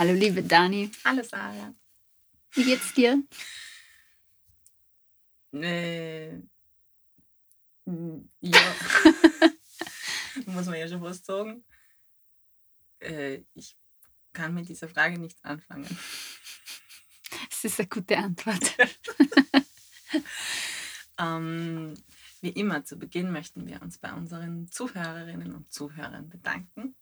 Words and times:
Hallo 0.00 0.14
liebe 0.14 0.42
Dani. 0.42 0.90
Hallo 1.04 1.22
Sarah. 1.22 1.74
Wie 2.52 2.64
geht's 2.64 2.94
dir? 2.94 3.22
Äh, 5.52 6.36
ja. 8.40 8.74
Muss 10.46 10.64
man 10.64 10.78
ja 10.78 10.88
schon 10.88 11.02
fast 11.02 11.26
sagen. 11.26 11.62
Äh, 13.00 13.42
ich 13.52 13.76
kann 14.32 14.54
mit 14.54 14.70
dieser 14.70 14.88
Frage 14.88 15.18
nichts 15.18 15.44
anfangen. 15.44 15.98
Das 17.50 17.62
ist 17.62 17.78
eine 17.78 17.88
gute 17.88 18.16
Antwort. 18.16 18.76
Ähm, 21.18 21.92
wie 22.40 22.48
immer, 22.48 22.82
zu 22.86 22.96
Beginn 22.96 23.30
möchten 23.30 23.66
wir 23.66 23.82
uns 23.82 23.98
bei 23.98 24.10
unseren 24.14 24.68
Zuhörerinnen 24.68 25.54
und 25.54 25.70
Zuhörern 25.70 26.30
bedanken. 26.30 26.96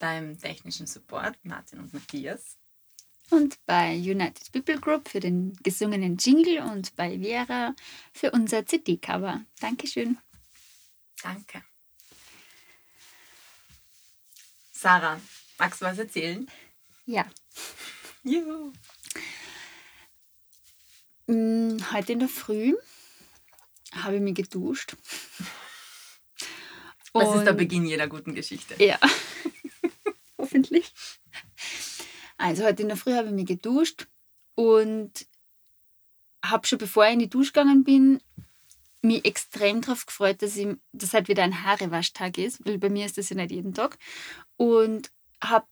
Beim 0.00 0.36
technischen 0.38 0.86
Support 0.88 1.36
Martin 1.44 1.78
und 1.78 1.92
Matthias. 1.94 2.56
Und 3.30 3.64
bei 3.66 3.94
United 3.96 4.50
People 4.50 4.80
Group 4.80 5.08
für 5.08 5.20
den 5.20 5.52
gesungenen 5.62 6.16
Jingle 6.16 6.62
und 6.62 6.96
bei 6.96 7.16
Vera 7.20 7.76
für 8.12 8.32
unser 8.32 8.66
CD-Cover. 8.66 9.44
Dankeschön. 9.60 10.18
Danke. 11.22 11.62
Sarah, 14.72 15.20
magst 15.58 15.80
du 15.82 15.84
was 15.84 15.98
erzählen? 15.98 16.50
Ja. 17.06 17.26
Juhu. 18.24 18.72
Mm, 21.26 21.76
Heute 21.92 22.12
in 22.14 22.18
der 22.20 22.28
Früh 22.28 22.74
habe 23.92 24.16
ich 24.16 24.22
mich 24.22 24.34
geduscht. 24.34 24.96
Das 27.12 27.34
ist 27.34 27.42
der 27.44 27.50
Und- 27.52 27.56
Beginn 27.58 27.84
jeder 27.84 28.08
guten 28.08 28.34
Geschichte. 28.34 28.82
Ja. 28.82 28.98
Hoffentlich. 30.50 30.92
Also 32.38 32.64
heute 32.64 32.82
in 32.82 32.88
der 32.88 32.96
Früh 32.96 33.12
habe 33.14 33.28
ich 33.28 33.34
mich 33.34 33.46
geduscht 33.46 34.08
und 34.56 35.26
habe 36.44 36.66
schon 36.66 36.78
bevor 36.78 37.06
ich 37.06 37.12
in 37.12 37.18
die 37.20 37.28
Dusche 37.28 37.52
gegangen 37.52 37.84
bin, 37.84 38.20
mich 39.02 39.24
extrem 39.24 39.80
darauf 39.80 40.06
gefreut, 40.06 40.42
dass, 40.42 40.56
ich, 40.56 40.68
dass 40.92 41.12
halt 41.14 41.28
wieder 41.28 41.42
ein 41.42 41.64
Haarewaschtag 41.64 42.38
ist, 42.38 42.64
weil 42.66 42.78
bei 42.78 42.88
mir 42.88 43.06
ist 43.06 43.16
das 43.18 43.28
ja 43.30 43.36
nicht 43.36 43.50
jeden 43.52 43.74
Tag. 43.74 43.98
Und 44.56 45.10
habe 45.42 45.66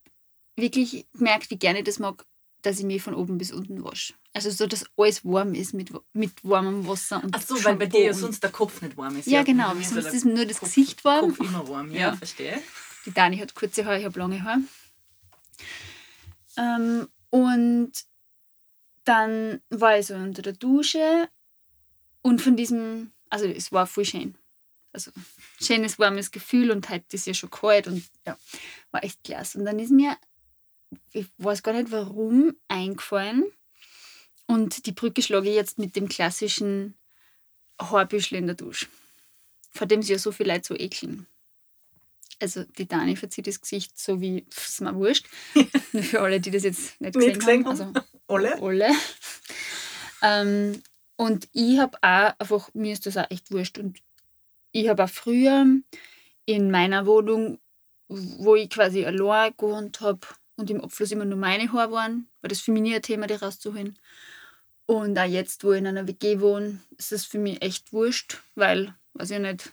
wirklich 0.57 1.07
gemerkt, 1.13 1.51
wie 1.51 1.59
gerne 1.59 1.81
ich 1.81 1.85
das 1.85 1.99
mag, 1.99 2.25
dass 2.63 2.79
ich 2.79 2.85
mich 2.85 3.03
von 3.03 3.15
oben 3.15 3.39
bis 3.39 3.53
unten 3.53 3.83
wasche. 3.85 4.15
Also 4.35 4.51
so, 4.51 4.67
dass 4.67 4.85
alles 4.97 5.25
warm 5.25 5.55
ist 5.55 5.75
mit, 5.75 5.91
mit 6.13 6.33
warmem 6.45 6.87
Wasser. 6.87 7.23
Und 7.23 7.35
Ach 7.35 7.43
so, 7.43 7.63
weil 7.65 7.77
bei 7.77 7.87
dir 7.87 8.03
ja 8.05 8.15
sonst 8.15 8.43
der 8.43 8.51
Kopf 8.51 8.83
nicht 8.83 8.97
warm 8.97 9.17
ist. 9.19 9.27
Ja, 9.27 9.43
genau. 9.43 9.69
bei 9.71 9.75
mir 9.77 9.85
Sonst 9.85 10.07
ist 10.13 10.25
nur 10.25 10.45
das 10.45 10.59
Kopf- 10.61 10.75
Gesicht 10.75 11.05
warm. 11.05 11.35
Kopf 11.35 11.41
immer 11.49 11.67
warm, 11.69 11.91
ja, 11.93 11.99
Ja. 11.99 12.17
verstehe. 12.17 12.61
Die 13.09 13.15
Dani 13.15 13.39
hat 13.39 13.55
kurze 13.55 13.87
Haare, 13.87 14.01
ich 14.01 14.05
habe 14.05 14.19
lange 14.19 14.45
Haare. 14.45 14.61
Ähm, 16.59 17.09
und 17.31 17.93
dann 19.05 19.63
war 19.71 19.99
ich 19.99 20.09
so 20.09 20.15
unter 20.15 20.43
der 20.43 20.53
Dusche 20.53 21.31
und 22.21 22.43
von 22.43 22.55
diesem, 22.55 23.13
also 23.31 23.47
es 23.47 23.73
war 23.73 23.87
voll 23.87 24.05
schön. 24.05 24.35
Also 24.93 25.11
schönes, 25.59 25.99
warmes 25.99 26.31
Gefühl 26.31 26.71
und 26.71 26.91
heute 26.91 27.17
ist 27.17 27.27
ja 27.27 27.33
schon 27.33 27.51
kalt 27.51 27.87
und 27.87 28.05
ja, 28.27 28.37
war 28.91 29.03
echt 29.03 29.25
klasse. 29.25 29.57
Und 29.57 29.65
dann 29.65 29.79
ist 29.79 29.91
mir, 29.91 30.15
ich 31.13 31.29
weiß 31.39 31.63
gar 31.63 31.73
nicht 31.73 31.91
warum, 31.91 32.57
eingefallen 32.69 33.45
und 34.45 34.85
die 34.85 34.93
Brücke 34.93 35.23
schlage 35.23 35.49
ich 35.49 35.55
jetzt 35.55 35.79
mit 35.79 35.97
dem 35.97 36.11
klassischen 36.11 36.95
Haarbüschel 37.81 38.37
in 38.37 38.49
der 38.49 38.57
Dusche, 38.57 38.87
vor 39.71 39.87
dem 39.87 40.03
sich 40.03 40.11
ja 40.11 40.19
so 40.19 40.31
viele 40.31 40.53
Leute 40.53 40.67
so 40.67 40.75
ekeln 40.75 41.27
also 42.41 42.65
die 42.65 42.87
Dani 42.87 43.17
verzieht 43.17 43.47
das 43.47 43.61
Gesicht 43.61 43.99
so 43.99 44.21
wie, 44.21 44.43
pff, 44.51 44.69
ist 44.69 44.81
mir 44.81 44.95
wurscht. 44.95 45.27
Für 46.03 46.21
alle, 46.21 46.41
die 46.41 46.51
das 46.51 46.63
jetzt 46.63 47.01
nicht 47.01 47.15
gesehen, 47.15 47.29
Nicht 47.31 47.41
gesehen 47.41 47.67
haben. 47.67 47.79
haben. 47.79 47.95
Also 47.97 48.07
Alle? 48.29 48.63
alle. 48.63 48.91
Ähm, 50.23 50.83
und 51.17 51.49
ich 51.53 51.79
habe 51.79 51.97
auch 52.03 52.35
einfach, 52.39 52.71
mir 52.75 52.93
ist 52.93 53.07
das 53.07 53.17
auch 53.17 53.31
echt 53.31 53.51
wurscht. 53.51 53.79
Und 53.79 53.99
ich 54.73 54.89
habe 54.89 55.05
auch 55.05 55.09
früher 55.09 55.67
in 56.47 56.71
meiner 56.71 57.07
Wohnung, 57.07 57.59
wo 58.09 58.55
ich 58.55 58.71
quasi 58.71 59.05
allein 59.05 59.53
gewohnt 59.57 60.01
habe 60.01 60.21
und 60.57 60.71
im 60.71 60.81
Abfluss 60.81 61.13
immer 61.13 61.25
nur 61.25 61.39
meine 61.39 61.73
Haare 61.73 61.93
waren, 61.93 62.29
war 62.41 62.49
das 62.49 62.61
für 62.61 62.73
mich 62.73 62.83
nie 62.83 62.95
ein 62.95 63.03
Thema, 63.03 63.27
die 63.27 63.35
rauszuholen. 63.35 63.99
Und 64.87 65.19
auch 65.19 65.25
jetzt, 65.27 65.65
wo 65.65 65.73
ich 65.73 65.79
in 65.79 65.87
einer 65.87 66.07
WG 66.09 66.41
wohne, 66.41 66.81
ist 66.97 67.13
das 67.13 67.25
für 67.27 67.39
mich 67.39 67.61
echt 67.63 67.93
wurscht, 67.93 68.41
weil, 68.55 68.95
weiß 69.15 69.31
ich 69.33 69.39
nicht, 69.39 69.73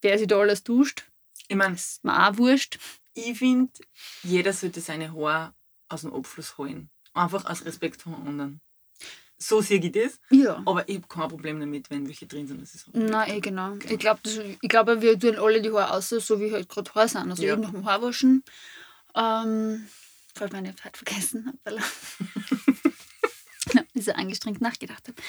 wer 0.00 0.16
sich 0.18 0.26
da 0.26 0.38
alles 0.38 0.62
duscht, 0.64 1.04
Ich 1.48 1.56
meine, 1.56 1.74
ist 1.74 2.04
mir 2.04 2.28
auch 2.28 2.36
wurscht. 2.36 2.78
ich 3.14 3.38
finde, 3.38 3.72
jeder 4.22 4.52
sollte 4.52 4.80
seine 4.80 5.12
Haare 5.12 5.54
aus 5.88 6.02
dem 6.02 6.12
Abfluss 6.12 6.56
holen. 6.58 6.90
Einfach 7.14 7.44
aus 7.46 7.64
Respekt 7.64 8.02
vor 8.02 8.16
anderen. 8.24 8.60
So 9.38 9.60
sehe 9.60 9.78
ich 9.80 9.92
das. 9.92 10.20
Ja. 10.30 10.62
Aber 10.66 10.88
ich 10.88 10.96
habe 10.96 11.08
kein 11.08 11.28
Problem 11.28 11.60
damit, 11.60 11.90
wenn 11.90 12.06
welche 12.06 12.26
drin 12.26 12.46
sind. 12.46 12.60
Das 12.60 12.74
ist. 12.74 12.88
Nein, 12.92 13.30
eh 13.30 13.40
genau. 13.40 13.74
Ich 13.88 13.98
glaube, 13.98 14.20
glaub, 14.62 15.00
wir 15.00 15.18
tun 15.18 15.36
alle 15.36 15.62
die 15.62 15.70
Haare 15.72 15.94
aus, 15.94 16.08
so 16.08 16.40
wie 16.40 16.52
halt 16.52 16.68
gerade 16.68 16.92
Haare 16.94 17.08
sind. 17.08 17.30
Also 17.30 17.42
Ja. 17.44 17.52
eben 17.52 17.62
nach 17.62 17.70
dem 17.70 17.84
Haarwaschen. 17.84 18.42
Ähm, 19.14 19.88
falls 20.34 20.52
meine 20.52 20.74
Zeit 20.76 20.96
vergessen 20.96 21.46
habe, 21.64 21.78
ich 23.94 24.04
so 24.04 24.12
angestrengt 24.12 24.60
nachgedacht 24.60 25.08
habe. 25.08 25.20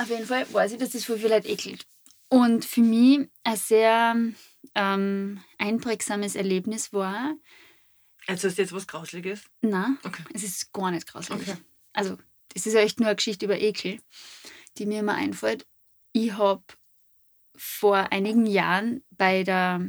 Auf 0.00 0.08
jeden 0.10 0.26
Fall 0.26 0.46
weiß 0.52 0.72
ich, 0.72 0.78
dass 0.78 0.90
das 0.90 1.04
für 1.04 1.16
viele 1.16 1.34
Leute 1.34 1.48
ekelt. 1.48 1.86
Und 2.28 2.64
für 2.64 2.82
mich 2.82 3.28
ein 3.44 3.56
sehr 3.56 4.16
ähm, 4.78 5.42
einprägsames 5.58 6.34
Erlebnis 6.36 6.92
war, 6.92 7.34
Also 8.26 8.46
ist 8.48 8.58
jetzt 8.58 8.72
was 8.72 8.86
Grausliches? 8.86 9.42
na, 9.60 9.96
Okay. 10.04 10.22
es 10.32 10.42
ist 10.44 10.72
gar 10.72 10.90
nicht 10.90 11.06
grauslich. 11.06 11.40
Okay. 11.40 11.56
Also, 11.92 12.16
das 12.54 12.66
ist 12.66 12.74
ja 12.74 12.80
echt 12.80 13.00
nur 13.00 13.08
eine 13.08 13.16
Geschichte 13.16 13.44
über 13.46 13.58
Ekel, 13.60 14.00
die 14.76 14.86
mir 14.86 15.00
immer 15.00 15.14
einfällt. 15.14 15.66
Ich 16.12 16.32
habe 16.34 16.62
vor 17.56 18.12
einigen 18.12 18.46
Jahren 18.46 19.02
bei, 19.10 19.42
der, 19.42 19.80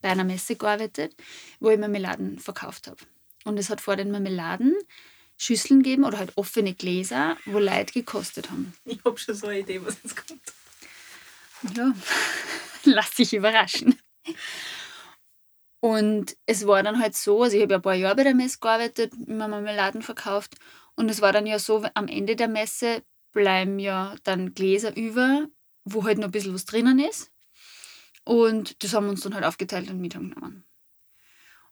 bei 0.00 0.08
einer 0.10 0.24
Messe 0.24 0.56
gearbeitet, 0.56 1.14
wo 1.60 1.70
ich 1.70 1.78
Marmeladen 1.78 2.38
verkauft 2.40 2.88
habe. 2.88 2.98
Und 3.44 3.58
es 3.58 3.70
hat 3.70 3.80
vor 3.80 3.94
den 3.96 4.10
Marmeladen 4.10 4.74
Schüsseln 5.38 5.82
gegeben 5.82 6.04
oder 6.04 6.18
halt 6.18 6.36
offene 6.36 6.74
Gläser, 6.74 7.36
wo 7.44 7.58
Leute 7.58 7.92
gekostet 7.92 8.50
haben. 8.50 8.74
Ich 8.84 8.98
habe 9.04 9.16
schon 9.18 9.34
so 9.34 9.46
eine 9.48 9.60
Idee, 9.60 9.80
was 9.84 9.98
jetzt 10.02 10.16
kommt. 10.16 10.42
Ja, 11.76 11.94
lass 12.84 13.10
dich 13.14 13.32
überraschen. 13.34 13.98
Und 15.80 16.36
es 16.46 16.66
war 16.66 16.82
dann 16.82 16.98
halt 17.00 17.14
so, 17.14 17.42
also 17.42 17.56
ich 17.56 17.62
habe 17.62 17.74
ja 17.74 17.78
ein 17.78 17.82
paar 17.82 17.94
Jahre 17.94 18.16
bei 18.16 18.24
der 18.24 18.34
Messe 18.34 18.58
gearbeitet, 18.60 19.12
immer 19.26 19.46
Marmeladen 19.46 20.02
verkauft. 20.02 20.56
Und 20.94 21.08
es 21.08 21.20
war 21.20 21.32
dann 21.32 21.46
ja 21.46 21.58
so, 21.58 21.84
am 21.94 22.08
Ende 22.08 22.34
der 22.34 22.48
Messe 22.48 23.02
bleiben 23.32 23.78
ja 23.78 24.16
dann 24.24 24.54
Gläser 24.54 24.96
über, 24.96 25.46
wo 25.84 26.04
halt 26.04 26.18
noch 26.18 26.26
ein 26.26 26.32
bisschen 26.32 26.54
was 26.54 26.64
drinnen 26.64 26.98
ist. 26.98 27.30
Und 28.24 28.82
das 28.82 28.94
haben 28.94 29.06
wir 29.06 29.10
uns 29.10 29.20
dann 29.20 29.34
halt 29.34 29.44
aufgeteilt 29.44 29.88
und 29.90 30.00
mit 30.00 30.14
haben 30.16 30.34
genommen. 30.34 30.64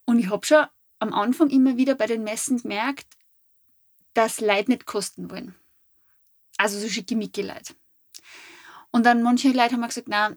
Und 0.04 0.18
ich 0.18 0.30
habe 0.30 0.46
schon 0.46 0.66
am 0.98 1.12
Anfang 1.12 1.50
immer 1.50 1.76
wieder 1.76 1.94
bei 1.94 2.06
den 2.06 2.22
Messen 2.22 2.58
gemerkt, 2.62 3.06
dass 4.12 4.40
Leute 4.40 4.70
nicht 4.70 4.86
kosten 4.86 5.30
wollen. 5.30 5.54
Also 6.56 6.78
so 6.78 6.88
schickimicki-Leute. 6.88 7.74
Und 8.92 9.04
dann 9.04 9.22
manche 9.22 9.48
Leute 9.48 9.72
haben 9.72 9.80
mir 9.80 9.88
gesagt, 9.88 10.06
na, 10.08 10.36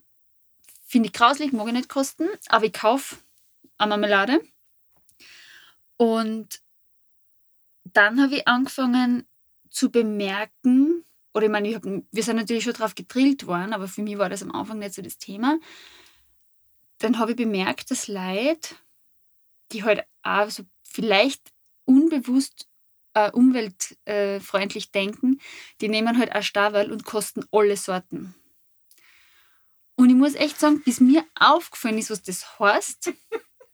finde 0.88 1.08
ich 1.08 1.14
grauslich, 1.14 1.52
mag 1.52 1.68
ich 1.68 1.74
nicht 1.74 1.90
kosten, 1.90 2.28
aber 2.48 2.66
ich 2.66 2.74
kaufe 2.74 3.18
eine 3.78 3.90
Marmelade. 3.90 4.42
Und 5.98 6.62
dann 7.84 8.22
habe 8.22 8.36
ich 8.36 8.48
angefangen 8.48 9.28
zu 9.70 9.92
bemerken, 9.92 11.04
oder 11.34 11.45
ich 11.45 11.51
meine, 11.51 11.69
ich 11.69 11.75
hab, 11.75 11.84
wir 11.84 12.24
sind 12.24 12.38
natürlich 12.38 12.63
schon 12.63 12.74
drauf 12.74 12.95
gedrillt 12.95 13.45
worden, 13.45 13.74
aber 13.74 13.88
für 13.88 14.01
mich 14.01 14.18
war 14.18 14.30
das 14.30 14.42
am 14.42 14.51
Anfang 14.51 14.80
nicht 14.80 14.94
so 14.94 15.01
das 15.01 15.18
Thema. 15.18 15.60
Dann 17.00 17.19
habe 17.19 17.31
ich 17.31 17.38
bemerkt, 17.38 17.92
dass 17.92 18.07
Leute, 18.07 18.75
die 19.72 19.83
halt 19.83 20.04
auch 20.24 20.50
so 20.50 20.63
vielleicht 20.83 21.51
unbewusst 21.86 22.68
äh, 23.13 23.30
umweltfreundlich 23.31 24.92
denken, 24.92 25.40
die 25.81 25.90
nehmen 25.90 26.18
halt 26.18 26.33
auch 26.33 26.44
Stavel 26.44 26.92
und 26.92 27.04
kosten 27.04 27.44
alle 27.51 27.78
Sorten. 27.78 28.33
Und 29.97 30.11
ich 30.11 30.15
muss 30.15 30.35
echt 30.35 30.59
sagen, 30.59 30.81
bis 30.83 30.99
mir 30.99 31.25
aufgefallen 31.35 31.97
ist, 31.97 32.11
was 32.11 32.21
das 32.21 32.59
heißt, 32.59 33.11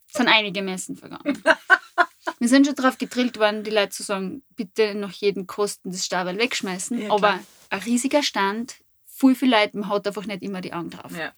sind 0.08 0.28
einige 0.28 0.62
Messen 0.62 0.96
vergangen. 0.96 1.42
Wir 2.38 2.48
sind 2.48 2.66
schon 2.66 2.74
darauf 2.74 2.96
gedrillt 2.96 3.38
worden, 3.38 3.62
die 3.62 3.70
Leute 3.70 3.90
zu 3.90 4.02
sagen, 4.02 4.42
bitte 4.56 4.94
nach 4.94 5.12
jedem 5.12 5.46
Kosten 5.46 5.90
das 5.90 6.04
Stabel 6.04 6.38
wegschmeißen. 6.38 7.02
Ja, 7.02 7.12
aber 7.12 7.38
ein 7.68 7.80
riesiger 7.80 8.22
Stand, 8.22 8.76
viel, 9.04 9.34
viel 9.34 9.50
Leute, 9.50 9.78
man 9.78 9.90
hat 9.90 10.06
einfach 10.06 10.24
nicht 10.24 10.42
immer 10.42 10.62
die 10.62 10.72
Augen 10.72 10.90
drauf. 10.90 11.12
Ja. 11.16 11.34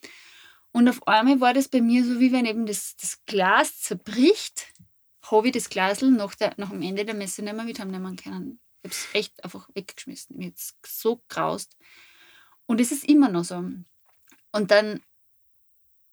Und 0.70 0.88
auf 0.88 1.06
einmal 1.08 1.40
war 1.40 1.52
das 1.52 1.68
bei 1.68 1.80
mir 1.80 2.04
so, 2.04 2.20
wie 2.20 2.30
wenn 2.32 2.46
eben 2.46 2.66
das, 2.66 2.96
das 2.96 3.24
Glas 3.24 3.80
zerbricht, 3.80 4.68
habe 5.30 5.48
ich 5.48 5.52
das 5.52 5.68
Glasl 5.68 6.10
nach, 6.10 6.36
der, 6.36 6.54
nach 6.58 6.70
dem 6.70 6.82
Ende 6.82 7.04
der 7.04 7.14
Messe 7.14 7.42
nicht 7.42 7.54
mehr 7.54 7.64
mit 7.64 7.80
haben 7.80 7.90
nehmen 7.90 8.14
können. 8.16 8.60
Ich 8.82 8.90
habe 8.90 8.94
es 8.94 9.08
echt 9.14 9.42
einfach 9.42 9.68
weggeschmissen. 9.74 10.36
Mir 10.36 10.48
hat 10.48 10.58
so 10.86 11.22
graust. 11.28 11.76
Und 12.66 12.80
es 12.80 12.92
ist 12.92 13.04
immer 13.08 13.28
noch 13.28 13.44
so. 13.44 13.64
Und 14.56 14.70
dann 14.70 15.00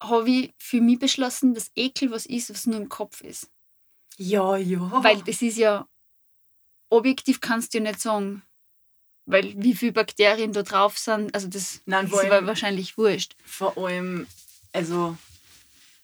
habe 0.01 0.29
ich 0.29 0.53
für 0.57 0.81
mich 0.81 0.99
beschlossen, 0.99 1.53
dass 1.53 1.71
Ekel 1.75 2.11
was 2.11 2.25
ist, 2.25 2.49
was 2.49 2.65
nur 2.65 2.77
im 2.79 2.89
Kopf 2.89 3.21
ist. 3.21 3.49
Ja, 4.17 4.57
ja. 4.57 4.79
Weil 5.03 5.21
das 5.23 5.41
ist 5.41 5.57
ja 5.57 5.87
objektiv 6.89 7.41
kannst 7.41 7.73
du 7.73 7.79
ja 7.79 7.83
nicht 7.83 7.99
sagen. 8.01 8.43
Weil 9.25 9.53
wie 9.57 9.73
viele 9.73 9.93
Bakterien 9.93 10.51
da 10.51 10.63
drauf 10.63 10.97
sind, 10.97 11.33
also 11.33 11.47
das 11.47 11.81
Nein, 11.85 12.07
ist 12.07 12.13
allem- 12.13 12.45
wahrscheinlich 12.45 12.97
wurscht. 12.97 13.35
Vor 13.45 13.77
allem, 13.77 14.27
also 14.73 15.17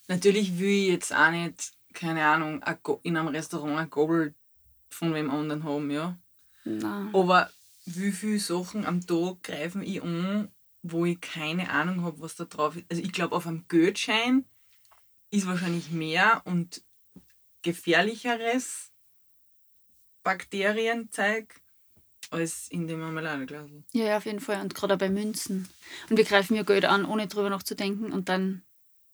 natürlich 0.07 0.57
will 0.57 0.69
ich 0.69 0.87
jetzt 0.87 1.13
auch 1.13 1.29
nicht, 1.31 1.73
keine 1.93 2.25
Ahnung, 2.25 2.63
in 3.03 3.17
einem 3.17 3.27
Restaurant 3.27 3.77
ein 3.77 3.89
Gabel 3.89 4.33
von 4.89 5.13
wem 5.13 5.29
anderen 5.29 5.65
haben, 5.65 5.91
ja. 5.91 6.17
Nein. 6.63 7.09
Aber 7.13 7.51
wie 7.85 8.11
viele 8.11 8.39
Sachen 8.39 8.85
am 8.85 9.05
Tag 9.05 9.43
greifen 9.43 9.83
ich 9.83 10.01
an, 10.01 10.49
wo 10.81 11.05
ich 11.05 11.19
keine 11.21 11.69
Ahnung 11.71 12.03
habe, 12.03 12.19
was 12.21 12.35
da 12.35 12.45
drauf 12.45 12.75
ist. 12.75 12.85
Also 12.89 13.03
ich 13.03 13.11
glaube, 13.11 13.35
auf 13.35 13.45
einem 13.47 13.65
Geldschein 13.67 14.45
ist 15.31 15.45
wahrscheinlich 15.47 15.91
mehr 15.91 16.41
und 16.45 16.83
gefährlicheres 17.61 18.91
Bakterienzeug 20.23 21.61
als 22.31 22.67
in 22.69 22.87
dem 22.87 22.99
Marmeladeglas. 22.99 23.69
Ja, 23.93 24.05
ja, 24.05 24.17
auf 24.17 24.25
jeden 24.25 24.39
Fall. 24.39 24.61
Und 24.61 24.75
gerade 24.75 24.97
bei 24.97 25.09
Münzen. 25.09 25.67
Und 26.09 26.17
wir 26.17 26.25
greifen 26.25 26.55
ja 26.55 26.63
Geld 26.63 26.85
an, 26.85 27.05
ohne 27.05 27.27
drüber 27.27 27.49
nachzudenken 27.49 28.11
und 28.11 28.29
dann 28.29 28.63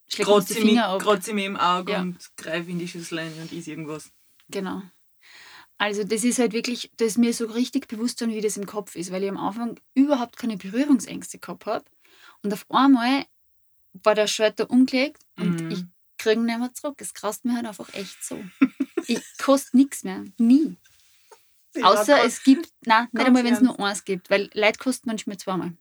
schlägt 0.07 0.29
uns 0.29 0.45
die 0.47 0.53
Kratze 0.56 0.65
mich, 0.65 0.73
Finger 0.73 0.88
ab. 0.88 1.01
kratze 1.01 1.33
mir 1.33 1.45
im 1.45 1.56
Auge 1.57 1.94
Ja. 1.94 2.01
und 2.01 2.17
greife 2.38 2.69
in 2.69 2.79
die 2.79 2.88
Schüssel 2.88 3.19
rein 3.19 3.33
und 3.41 3.51
is 3.51 3.67
irgendwas. 3.67 4.12
Genau. 4.50 4.81
Also 5.77 6.04
das 6.06 6.24
ist 6.24 6.39
halt 6.39 6.54
wirklich, 6.54 6.92
das 6.98 7.10
ist 7.10 7.18
mir 7.18 7.33
so 7.33 7.45
richtig 7.48 7.88
bewusst 7.88 8.22
worden, 8.22 8.33
wie 8.33 8.42
das 8.42 8.56
im 8.57 8.66
Kopf 8.66 8.95
ist, 8.95 9.12
weil 9.12 9.24
ich 9.24 9.30
am 9.30 9.38
Anfang 9.38 9.80
überhaupt 9.94 10.38
keine 10.38 10.56
Berührungsängste 10.57 11.38
gehabt 11.38 11.66
habe. 11.66 11.86
Und 12.44 12.54
auf 12.54 12.66
einmal 12.69 13.25
war 14.04 14.16
der 14.16 14.27
Schalter 14.27 14.69
umgelegt 14.69 15.22
und 15.38 15.62
Mhm. 15.63 15.72
ich 15.72 15.83
kriege 16.18 16.39
ihn 16.39 16.45
nicht 16.45 16.60
mehr 16.60 16.74
zurück. 16.74 16.95
Es 17.00 17.13
krast 17.13 17.44
mir 17.45 17.56
halt 17.56 17.66
einfach 17.66 17.94
echt 17.94 18.24
so. 18.24 18.42
ich 19.07 19.19
koste 19.38 19.75
nichts 19.75 20.04
mehr. 20.04 20.24
Nie. 20.38 20.77
Außer 21.81 22.24
es 22.24 22.42
gibt, 22.44 22.69
nein, 22.86 23.10
nicht 23.12 23.25
einmal, 23.25 23.44
wenn 23.44 23.54
es 23.54 23.60
nur 23.62 23.77
eins 23.80 24.06
gibt, 24.06 24.30
weil 24.30 24.50
Leid 24.54 24.80
kostet 24.80 25.07
manchmal 25.07 25.36
zweimal. 25.38 25.74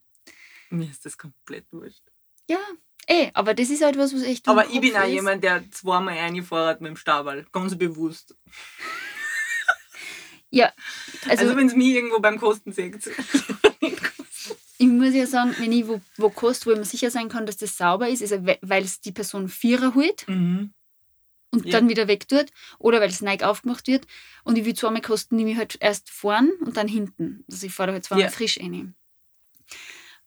Mir 0.70 0.90
ist 0.90 1.04
das 1.06 1.16
komplett 1.16 1.66
wurscht. 1.72 2.02
Ja, 2.50 2.58
eh, 3.06 3.30
aber 3.32 3.54
das 3.54 3.70
ist 3.70 3.82
halt 3.84 3.96
was, 3.96 4.12
was 4.12 4.22
echt 4.22 4.48
Aber 4.48 4.68
ich 4.68 4.80
bin 4.80 4.96
auch 4.96 5.04
ist. 5.04 5.12
jemand, 5.12 5.44
der 5.44 5.70
zweimal 5.70 6.18
reinfährt 6.18 6.80
mit 6.80 6.88
dem 6.90 6.96
Stabal. 6.96 7.46
Ganz 7.52 7.78
bewusst. 7.78 8.34
Ja, 10.54 10.72
Also, 11.28 11.42
also, 11.44 11.56
wenn 11.56 11.66
es 11.66 11.74
mich 11.74 11.88
irgendwo 11.88 12.20
beim 12.20 12.38
Kosten 12.38 12.70
seht. 12.72 12.94
ich 14.78 14.86
muss 14.86 15.12
ja 15.12 15.26
sagen, 15.26 15.52
wenn 15.58 15.72
ich 15.72 15.88
wo, 15.88 16.00
wo 16.16 16.30
kost, 16.30 16.64
wo 16.66 16.70
ich 16.70 16.78
mir 16.78 16.84
sicher 16.84 17.10
sein 17.10 17.28
kann, 17.28 17.44
dass 17.44 17.56
das 17.56 17.76
sauber 17.76 18.08
ist, 18.08 18.22
also 18.22 18.36
weil 18.62 18.84
es 18.84 19.00
die 19.00 19.10
Person 19.10 19.48
Vierer 19.48 19.94
holt 19.96 20.28
mhm. 20.28 20.72
und 21.50 21.64
Ja. 21.64 21.72
dann 21.72 21.88
wieder 21.88 22.06
wegtut 22.06 22.46
oder 22.78 23.00
weil 23.00 23.10
es 23.10 23.20
neu 23.20 23.36
aufgemacht 23.42 23.88
wird 23.88 24.06
und 24.44 24.56
ich 24.56 24.64
will 24.64 24.74
zweimal 24.74 25.02
kosten, 25.02 25.34
nehme 25.34 25.50
ich 25.50 25.56
halt 25.56 25.76
erst 25.80 26.08
vorn 26.08 26.50
und 26.60 26.76
dann 26.76 26.86
hinten. 26.86 27.44
Also 27.50 27.66
ich 27.66 27.74
fahre 27.74 27.90
halt 27.92 28.04
zweimal 28.04 28.26
Ja. 28.26 28.30
frisch 28.30 28.60
rein. 28.60 28.94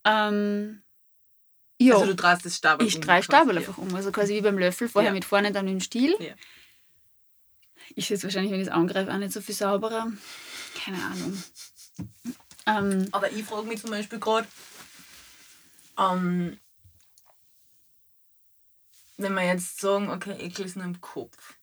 Ähm, 0.04 0.82
ja, 1.80 1.94
Also 1.96 2.08
du 2.08 2.16
drehst 2.16 2.46
das 2.46 2.58
Stabal 2.58 2.86
ich 2.86 2.96
um 2.96 3.02
drehe 3.02 3.24
Stabel 3.24 3.58
einfach 3.58 3.78
um. 3.78 3.96
Also 3.96 4.12
quasi 4.12 4.34
wie 4.36 4.42
beim 4.42 4.58
Löffel, 4.58 4.90
vorher 4.90 5.12
Ja. 5.12 5.14
mit 5.14 5.24
vorne, 5.24 5.54
dann 5.54 5.66
mit 5.66 5.76
dem 5.76 5.80
Stiel. 5.80 6.16
Ist 7.96 8.10
jetzt 8.10 8.24
wahrscheinlich, 8.24 8.52
wenn 8.52 8.62
ich 8.62 8.68
es 8.68 8.74
angreife, 8.74 9.12
auch 9.12 9.18
nicht 9.18 9.34
so 9.34 9.42
viel 9.42 9.56
sauberer. 9.56 10.12
Keine 10.76 11.04
Ahnung. 11.04 11.44
Ähm, 12.66 13.08
Aber 13.12 13.32
ich 13.32 13.44
frage 13.46 13.68
mich 13.68 13.82
zum 13.82 13.92
Beispiel 13.92 14.20
gerade, 14.20 14.48
ähm, 15.98 16.60
wenn 19.18 19.34
wir 19.34 19.46
jetzt 19.46 19.80
sagen, 19.80 20.10
okay, 20.10 20.34
Ekel 20.40 20.66
ist 20.66 20.76
nur 20.76 20.86
im 20.86 21.02
Kopf. 21.02 21.56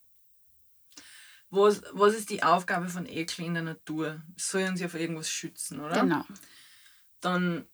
Was, 1.51 1.81
was 1.93 2.13
ist 2.15 2.29
die 2.29 2.43
Aufgabe 2.43 2.89
von 2.89 3.05
Ekel 3.05 3.45
in 3.45 3.53
der 3.53 3.63
Natur? 3.63 4.21
Soll 4.35 4.63
uns 4.63 4.81
ja 4.81 4.89
vor 4.89 4.99
irgendwas 4.99 5.29
schützen, 5.29 5.79
oder? 5.79 6.01
genau. 6.01 6.25
Dann 7.21 7.67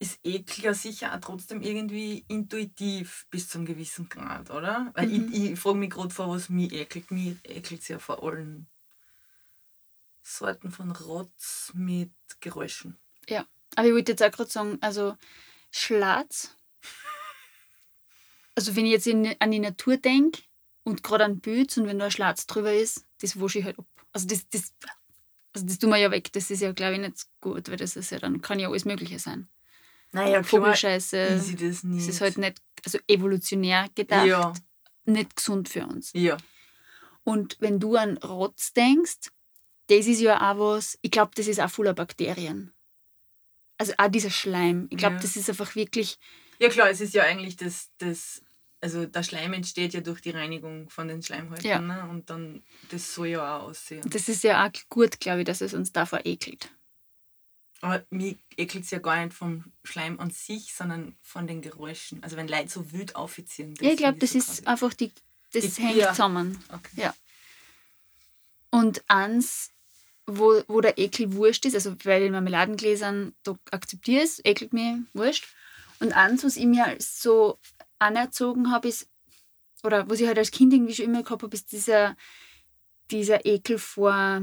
ist 0.00 0.18
Ekel 0.24 0.64
ja 0.64 0.74
sicher 0.74 1.14
auch 1.14 1.20
trotzdem 1.20 1.60
irgendwie 1.62 2.24
intuitiv 2.26 3.26
bis 3.30 3.48
zum 3.48 3.64
gewissen 3.64 4.08
Grad, 4.08 4.50
oder? 4.50 4.90
Weil 4.94 5.06
Mhm. 5.08 5.28
ich, 5.32 5.52
ich 5.52 5.60
frage 5.60 5.78
mich 5.78 5.90
gerade 5.90 6.10
vor, 6.10 6.28
was 6.30 6.48
mich 6.48 6.72
ekelt. 6.72 7.10
Mich 7.10 7.36
ekelt 7.44 7.86
ja 7.88 7.98
vor 7.98 8.22
allen 8.22 8.66
Sorten 10.22 10.72
von 10.72 10.90
Rotz 10.90 11.70
mit 11.74 12.12
Geräuschen. 12.40 12.98
Aber 13.76 13.86
ich 13.86 13.94
wollte 13.94 14.12
jetzt 14.12 14.22
auch 14.22 14.30
gerade 14.30 14.50
sagen, 14.50 14.78
also 14.80 15.16
Schlatz. 15.70 16.56
Also 18.54 18.74
wenn 18.76 18.84
ich 18.84 18.92
jetzt 18.92 19.06
in, 19.06 19.36
an 19.38 19.50
die 19.50 19.60
Natur 19.60 19.96
denke 19.96 20.42
und 20.82 21.02
gerade 21.02 21.24
an 21.24 21.40
Büts 21.40 21.78
und 21.78 21.86
wenn 21.86 21.98
da 21.98 22.06
ein 22.06 22.10
Schlatz 22.10 22.46
drüber 22.46 22.72
ist, 22.72 23.06
das 23.20 23.40
wasche 23.40 23.60
ich 23.60 23.64
halt 23.64 23.78
ab. 23.78 23.86
Also 24.12 24.26
das, 24.26 24.48
das, 24.48 24.74
also 25.52 25.66
das 25.66 25.78
tun 25.78 25.90
wir 25.90 25.98
ja 25.98 26.10
weg. 26.10 26.32
Das 26.32 26.50
ist 26.50 26.60
ja, 26.60 26.72
glaube 26.72 26.94
ich, 26.94 27.00
nicht 27.00 27.26
gut, 27.40 27.68
weil 27.68 27.76
das 27.76 27.96
ist 27.96 28.10
ja 28.10 28.18
dann, 28.18 28.40
kann 28.40 28.58
ja 28.58 28.68
alles 28.68 28.84
Mögliche 28.84 29.18
sein. 29.18 29.48
Naja, 30.12 30.42
Vogelscheiße. 30.42 31.16
Easy 31.34 31.56
das 31.56 31.84
nicht. 31.84 32.02
Es 32.02 32.08
ist 32.08 32.20
halt 32.20 32.38
nicht, 32.38 32.60
also 32.84 32.98
evolutionär 33.06 33.86
gedacht, 33.94 34.26
Ja, 34.26 34.52
nicht 35.04 35.36
gesund 35.36 35.68
für 35.68 35.86
uns. 35.86 36.10
ja. 36.14 36.36
Und 37.22 37.56
wenn 37.60 37.78
du 37.78 37.96
an 37.96 38.16
Rotz 38.16 38.72
denkst, 38.72 39.28
das 39.88 40.06
ist 40.06 40.20
ja 40.20 40.36
auch 40.52 40.58
was, 40.58 40.98
ich 41.02 41.10
glaube, 41.10 41.32
das 41.34 41.46
ist 41.48 41.60
auch 41.60 41.70
voller 41.70 41.92
Bakterien. 41.94 42.72
Also 43.78 43.92
auch 43.98 44.08
dieser 44.08 44.30
Schleim. 44.30 44.86
Ich 44.90 44.96
glaube, 44.98 45.16
Ja. 45.16 45.20
das 45.22 45.36
ist 45.36 45.48
einfach 45.48 45.74
wirklich, 45.74 46.18
Ja 46.58 46.68
klar, 46.70 46.88
es 46.90 47.00
ist 47.00 47.14
ja 47.14 47.22
eigentlich 47.24 47.56
das, 47.56 47.90
das, 47.98 48.42
also 48.80 49.04
der 49.06 49.22
Schleim 49.22 49.52
entsteht 49.52 49.92
ja 49.94 50.00
durch 50.00 50.20
die 50.22 50.30
Reinigung 50.30 50.88
von 50.88 51.08
den 51.08 51.22
Schleimhäuten. 51.22 51.66
Ja. 51.68 51.78
Ne? 51.80 52.08
Und 52.08 52.30
dann, 52.30 52.64
das 52.90 53.14
soll 53.14 53.28
ja 53.28 53.58
auch 53.58 53.68
aussehen. 53.68 54.02
das 54.08 54.28
ist 54.28 54.42
ja 54.42 54.66
auch 54.66 54.72
gut, 54.88 55.20
glaube 55.20 55.40
ich, 55.40 55.44
dass 55.44 55.60
es 55.60 55.74
uns 55.74 55.92
davor 55.92 56.20
ekelt. 56.24 56.70
Aber 57.82 58.04
mir 58.10 58.36
ekelt 58.56 58.84
es 58.84 58.90
ja 58.90 58.98
gar 58.98 59.24
nicht 59.24 59.34
vom 59.34 59.64
Schleim 59.84 60.20
an 60.20 60.30
sich, 60.30 60.74
sondern 60.74 61.16
von 61.22 61.46
den 61.46 61.62
Geräuschen. 61.62 62.22
Also 62.22 62.36
wenn 62.36 62.46
Leute 62.48 62.68
so 62.68 62.92
wild 62.92 63.16
aufziehen. 63.16 63.74
ja, 63.80 63.90
ich 63.90 63.96
glaube, 63.96 64.18
das 64.18 64.32
so 64.32 64.38
ist 64.38 64.66
einfach 64.66 64.92
die, 64.92 65.10
das 65.52 65.64
Die- 65.74 65.82
hängt 65.82 65.96
ja. 65.96 66.10
zusammen. 66.10 66.58
Okay. 66.72 67.00
Ja. 67.02 67.14
Und 68.70 69.02
eins, 69.08 69.70
wo, 70.26 70.62
wo 70.68 70.80
der 70.80 70.98
Ekel 70.98 71.32
wurscht 71.32 71.64
ist, 71.64 71.74
also 71.74 71.96
bei 72.04 72.20
den 72.20 72.32
Marmeladengläsern, 72.32 73.34
da 73.42 73.56
akzeptiere 73.70 74.22
ich 74.24 74.30
es, 74.30 74.44
ekelt 74.44 74.72
mich, 74.72 74.98
wurscht. 75.14 75.48
Und 76.00 76.12
eins, 76.12 76.44
was 76.44 76.56
ich 76.56 76.66
mir 76.66 76.96
so 76.98 77.58
anerzogen 77.98 78.70
habe, 78.70 78.88
ist, 78.88 79.08
oder 79.82 80.08
was 80.08 80.20
ich 80.20 80.26
halt 80.26 80.38
als 80.38 80.50
Kind 80.50 80.72
irgendwie 80.72 80.94
schon 80.94 81.06
immer 81.06 81.22
gehabt 81.22 81.42
habe, 81.42 81.54
ist 81.54 81.72
dieser, 81.72 82.16
dieser 83.10 83.44
Ekel 83.46 83.78
vor 83.78 84.42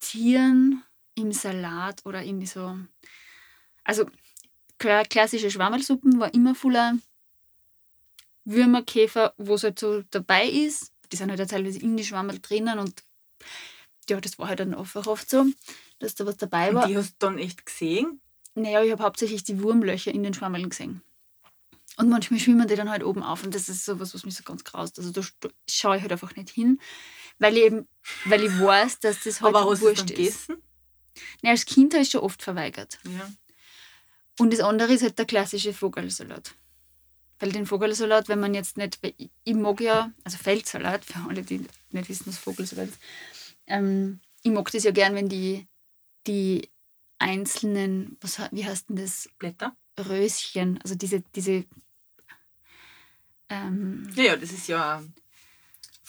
Tieren 0.00 0.82
im 1.14 1.32
Salat 1.32 2.04
oder 2.04 2.22
irgendwie 2.22 2.46
so. 2.46 2.78
Also 3.84 4.06
klassische 4.78 5.50
Schwammerlsuppen 5.50 6.18
war 6.18 6.32
immer 6.34 6.54
voller 6.54 6.98
Würmer, 8.44 8.82
Käfer, 8.82 9.32
wo 9.38 9.54
es 9.54 9.64
halt 9.64 9.78
so 9.78 10.02
dabei 10.10 10.46
ist. 10.48 10.92
Die 11.12 11.16
sind 11.16 11.30
halt 11.30 11.40
auch 11.40 11.46
teilweise 11.46 11.78
in 11.78 11.96
die 11.96 12.04
Schwammerl 12.04 12.38
drinnen 12.40 12.78
und 12.78 13.02
ja, 14.08 14.20
das 14.20 14.38
war 14.38 14.48
halt 14.48 14.60
dann 14.60 14.74
einfach 14.74 15.06
oft 15.06 15.30
so, 15.30 15.46
dass 15.98 16.14
da 16.14 16.26
was 16.26 16.36
dabei 16.36 16.68
Und 16.70 16.74
war. 16.74 16.86
die 16.86 16.96
hast 16.96 17.12
du 17.12 17.26
dann 17.26 17.38
echt 17.38 17.64
gesehen? 17.64 18.20
Naja, 18.54 18.82
ich 18.82 18.92
habe 18.92 19.02
hauptsächlich 19.02 19.44
die 19.44 19.62
Wurmlöcher 19.62 20.12
in 20.12 20.22
den 20.22 20.34
Schwammerln 20.34 20.68
gesehen. 20.68 21.02
Und 21.96 22.08
manchmal 22.08 22.40
schwimmen 22.40 22.66
die 22.66 22.74
dann 22.74 22.90
halt 22.90 23.04
oben 23.04 23.22
auf 23.22 23.44
und 23.44 23.54
das 23.54 23.68
ist 23.68 23.84
so 23.84 24.00
was, 24.00 24.14
was 24.14 24.24
mich 24.24 24.34
so 24.34 24.42
ganz 24.42 24.64
graust. 24.64 24.98
Also 24.98 25.10
da 25.12 25.22
schaue 25.68 25.96
ich 25.96 26.02
halt 26.02 26.12
einfach 26.12 26.34
nicht 26.36 26.50
hin, 26.50 26.80
weil 27.38 27.56
ich 27.56 27.64
eben, 27.64 27.88
weil 28.24 28.42
ich 28.42 28.50
weiß, 28.50 28.98
dass 29.00 29.22
das 29.22 29.40
halt 29.40 29.54
Aber 29.54 29.70
hast 29.70 29.80
du 29.80 29.86
wurscht 29.86 30.00
dann 30.00 30.08
ist. 30.08 30.16
gegessen? 30.48 30.56
Nee, 31.42 31.50
als 31.50 31.64
Kind 31.64 31.92
habe 31.94 32.02
ich 32.02 32.10
schon 32.10 32.22
oft 32.22 32.42
verweigert. 32.42 32.98
Ja. 33.04 33.30
Und 34.38 34.52
das 34.52 34.60
andere 34.60 34.92
ist 34.92 35.02
halt 35.02 35.18
der 35.18 35.26
klassische 35.26 35.72
Vogelsalat. 35.72 36.54
Weil 37.38 37.52
den 37.52 37.66
Vogelsalat, 37.66 38.28
wenn 38.28 38.40
man 38.40 38.54
jetzt 38.54 38.76
nicht, 38.76 38.98
ich, 39.02 39.30
ich 39.44 39.54
mag 39.54 39.80
ja, 39.80 40.12
also 40.24 40.38
Feldsalat, 40.38 41.04
für 41.04 41.18
alle, 41.28 41.42
die 41.42 41.66
nicht 41.90 42.08
wissen, 42.08 42.26
was 42.26 42.38
Vogelsalat 42.38 42.88
ist, 42.88 42.98
ähm, 43.66 44.20
ich 44.42 44.52
mag 44.52 44.70
das 44.70 44.84
ja 44.84 44.90
gern, 44.90 45.14
wenn 45.14 45.28
die, 45.28 45.66
die 46.26 46.68
einzelnen, 47.18 48.16
was, 48.20 48.40
wie 48.50 48.64
heißt 48.64 48.88
denn 48.88 48.96
das, 48.96 49.28
Blätter? 49.38 49.76
Röschen, 49.98 50.80
also 50.82 50.94
diese, 50.96 51.20
diese 51.34 51.64
ähm, 53.48 54.10
Ja, 54.16 54.24
ja, 54.24 54.36
das 54.36 54.52
ist 54.52 54.66
ja 54.66 55.02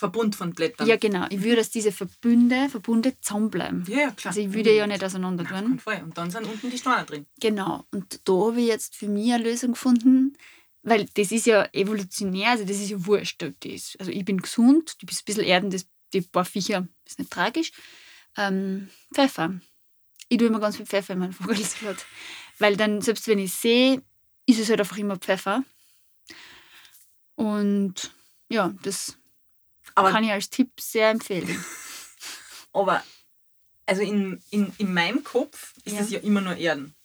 Verbund 0.05 0.35
von 0.35 0.53
Blättern. 0.53 0.87
ja 0.87 0.97
genau, 0.97 1.25
ich 1.29 1.41
würde, 1.41 1.57
dass 1.57 1.71
diese 1.71 1.91
Verbünde, 1.91 2.69
Verbunde 2.69 3.19
zusammenbleiben. 3.21 3.85
ja, 3.87 3.99
ja, 3.99 4.11
klar. 4.11 4.31
Also 4.31 4.41
ich 4.41 4.53
würde 4.53 4.75
ja 4.75 4.85
nicht 4.85 5.03
auseinander 5.03 5.43
tun. 5.43 5.79
Und 6.03 6.17
dann 6.17 6.29
sind 6.29 6.45
unten 6.45 6.69
die 6.69 6.77
Steine 6.77 7.05
drin. 7.05 7.25
Genau. 7.39 7.85
Und 7.91 8.21
da 8.27 8.33
habe 8.33 8.61
ich 8.61 8.67
jetzt 8.67 8.95
für 8.95 9.07
mich 9.07 9.33
eine 9.33 9.43
Lösung 9.43 9.71
gefunden, 9.73 10.37
weil 10.83 11.05
das 11.15 11.31
ist 11.31 11.47
ja 11.47 11.67
evolutionär, 11.73 12.51
also 12.51 12.63
das 12.65 12.77
ist 12.77 12.91
ja 12.91 13.05
wurscht. 13.05 13.41
Das, 13.41 13.95
also 13.97 14.11
ich 14.11 14.23
bin 14.23 14.39
gesund, 14.39 15.01
du 15.01 15.07
bist 15.07 15.21
ein 15.21 15.25
bisschen 15.25 15.43
Erden, 15.43 15.71
das, 15.71 15.87
die 16.13 16.21
paar 16.21 16.45
Viecher 16.45 16.87
ist 17.05 17.17
nicht 17.17 17.31
tragisch. 17.31 17.71
Ähm, 18.37 18.89
Pfeffer. 19.13 19.59
Ich 20.29 20.37
tue 20.37 20.47
immer 20.47 20.59
ganz 20.59 20.77
viel 20.77 20.85
Pfeffer 20.85 21.13
in 21.13 21.19
meinen 21.19 21.33
Vogelsalat. 21.33 22.05
Weil 22.59 22.77
dann, 22.77 23.01
selbst 23.01 23.27
wenn 23.27 23.39
ich 23.39 23.53
sehe, 23.53 24.01
ist 24.45 24.59
es 24.59 24.69
halt 24.69 24.79
einfach 24.79 24.97
immer 24.97 25.17
Pfeffer. 25.17 25.63
Und 27.35 28.11
ja, 28.49 28.73
das 28.83 29.17
Aber 29.95 30.11
kann 30.11 30.23
ich 30.23 30.31
als 30.31 30.49
Tipp 30.49 30.71
sehr 30.79 31.09
empfehlen. 31.09 31.63
Aber 32.73 33.03
also 33.85 34.01
in, 34.01 34.41
in, 34.49 34.73
in 34.77 34.93
meinem 34.93 35.23
Kopf 35.23 35.73
ist 35.85 35.93
Ja. 35.93 35.99
das 35.99 36.09
ja 36.11 36.19
immer 36.19 36.41
nur 36.41 36.55
Erden. 36.55 36.95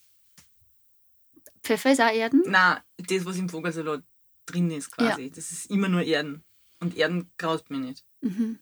Pfeffer 1.63 1.93
ist 1.93 2.01
auch 2.01 2.11
Erden? 2.13 2.43
Na, 2.47 2.83
das, 2.97 3.25
was 3.25 3.37
im 3.37 3.49
Vogelsalat 3.49 4.03
drin 4.47 4.71
ist 4.71 4.91
quasi, 4.91 5.31
das 5.31 5.51
ist 5.53 5.71
immer 5.71 5.89
nur 5.89 6.03
Erden. 6.03 6.43
Und 6.81 6.97
Erden 6.97 7.31
graust 7.37 7.69
mir 7.71 7.79
nicht. 7.79 8.05
Mhm. 8.23 8.59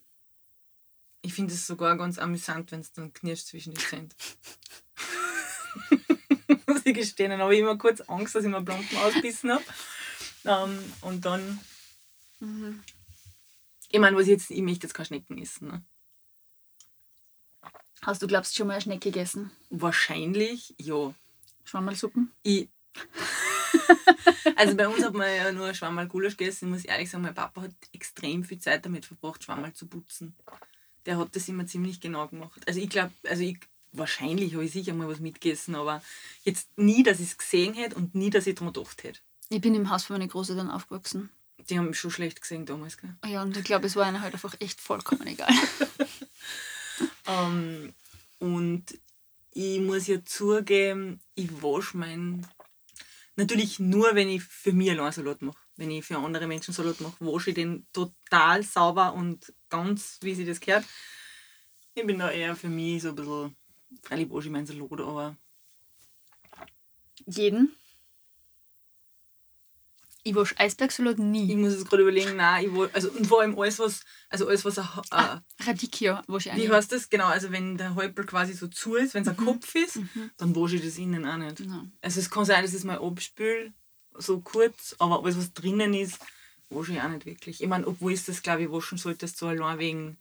Ich 1.23 1.32
finde 1.35 1.54
es 1.54 1.66
sogar 1.66 1.97
ganz 1.97 2.18
amüsant, 2.18 2.70
wenn 2.73 2.80
es 2.80 2.92
dann 2.92 3.12
knirscht 3.12 3.47
zwischen 3.47 3.75
die 3.75 3.80
Zähne. 3.80 4.08
Muss 6.66 6.80
ich 6.85 6.94
gestehen. 6.94 7.30
Dann 7.30 7.40
habe 7.40 7.54
ich 7.54 7.61
immer 7.61 7.78
kurz 7.78 8.00
Angst, 8.02 8.35
dass 8.35 8.44
ich 8.44 8.50
mir 8.50 8.62
Plomben 8.62 8.97
ausbissen 8.99 9.52
habe. 9.52 9.64
Ähm, 10.44 10.78
und 11.02 11.25
dann, 11.25 11.61
Mhm. 12.40 12.82
Ich 13.90 13.99
meine, 13.99 14.16
was 14.16 14.25
ich 14.25 14.30
jetzt, 14.30 14.50
ich 14.50 14.62
möchte 14.62 14.87
jetzt 14.87 14.95
keine 14.95 15.07
Schnecken 15.07 15.38
essen. 15.38 15.68
Ne? 15.68 15.83
Hast 18.02 18.23
du, 18.23 18.26
glaubst 18.26 18.54
schon 18.54 18.66
mal 18.66 18.75
eine 18.75 18.83
Schnecke 18.83 19.11
gegessen? 19.11 19.50
Wahrscheinlich, 19.71 20.75
ja. 20.78 21.14
Schwammerlsuppen? 21.64 22.33
Ich. 22.42 22.68
also 24.57 24.76
bei 24.76 24.88
uns 24.88 25.04
hat 25.04 25.14
man 25.14 25.35
ja 25.35 25.52
nur 25.52 25.75
Schwammerl 25.75 26.07
Gulasch 26.07 26.37
gegessen. 26.37 26.66
Ich 26.66 26.71
muss 26.71 26.85
ehrlich 26.85 27.11
sagen, 27.11 27.25
mein 27.25 27.35
Papa 27.35 27.62
hat 27.62 27.75
extrem 27.92 28.45
viel 28.45 28.59
Zeit 28.59 28.85
damit 28.85 29.04
verbracht, 29.04 29.45
Schwammerl 29.45 29.73
zu 29.73 29.87
putzen. 29.87 30.35
Der 31.07 31.18
hat 31.18 31.35
das 31.35 31.49
immer 31.49 31.66
ziemlich 31.66 32.00
genau 32.00 32.28
gemacht. 32.28 32.66
Also 32.66 32.80
ich 32.80 32.88
glaube, 32.88 33.12
also 33.26 33.42
ich, 33.42 33.59
wahrscheinlich 33.92 34.54
habe 34.54 34.64
ich 34.64 34.73
sicher 34.73 34.95
mal 34.95 35.09
was 35.09 35.21
mitgegessen, 35.21 35.75
aber 35.75 36.02
jetzt 36.45 36.68
nie, 36.78 37.02
dass 37.02 37.21
ich 37.21 37.30
es 37.30 37.38
gesehen 37.38 37.75
hätte 37.75 37.97
und 37.97 38.14
nie, 38.14 38.30
dass 38.30 38.47
ich 38.47 38.54
daran 38.54 38.73
gedacht 38.73 39.02
hätte. 39.02 39.21
Ich 39.49 39.61
bin 39.61 39.75
im 39.75 39.90
Haus 39.90 40.04
von 40.04 40.18
meinen 40.18 40.28
Großeltern 40.28 40.71
aufgewachsen. 40.71 41.30
Die 41.68 41.78
haben 41.78 41.88
mich 41.88 41.98
schon 41.98 42.10
schlecht 42.10 42.40
gesehen 42.40 42.66
damals. 42.66 42.96
Gell? 42.96 43.14
Ja, 43.26 43.42
und 43.42 43.56
ich 43.56 43.64
glaube, 43.64 43.87
es 43.87 43.96
war 43.96 44.08
ihnen 44.08 44.22
halt 44.22 44.34
einfach 44.34 44.54
echt 44.60 44.80
vollkommen 44.80 45.26
egal. 45.26 45.52
Ähm, 47.28 47.92
und 48.38 48.84
ich 49.52 49.80
muss 49.80 50.06
ja 50.06 50.25
zugeben, 50.25 51.20
ich 51.34 51.62
wasche 51.62 51.96
mein. 51.96 52.46
Natürlich 53.37 53.78
nur, 53.78 54.14
wenn 54.14 54.28
ich 54.28 54.42
für 54.42 54.72
mich 54.72 54.90
allein 54.90 55.12
Salat 55.12 55.42
mache. 55.42 55.58
Wenn 55.76 55.90
ich 55.92 56.04
für 56.04 56.18
andere 56.18 56.48
Menschen 56.48 56.75
Salat 56.75 57.00
mache, 57.00 57.16
wasche 57.20 57.50
ich 57.50 57.54
den 57.54 57.87
total 57.92 58.64
sauber 58.64 59.12
und 59.12 59.52
ganz, 59.68 60.18
wie 60.22 60.34
sie 60.34 60.44
das 60.44 60.58
gehört. 60.58 60.84
Ich 61.94 62.04
bin 62.04 62.18
da 62.18 62.30
eher 62.30 62.56
für 62.56 62.68
mich 62.68 63.02
so 63.02 63.10
ein 63.10 63.14
bisschen. 63.14 63.56
Freilich 64.02 64.30
wasche 64.30 64.46
ich 64.46 64.52
meinen 64.52 64.66
Salat, 64.66 65.00
aber. 65.00 65.37
Jeden. 67.26 67.75
Ich 70.28 70.35
wasche 70.35 70.58
Eisbergsalat 70.58 71.14
Ich 71.18 71.25
nie. 71.25 71.56
muss 71.56 71.73
jetzt 71.73 71.88
gerade 71.88 72.02
überlegen, 72.02 72.37
nein, 72.37 72.66
ich 72.66 72.75
wa- 72.75 72.88
also 72.92 73.11
Und 73.11 73.26
vor 73.26 73.40
allem 73.40 73.58
alles, 73.58 73.78
was. 73.78 74.00
Also 74.28 74.47
alles, 74.49 74.64
was. 74.64 74.78
Ein, 74.78 74.88
Ah, 75.11 75.42
Radicchio 75.61 76.18
wasche 76.26 76.49
ich 76.50 76.54
auch 76.54 76.58
Wie 76.58 76.68
heißt 76.70 76.92
das? 76.92 77.08
Genau, 77.08 77.26
also 77.26 77.50
wenn 77.50 77.76
der 77.78 77.94
Häupl 77.94 78.25
quasi 78.26 78.52
so 78.52 78.68
zu 78.68 78.94
ist, 78.97 79.14
wenn 79.14 79.23
es 79.23 79.28
ein 79.28 79.37
Kopf 79.37 79.75
ist, 79.75 79.97
Mhm. 79.97 80.30
dann 80.37 80.54
wasche 80.56 80.76
ich 80.76 80.85
das 80.85 80.99
innen 80.99 81.25
auch 81.26 81.37
nicht. 81.37 81.61
Nein. 81.61 81.92
Also 82.02 82.20
es 82.20 82.28
kann 82.30 82.44
sein, 82.44 82.62
dass 82.62 82.73
ich 82.73 82.78
es 82.78 82.85
mal 82.85 82.99
abspül, 82.99 83.73
so 84.16 84.40
kurz, 84.40 84.94
aber 84.99 85.23
alles, 85.23 85.37
was 85.38 85.52
drinnen 85.54 85.94
ist, 85.94 86.18
wasche 86.70 86.92
ich 86.92 87.00
auch 87.00 87.08
nicht 87.08 87.25
wirklich. 87.26 87.62
Ich 87.62 87.68
meine, 87.68 87.87
obwohl 87.87 88.12
es 88.12 88.25
das, 88.26 88.42
glaube 88.42 88.62
ich, 88.64 88.70
waschen 88.70 88.99
solltest, 88.99 89.38
so 89.38 89.47
allein 89.47 89.78
wegen. 89.78 90.18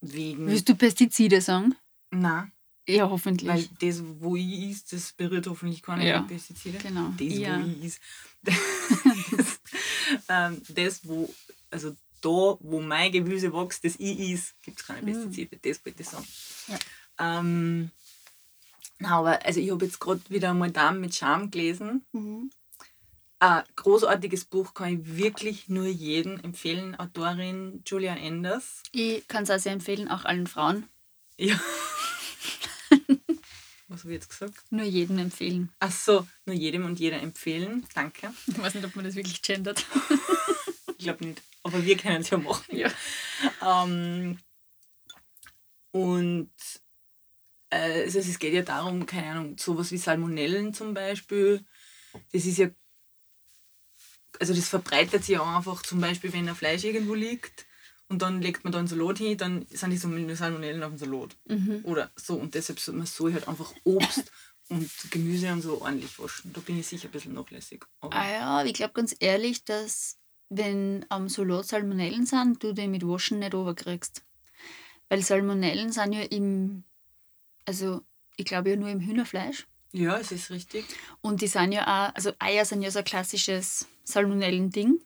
Wegen. 0.00 0.46
Willst 0.46 0.68
du 0.68 0.74
Pestizide 0.74 1.40
sagen? 1.40 1.74
Nein, 2.10 2.52
Ja, 2.88 3.08
hoffentlich. 3.08 3.48
weil 3.48 3.68
das, 3.80 4.02
wo 4.20 4.34
ich 4.36 4.70
ist, 4.70 4.92
das 4.92 5.12
berührt 5.12 5.46
hoffentlich 5.46 5.82
keine 5.82 6.06
Ja. 6.08 6.22
Pestizide. 6.22 6.78
genau. 6.78 7.12
Das, 7.16 7.32
ja. 7.38 7.60
wo 7.62 7.68
ich 7.68 7.84
ist. 7.84 8.00
Das, 9.36 9.60
ähm, 10.28 10.62
das, 10.68 11.06
wo. 11.08 11.32
Also 11.70 11.90
da, 12.20 12.28
wo 12.60 12.80
mein 12.80 13.10
Gemüse 13.12 13.52
wächst, 13.52 13.84
das 13.84 13.94
ich 13.96 14.18
is, 14.18 14.54
gibt 14.62 14.80
es 14.80 14.86
keine 14.86 15.02
Mm. 15.02 15.06
Pestizide. 15.06 15.58
Das 15.62 15.84
wollte 15.84 16.02
ich 16.02 16.08
sagen. 16.08 16.26
Ja. 16.68 16.78
Ähm, 17.38 17.90
na, 18.98 19.18
aber 19.18 19.44
also 19.44 19.58
ich 19.60 19.70
habe 19.70 19.84
jetzt 19.84 19.98
gerade 20.00 20.20
wieder 20.28 20.52
mal 20.54 20.70
Damen 20.70 21.00
mit 21.00 21.14
Charme 21.14 21.50
gelesen. 21.50 22.04
Mhm. 22.12 22.50
Ein 23.38 23.62
großartiges 23.74 24.44
Buch 24.44 24.72
kann 24.74 25.00
ich 25.00 25.16
wirklich 25.16 25.68
nur 25.68 25.86
jedem 25.86 26.38
empfehlen. 26.40 26.94
Autorin 26.96 27.82
Julia 27.86 28.14
Enders. 28.14 28.82
Ich 28.92 29.26
kann 29.26 29.42
es 29.44 29.50
auch 29.50 29.58
sehr 29.58 29.72
empfehlen, 29.72 30.08
auch 30.08 30.24
allen 30.24 30.46
Frauen. 30.46 30.86
Ja. 31.38 31.58
Was 33.92 34.04
habe 34.04 34.14
ich 34.14 34.20
jetzt 34.20 34.30
gesagt? 34.30 34.72
Nur 34.72 34.86
jedem 34.86 35.18
empfehlen. 35.18 35.70
Ach 35.78 35.92
so, 35.92 36.26
nur 36.46 36.56
jedem 36.56 36.86
und 36.86 36.98
jeder 36.98 37.20
empfehlen. 37.20 37.86
Danke. 37.94 38.32
Ich 38.46 38.58
weiß 38.58 38.74
nicht, 38.74 38.86
ob 38.86 38.96
man 38.96 39.04
das 39.04 39.14
wirklich 39.14 39.42
gendert. 39.42 39.84
Ich 40.96 41.04
glaube 41.04 41.26
nicht. 41.26 41.42
Aber 41.62 41.84
wir 41.84 41.96
können 41.96 42.22
es 42.22 42.30
ja 42.30 42.38
machen. 42.38 42.74
Ja. 42.74 42.90
Ähm, 43.60 44.38
und 45.90 46.50
äh, 47.68 48.04
also 48.04 48.20
es 48.20 48.38
geht 48.38 48.54
ja 48.54 48.62
darum, 48.62 49.04
keine 49.04 49.32
Ahnung, 49.32 49.58
sowas 49.58 49.90
wie 49.92 49.98
Salmonellen 49.98 50.72
zum 50.72 50.94
Beispiel. 50.94 51.62
Das 52.32 52.46
ist 52.46 52.58
ja, 52.58 52.70
also 54.40 54.54
das 54.54 54.68
verbreitet 54.68 55.24
sich 55.24 55.34
ja 55.34 55.56
einfach 55.56 55.82
zum 55.82 56.00
Beispiel, 56.00 56.32
wenn 56.32 56.48
ein 56.48 56.54
Fleisch 56.54 56.84
irgendwo 56.84 57.14
liegt 57.14 57.66
und 58.12 58.20
dann 58.20 58.42
legt 58.42 58.62
man 58.62 58.74
da 58.74 58.78
einen 58.78 58.88
Salat 58.88 59.16
hin, 59.16 59.38
dann 59.38 59.64
sind 59.70 59.90
die 59.90 59.96
Salmonellen 59.96 60.82
auf 60.82 60.90
dem 60.90 60.98
Salat. 60.98 61.34
Mhm. 61.48 61.80
Oder 61.84 62.10
so. 62.14 62.34
Und 62.34 62.54
deshalb 62.54 62.78
soll 62.78 62.94
man 62.94 63.06
so 63.06 63.32
halt 63.32 63.48
einfach 63.48 63.72
Obst 63.84 64.30
und 64.68 64.90
Gemüse 65.10 65.50
und 65.50 65.62
so 65.62 65.80
ordentlich 65.80 66.18
waschen. 66.18 66.52
Da 66.52 66.60
bin 66.60 66.78
ich 66.78 66.86
sicher 66.86 67.08
ein 67.08 67.12
bisschen 67.12 67.32
nachlässig. 67.32 67.86
Aber 68.00 68.14
Ah 68.14 68.30
ja, 68.30 68.64
ich 68.66 68.74
glaube 68.74 68.92
ganz 68.92 69.16
ehrlich, 69.18 69.64
dass 69.64 70.18
wenn 70.50 71.06
am 71.08 71.30
Salat 71.30 71.64
Salmonellen 71.64 72.26
sind, 72.26 72.62
du 72.62 72.74
den 72.74 72.90
mit 72.90 73.02
Waschen 73.02 73.38
nicht 73.38 73.54
runterkriegst. 73.54 74.22
Weil 75.08 75.22
Salmonellen 75.22 75.90
sind 75.90 76.12
ja 76.12 76.20
im, 76.24 76.84
also 77.64 78.02
ich 78.36 78.44
glaube 78.44 78.68
ja 78.68 78.76
nur 78.76 78.90
im 78.90 79.00
Hühnerfleisch. 79.00 79.66
ja, 79.92 80.18
es 80.18 80.32
ist 80.32 80.50
richtig. 80.50 80.84
Und 81.22 81.40
die 81.40 81.46
sind 81.46 81.72
ja 81.72 81.82
auch, 81.84 82.14
also 82.14 82.32
Eier 82.38 82.66
sind 82.66 82.82
ja 82.82 82.90
so 82.90 82.98
ein 82.98 83.06
klassisches 83.06 83.88
Salmonellen-Ding. 84.04 85.00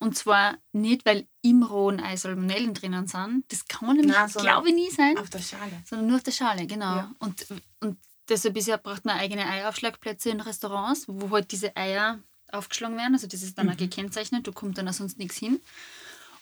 Und 0.00 0.16
zwar 0.16 0.56
nicht, 0.72 1.04
weil 1.04 1.26
im 1.42 1.62
rohen 1.64 1.98
Ei 2.00 2.16
Salmonellen 2.16 2.72
drinnen 2.72 3.08
sind. 3.08 3.44
Das 3.48 3.66
kann 3.66 3.88
man 3.88 3.96
nämlich, 3.96 4.16
Nein, 4.16 4.30
glaube 4.30 4.68
ich, 4.68 4.74
nie 4.74 4.90
sein. 4.90 5.18
Auf 5.18 5.28
der 5.30 5.40
Schale. 5.40 5.82
sondern 5.84 6.06
nur 6.06 6.16
auf 6.16 6.22
der 6.22 6.30
Schale, 6.32 6.66
genau. 6.66 6.94
Ja. 6.96 7.14
Und, 7.18 7.46
und 7.80 7.98
deshalb 8.28 8.56
ja, 8.58 8.76
braucht 8.76 9.04
man 9.04 9.18
eigene 9.18 9.44
Eieraufschlagplätze 9.46 10.30
in 10.30 10.40
Restaurants, 10.40 11.04
wo 11.08 11.30
halt 11.30 11.50
diese 11.50 11.76
Eier 11.76 12.20
aufgeschlagen 12.52 12.96
werden. 12.96 13.14
Also 13.14 13.26
das 13.26 13.42
ist 13.42 13.58
dann 13.58 13.68
auch 13.68 13.74
Mhm. 13.74 13.78
gekennzeichnet, 13.78 14.46
da 14.46 14.52
kommt 14.52 14.78
dann 14.78 14.88
auch 14.88 14.92
sonst 14.92 15.18
nichts 15.18 15.36
hin. 15.36 15.60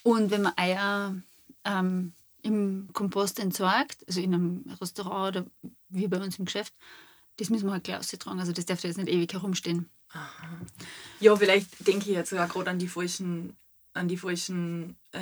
Und 0.03 0.31
wenn 0.31 0.43
man 0.43 0.53
Eier 0.57 1.17
ähm, 1.65 2.13
im 2.43 2.91
Kompost 2.93 3.39
entsorgt, 3.41 4.05
also 4.07 4.21
in 4.21 4.35
einem 4.35 4.65
Restaurant 4.81 5.37
oder 5.37 5.47
wie 5.89 6.07
bei 6.09 6.19
uns 6.21 6.39
im 6.39 6.45
Geschäft, 6.45 6.75
das 7.39 7.51
müssen 7.51 7.67
wir 7.67 7.73
halt 7.73 7.85
gleich 7.85 7.99
austragen. 7.99 8.39
Also 8.39 8.53
das 8.53 8.67
darf 8.67 8.81
da 8.83 8.89
jetzt 8.89 8.99
nicht 8.99 9.09
ewig 9.09 9.33
herumstehen. 9.33 9.91
Ja, 11.21 11.35
vielleicht 11.37 11.87
denke 11.87 12.11
ich 12.11 12.17
jetzt 12.17 12.31
sogar 12.31 12.49
gerade 12.49 12.71
an 12.71 12.79
die 12.79 12.89
falschen, 12.89 13.57
an 13.95 14.09
die 14.09 14.17
falschen 14.19 14.97
äh, 15.13 15.21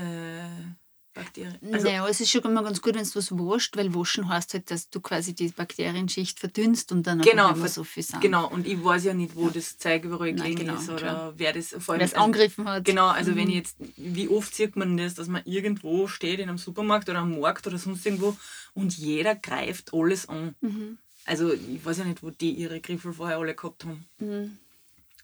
Bakterien. 1.14 1.56
Also, 1.72 1.86
naja, 1.86 2.08
es 2.08 2.20
ist 2.20 2.30
schon 2.30 2.42
immer 2.42 2.64
ganz 2.64 2.82
gut, 2.82 2.96
wenn 2.96 3.04
du 3.04 3.14
was 3.14 3.30
wascht, 3.30 3.76
weil 3.76 3.94
waschen 3.94 4.28
heißt 4.28 4.54
halt, 4.54 4.70
dass 4.72 4.90
du 4.90 5.00
quasi 5.00 5.32
die 5.34 5.48
Bakterienschicht 5.48 6.40
verdünnst 6.40 6.90
und 6.90 7.04
dann 7.06 7.20
Genau, 7.20 7.54
ver- 7.54 7.68
so 7.68 7.84
viel 7.84 8.02
sind. 8.02 8.20
Genau, 8.20 8.48
und 8.48 8.66
ich 8.66 8.82
weiß 8.82 9.04
ja 9.04 9.14
nicht, 9.14 9.36
wo 9.36 9.48
das 9.50 9.78
Zeug 9.78 10.04
überall 10.04 10.32
gelegen 10.34 10.56
genau, 10.56 10.74
ist 10.74 10.88
oder 10.88 10.98
klar. 10.98 11.34
wer 11.36 11.52
das 11.52 11.68
vor 11.78 11.92
allem. 11.94 12.00
Wer 12.00 12.06
es 12.06 12.14
also, 12.14 12.24
angegriffen 12.24 12.68
hat. 12.68 12.84
Genau, 12.84 13.06
also 13.06 13.36
wenn 13.36 13.44
Mhm. 13.44 13.50
ich 13.50 13.54
jetzt, 13.56 13.76
wie 13.96 14.28
oft 14.28 14.52
sieht 14.52 14.74
man 14.74 14.96
das, 14.96 15.14
dass 15.14 15.28
man 15.28 15.42
irgendwo 15.44 16.08
steht 16.08 16.40
in 16.40 16.48
einem 16.48 16.58
Supermarkt 16.58 17.08
oder 17.08 17.20
am 17.20 17.38
Markt 17.38 17.66
oder 17.68 17.78
sonst 17.78 18.04
irgendwo 18.04 18.36
und 18.74 18.96
jeder 18.98 19.36
greift 19.36 19.94
alles 19.94 20.28
an. 20.28 20.56
Mhm. 20.60 20.98
Also 21.26 21.52
ich 21.52 21.82
weiß 21.84 21.98
ja 21.98 22.04
nicht, 22.04 22.22
wo 22.24 22.30
die 22.30 22.50
ihre 22.50 22.80
Griffel 22.80 23.12
vorher 23.12 23.38
alle 23.38 23.54
gehabt 23.54 23.84
haben. 23.84 24.04
Mhm. 24.18 24.58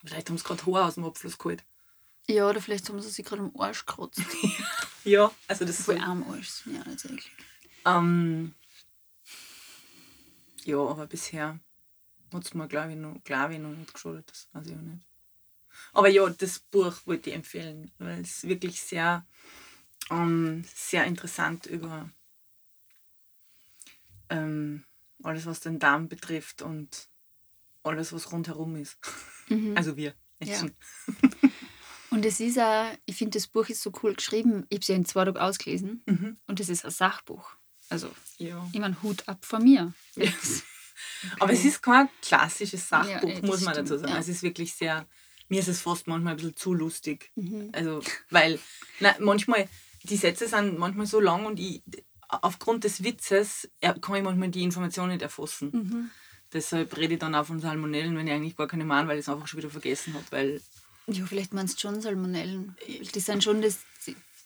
Vielleicht 0.05 0.29
haben 0.29 0.39
sie 0.39 0.45
gerade 0.45 0.65
Haar 0.67 0.87
aus 0.89 0.95
dem 0.95 1.05
Abfluss 1.05 1.39
geholt. 1.39 1.65
Ja, 2.27 2.49
oder 2.49 2.61
vielleicht 2.61 2.89
haben 2.89 3.01
sie 3.01 3.11
sich 3.11 3.25
gerade 3.25 3.43
am 3.43 3.53
Arsch 3.59 3.85
gekratzt. 3.87 4.21
Ja, 5.03 5.31
also 5.49 5.65
das 5.65 5.81
Voll 5.83 5.97
soll, 5.97 6.05
am 6.05 6.31
Arsch. 6.31 6.67
Ja, 6.67 6.85
tatsächlich. 6.85 7.31
ähm, 7.87 8.55
Ja, 10.65 10.77
aber 10.77 11.07
bisher 11.07 11.59
hat 12.33 12.45
es 12.45 12.55
mir, 12.55 12.69
glaube 12.69 12.93
ich, 12.93 12.99
noch, 12.99 13.17
glaub 13.25 13.51
ich, 13.51 13.59
noch 13.59 13.71
nicht 13.71 13.95
geschadet. 13.95 14.31
Das 14.31 14.49
weiß 14.53 14.67
ich 14.67 14.75
auch 14.77 14.81
nicht. 14.81 15.07
Aber 15.93 16.09
ja, 16.09 16.29
das 16.29 16.59
Buch 16.59 16.95
wollte 17.07 17.31
ich 17.31 17.37
empfehlen, 17.37 17.91
weil 17.99 18.21
es 18.21 18.45
wirklich 18.47 18.81
sehr, 18.83 19.27
ähm, 20.11 20.65
sehr 20.75 21.05
interessant 21.05 21.67
über 21.67 22.11
ähm, 24.29 24.85
alles, 25.23 25.47
was 25.47 25.61
den 25.61 25.79
Darm 25.79 26.09
betrifft 26.09 26.63
und 26.63 27.09
alles, 27.83 28.13
was 28.13 28.33
rundherum 28.33 28.77
ist. 28.77 28.99
Mhm. 29.49 29.77
Also 29.77 29.97
wir. 29.97 30.15
Ja. 30.43 30.47
Menschen. 30.63 30.77
Und 32.11 32.25
es 32.27 32.41
ist 32.41 32.59
auch, 32.59 32.87
ich 33.07 33.17
finde, 33.17 33.39
das 33.39 33.47
Buch 33.47 33.69
ist 33.69 33.83
so 33.83 33.93
cool 34.03 34.15
geschrieben. 34.15 34.67
Ich 34.69 34.77
habe 34.77 34.81
es 34.83 34.89
ja 34.89 34.95
in 34.97 35.05
zwei 35.05 35.25
Tagen 35.25 35.39
ausgelesen. 35.39 36.03
Mhm. 36.07 36.37
Und 36.47 36.59
es 36.59 36.69
ist 36.69 36.85
ein 36.85 36.91
Sachbuch. 36.91 37.53
Also, 37.89 38.11
Ja. 38.39 38.69
ich 38.73 38.81
meine, 38.81 39.01
Hut 39.03 39.29
ab 39.29 39.45
von 39.45 39.63
mir. 39.63 39.93
Ja. 40.17 40.31
Aber 41.41 41.53
es 41.53 41.65
ist 41.65 41.83
kein 41.83 42.09
klassisches 42.23 42.89
Ja, 42.91 43.05
Sachbuch, 43.05 43.31
das 43.33 43.43
muss 43.43 43.61
man 43.63 43.75
dazu 43.75 43.97
sagen. 43.99 44.13
ja. 44.13 44.19
Es 44.19 44.29
ist 44.29 44.43
wirklich 44.43 44.75
sehr, 44.75 45.07
mir 45.49 45.61
ist 45.61 45.69
es 45.69 45.83
fast 45.83 46.07
manchmal 46.09 46.33
ein 46.35 46.37
bisschen 46.37 46.57
zu 46.57 46.75
lustig. 46.75 47.31
Mhm. 47.37 47.71
Also, 47.73 48.03
weil, 48.31 48.59
na, 48.99 49.15
manchmal, 49.21 49.69
die 50.03 50.17
Sätze 50.17 50.49
sind 50.49 50.79
manchmal 50.79 51.07
so 51.07 51.21
lang 51.21 51.47
und 51.47 51.61
ich, 51.61 51.83
aufgrund 52.29 52.85
des 52.85 53.05
Witzes 53.05 53.71
kann 53.81 54.17
ich 54.17 54.23
manchmal 54.23 54.49
die 54.49 54.63
Information 54.65 55.09
nicht 55.11 55.23
erfassen. 55.23 55.71
Mhm. 55.73 56.11
Deshalb 56.53 56.97
rede 56.97 57.15
ich 57.15 57.21
dann 57.21 57.35
auch 57.35 57.47
von 57.47 57.61
Salmonellen, 57.61 58.17
wenn 58.17 58.27
ich 58.27 58.33
eigentlich 58.33 58.57
gar 58.57 58.67
keine 58.67 58.85
meine, 58.85 59.07
weil 59.09 59.19
ich 59.19 59.25
es 59.25 59.29
einfach 59.29 59.47
schon 59.47 59.59
wieder 59.59 59.71
vergessen 59.71 60.15
habe. 60.15 60.25
Weil 60.31 60.61
Ja, 61.07 61.25
vielleicht 61.27 61.55
meinst 61.55 61.77
du 61.77 61.81
schon 61.81 62.01
Salmonellen. 62.01 62.77
Die 63.15 63.21
sind 63.21 63.45
schon 63.45 63.63
das, 63.63 63.79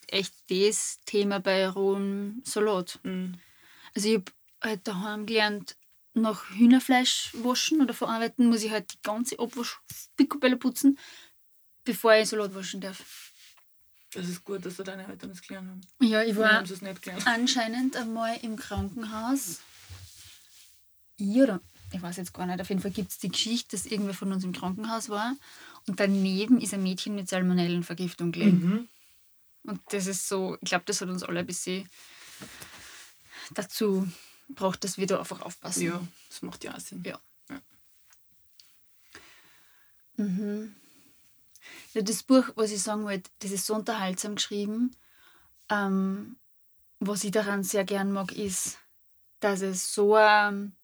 echt 0.07 0.33
das 0.49 0.99
Thema 1.05 1.39
bei 1.39 1.67
rohem 1.67 2.41
Salat. 2.45 2.99
mh, 3.03 3.37
Also 3.95 4.07
ich 4.09 4.15
habe 4.15 4.31
halt 4.61 4.87
daheim 4.87 5.25
gelernt, 5.25 5.75
nach 6.13 6.49
Hühnerfleisch 6.51 7.31
waschen 7.33 7.81
oder 7.81 7.93
verarbeiten, 7.93 8.47
muss 8.47 8.63
ich 8.63 8.71
halt 8.71 8.93
die 8.93 9.01
ganze 9.03 9.37
Abwasch-Picobello 9.39 10.57
putzen, 10.57 10.97
bevor 11.83 12.13
ich 12.15 12.29
Salat 12.29 12.55
waschen 12.55 12.81
darf. 12.81 13.31
das 14.13 14.29
ist 14.29 14.43
gut, 14.45 14.65
dass 14.65 14.77
du 14.77 14.83
deine 14.83 15.07
Eltern 15.07 15.29
das 15.31 15.41
gelernt 15.41 15.69
haben. 15.69 15.81
Ja, 15.99 16.23
ich 16.23 16.35
war 16.37 16.63
anscheinend 17.25 17.97
einmal 17.97 18.37
im 18.43 18.55
Krankenhaus. 18.55 19.59
Ich 21.17 21.35
oder 21.35 21.59
ich 21.95 22.01
weiß 22.01 22.17
jetzt 22.17 22.33
gar 22.33 22.45
nicht, 22.45 22.61
auf 22.61 22.69
jeden 22.69 22.81
Fall 22.81 22.91
gibt 22.91 23.11
es 23.11 23.17
die 23.17 23.29
Geschichte, 23.29 23.75
dass 23.75 23.85
irgendwer 23.85 24.13
von 24.13 24.31
uns 24.31 24.43
im 24.43 24.51
Krankenhaus 24.51 25.09
war 25.09 25.35
und 25.87 25.99
daneben 25.99 26.59
ist 26.59 26.73
ein 26.73 26.83
Mädchen 26.83 27.15
mit 27.15 27.29
Salmonellenvergiftung 27.29 28.31
gelegen. 28.31 28.57
Mhm. 28.57 28.87
Und 29.63 29.81
das 29.89 30.07
ist 30.07 30.27
so, 30.27 30.57
ich 30.61 30.69
glaube, 30.69 30.85
das 30.85 31.01
hat 31.01 31.09
uns 31.09 31.23
alle 31.23 31.39
ein 31.39 31.45
bisschen 31.45 31.89
dazu 33.53 34.07
braucht, 34.49 34.83
dass 34.83 34.97
wir 34.97 35.07
da 35.07 35.19
einfach 35.19 35.41
aufpassen. 35.41 35.83
Ja, 35.83 36.01
das 36.29 36.41
macht 36.41 36.63
ja 36.63 36.75
auch 36.75 36.79
Sinn. 36.79 37.03
Ja. 37.03 37.19
Ja, 41.93 42.01
das 42.01 42.23
Buch, 42.23 42.49
was 42.55 42.71
ich 42.71 42.81
sagen 42.81 43.03
wollte, 43.03 43.29
das 43.39 43.51
ist 43.51 43.65
so 43.65 43.75
unterhaltsam 43.75 44.35
geschrieben. 44.35 44.95
Ähm, 45.69 46.37
was 46.99 47.23
ich 47.23 47.31
daran 47.31 47.63
sehr 47.63 47.83
gern 47.83 48.11
mag, 48.11 48.31
ist, 48.31 48.77
dass 49.39 49.61
es 49.61 49.93
so 49.93 50.15
ein, 50.15 50.75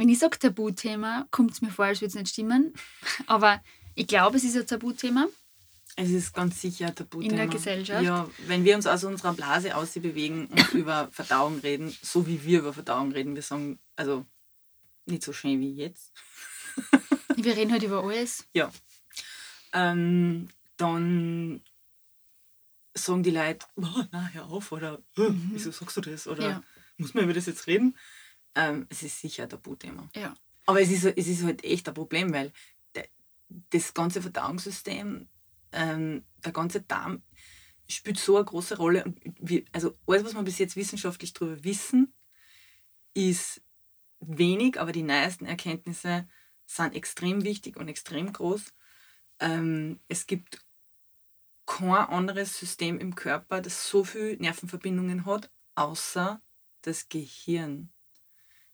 wenn 0.00 0.08
ich 0.08 0.18
sage 0.18 0.38
Tabuthema, 0.38 1.26
kommt 1.30 1.52
es 1.52 1.60
mir 1.62 1.70
vor, 1.70 1.84
als 1.84 2.00
würde 2.00 2.08
es 2.08 2.14
nicht 2.14 2.28
stimmen. 2.30 2.72
Aber 3.26 3.62
ich 3.94 4.06
glaube, 4.06 4.36
es 4.38 4.44
ist 4.44 4.56
ein 4.56 4.66
Tabuthema. 4.66 5.26
Es 5.96 6.08
ist 6.10 6.32
ganz 6.32 6.60
sicher 6.60 6.86
ein 6.86 6.94
Tabuthema. 6.94 7.30
In 7.32 7.36
der 7.36 7.46
Gesellschaft? 7.48 8.02
Ja, 8.02 8.28
wenn 8.46 8.64
wir 8.64 8.76
uns 8.76 8.86
aus 8.86 9.04
unserer 9.04 9.34
Blase 9.34 9.76
aus 9.76 9.92
bewegen 9.92 10.46
und 10.46 10.72
über 10.74 11.08
Verdauung 11.12 11.58
reden, 11.60 11.94
so 12.02 12.26
wie 12.26 12.42
wir 12.44 12.60
über 12.60 12.72
Verdauung 12.72 13.12
reden, 13.12 13.34
wir 13.34 13.42
sagen, 13.42 13.78
also 13.96 14.24
nicht 15.06 15.22
so 15.22 15.32
schön 15.32 15.60
wie 15.60 15.74
jetzt, 15.74 16.12
Wir 17.36 17.56
reden 17.56 17.72
halt 17.72 17.82
über 17.82 18.02
alles. 18.04 18.46
ja, 18.54 18.70
ähm, 19.72 20.48
dann 20.76 21.62
sagen 22.94 23.22
die 23.22 23.30
Leute, 23.30 23.66
oh, 23.76 24.02
na, 24.12 24.28
hör 24.32 24.46
auf, 24.46 24.72
oder 24.72 24.94
"Äh, 25.16 25.30
wieso 25.52 25.70
sagst 25.70 25.96
du 25.96 26.00
das? 26.00 26.26
Oder 26.26 26.42
Mhm. 26.44 26.50
Ja. 26.50 26.62
muss 26.98 27.14
man 27.14 27.24
über 27.24 27.32
das 27.34 27.46
jetzt 27.46 27.66
reden? 27.66 27.96
Ähm, 28.54 28.86
es 28.88 29.02
ist 29.02 29.20
sicher 29.20 29.44
ein 29.44 29.48
Tabuthema. 29.48 30.08
Ja. 30.14 30.34
Aber 30.66 30.80
es 30.80 30.90
ist, 30.90 31.04
es 31.04 31.26
ist 31.26 31.44
halt 31.44 31.64
echt 31.64 31.88
ein 31.88 31.94
Problem, 31.94 32.32
weil 32.32 32.52
das 33.70 33.94
ganze 33.94 34.22
Verdauungssystem, 34.22 35.28
ähm, 35.72 36.24
der 36.44 36.52
ganze 36.52 36.82
Darm 36.82 37.22
spielt 37.88 38.18
so 38.18 38.36
eine 38.36 38.44
große 38.44 38.76
Rolle. 38.76 39.04
Und 39.04 39.20
wir, 39.40 39.64
also 39.72 39.96
alles, 40.06 40.24
was 40.24 40.34
wir 40.34 40.42
bis 40.42 40.58
jetzt 40.58 40.76
wissenschaftlich 40.76 41.32
darüber 41.32 41.62
wissen, 41.64 42.12
ist 43.14 43.62
wenig, 44.20 44.78
aber 44.78 44.92
die 44.92 45.02
neuesten 45.02 45.46
Erkenntnisse 45.46 46.28
sind 46.66 46.94
extrem 46.94 47.42
wichtig 47.42 47.76
und 47.76 47.88
extrem 47.88 48.32
groß. 48.32 48.72
Ähm, 49.40 50.00
es 50.08 50.26
gibt 50.26 50.64
kein 51.66 51.90
anderes 51.90 52.58
System 52.58 52.98
im 52.98 53.14
Körper, 53.14 53.60
das 53.60 53.88
so 53.88 54.04
viele 54.04 54.36
Nervenverbindungen 54.36 55.24
hat, 55.24 55.50
außer 55.74 56.40
das 56.82 57.08
Gehirn. 57.08 57.90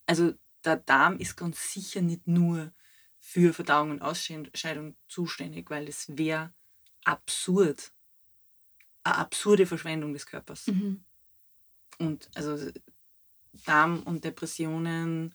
Also 0.06 0.34
der 0.64 0.76
Darm 0.76 1.18
ist 1.18 1.36
ganz 1.36 1.72
sicher 1.72 2.00
nicht 2.00 2.26
nur 2.26 2.72
für 3.20 3.52
Verdauung 3.52 3.90
und 3.90 4.02
Ausscheidung 4.02 4.96
zuständig, 5.08 5.70
weil 5.70 5.88
es 5.88 6.16
wäre 6.16 6.52
absurd. 7.04 7.92
Eine 9.02 9.18
absurde 9.18 9.66
Verschwendung 9.66 10.12
des 10.12 10.26
Körpers. 10.26 10.66
Mhm. 10.68 11.04
Und 11.98 12.28
also 12.34 12.70
Darm 13.64 14.02
und 14.02 14.24
Depressionen, 14.24 15.34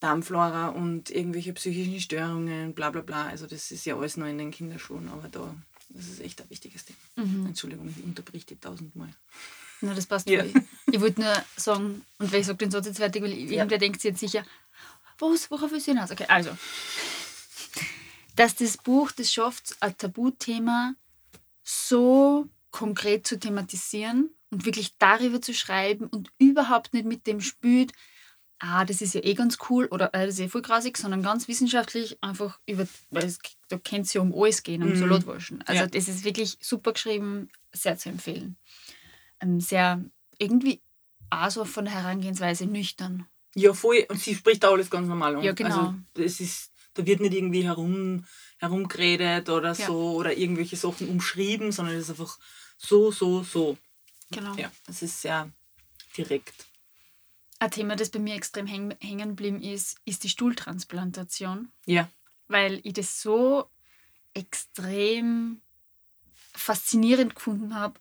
Darmflora 0.00 0.68
und 0.68 1.10
irgendwelche 1.10 1.52
psychischen 1.54 2.00
Störungen, 2.00 2.74
bla 2.74 2.90
bla 2.90 3.02
bla. 3.02 3.28
Also 3.28 3.46
das 3.46 3.70
ist 3.70 3.86
ja 3.86 3.96
alles 3.96 4.16
noch 4.16 4.26
in 4.26 4.38
den 4.38 4.50
Kinderschuhen, 4.50 5.08
aber 5.08 5.28
da, 5.28 5.54
das 5.88 6.06
ist 6.06 6.20
echt 6.20 6.40
ein 6.40 6.50
wichtiges 6.50 6.84
Thema. 6.84 6.98
Mhm. 7.16 7.46
Entschuldigung, 7.46 7.88
ich 7.88 8.04
unterbrich 8.04 8.44
die 8.46 8.56
tausendmal. 8.56 9.12
Na, 9.80 9.94
das 9.94 10.06
passt 10.06 10.28
Ja. 10.28 10.42
voll. 10.42 10.54
Ich 10.90 11.00
wollte 11.00 11.20
nur 11.20 11.34
sagen, 11.56 12.04
und 12.18 12.32
weil 12.32 12.40
ich 12.40 12.46
sage 12.46 12.58
den 12.58 12.70
Satz 12.70 12.86
jetzt 12.86 12.98
fertig, 12.98 13.22
weil 13.22 13.32
irgendwer 13.32 13.78
denkt 13.78 14.00
sich 14.00 14.10
jetzt 14.10 14.20
sicher, 14.20 14.44
was, 15.18 15.50
worauf 15.50 15.70
du 15.70 15.78
hinaus? 15.78 16.10
Okay, 16.10 16.26
also. 16.28 16.50
Dass 18.36 18.54
das 18.54 18.76
Buch 18.76 19.12
das 19.12 19.32
schafft, 19.32 19.76
ein 19.80 19.96
Tabuthema 19.96 20.94
so 21.64 22.48
konkret 22.70 23.26
zu 23.26 23.38
thematisieren 23.38 24.30
und 24.50 24.64
wirklich 24.66 24.96
darüber 24.98 25.40
zu 25.40 25.54
schreiben 25.54 26.06
und 26.06 26.30
überhaupt 26.38 26.92
nicht 26.92 27.06
mit 27.06 27.26
dem 27.26 27.40
spült, 27.40 27.92
ah, 28.58 28.84
das 28.84 29.00
ist 29.00 29.14
ja 29.14 29.22
eh 29.24 29.34
ganz 29.34 29.56
cool 29.70 29.86
oder 29.86 30.12
äh, 30.14 30.26
das 30.26 30.34
ist 30.34 30.40
eh 30.40 30.48
voll 30.48 30.62
grausig, 30.62 30.96
sondern 30.98 31.22
ganz 31.22 31.48
wissenschaftlich 31.48 32.18
einfach 32.22 32.58
über, 32.66 32.86
weil 33.10 33.24
es, 33.24 33.38
da 33.68 33.78
kann 33.78 34.02
es 34.02 34.12
ja 34.12 34.20
um 34.20 34.34
alles 34.34 34.62
gehen, 34.62 34.82
um 34.82 34.90
Mhm. 34.90 34.96
Salatwaschen. 34.96 35.62
Also 35.66 35.82
Ja. 35.82 35.86
das 35.86 36.08
ist 36.08 36.24
wirklich 36.24 36.58
super 36.60 36.92
geschrieben, 36.92 37.48
sehr 37.72 37.96
zu 37.96 38.10
empfehlen. 38.10 38.56
Ähm, 39.40 39.60
sehr 39.60 40.02
irgendwie 40.38 40.80
auch 41.30 41.50
so 41.50 41.64
von 41.64 41.84
der 41.86 41.94
Herangehensweise 41.94 42.66
nüchtern. 42.66 43.26
Ja, 43.54 43.72
voll. 43.72 44.04
Und 44.08 44.20
sie 44.20 44.34
spricht 44.34 44.62
da 44.62 44.70
alles 44.70 44.90
ganz 44.90 45.08
normal 45.08 45.36
an. 45.36 45.42
Ja, 45.42 45.52
genau. 45.52 45.78
Also, 45.78 45.94
es 46.14 46.40
ist, 46.40 46.70
da 46.94 47.04
wird 47.06 47.20
nicht 47.20 47.34
irgendwie 47.34 47.64
herum, 47.64 48.24
herumgeredet 48.58 49.48
oder 49.48 49.72
Ja. 49.74 49.86
so 49.86 50.12
oder 50.14 50.36
irgendwelche 50.36 50.76
Sachen 50.76 51.08
umschrieben, 51.08 51.72
sondern 51.72 51.94
es 51.96 52.04
ist 52.04 52.10
einfach 52.10 52.38
so, 52.76 53.10
so, 53.10 53.42
so. 53.42 53.76
Genau. 54.30 54.54
Ja, 54.56 54.70
es 54.86 55.02
ist 55.02 55.22
sehr 55.22 55.50
direkt. 56.16 56.66
Ein 57.58 57.70
Thema, 57.70 57.96
das 57.96 58.10
bei 58.10 58.18
mir 58.18 58.34
extrem 58.34 58.66
häng 58.66 58.94
hängen 59.00 59.30
geblieben 59.30 59.62
ist, 59.62 59.98
ist 60.04 60.24
die 60.24 60.28
Stuhltransplantation, 60.28 61.70
Ja. 61.86 62.10
weil 62.48 62.80
ich 62.84 62.92
das 62.92 63.22
so 63.22 63.70
extrem 64.34 65.62
faszinierend 66.52 67.34
gefunden 67.34 67.74
habe. 67.74 67.98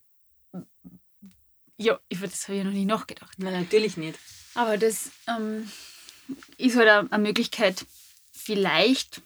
Ja, 1.77 1.99
über 2.09 2.27
das 2.27 2.47
habe 2.47 2.57
ich 2.57 2.63
noch 2.63 2.71
nie 2.71 2.85
nachgedacht. 2.85 3.37
Nein, 3.37 3.53
natürlich 3.63 3.97
nicht. 3.97 4.17
Aber 4.53 4.77
das 4.77 5.11
ähm, 5.27 5.69
ist 6.57 6.75
halt 6.77 6.87
eine, 6.87 7.11
eine 7.11 7.23
Möglichkeit, 7.23 7.85
vielleicht, 8.31 9.21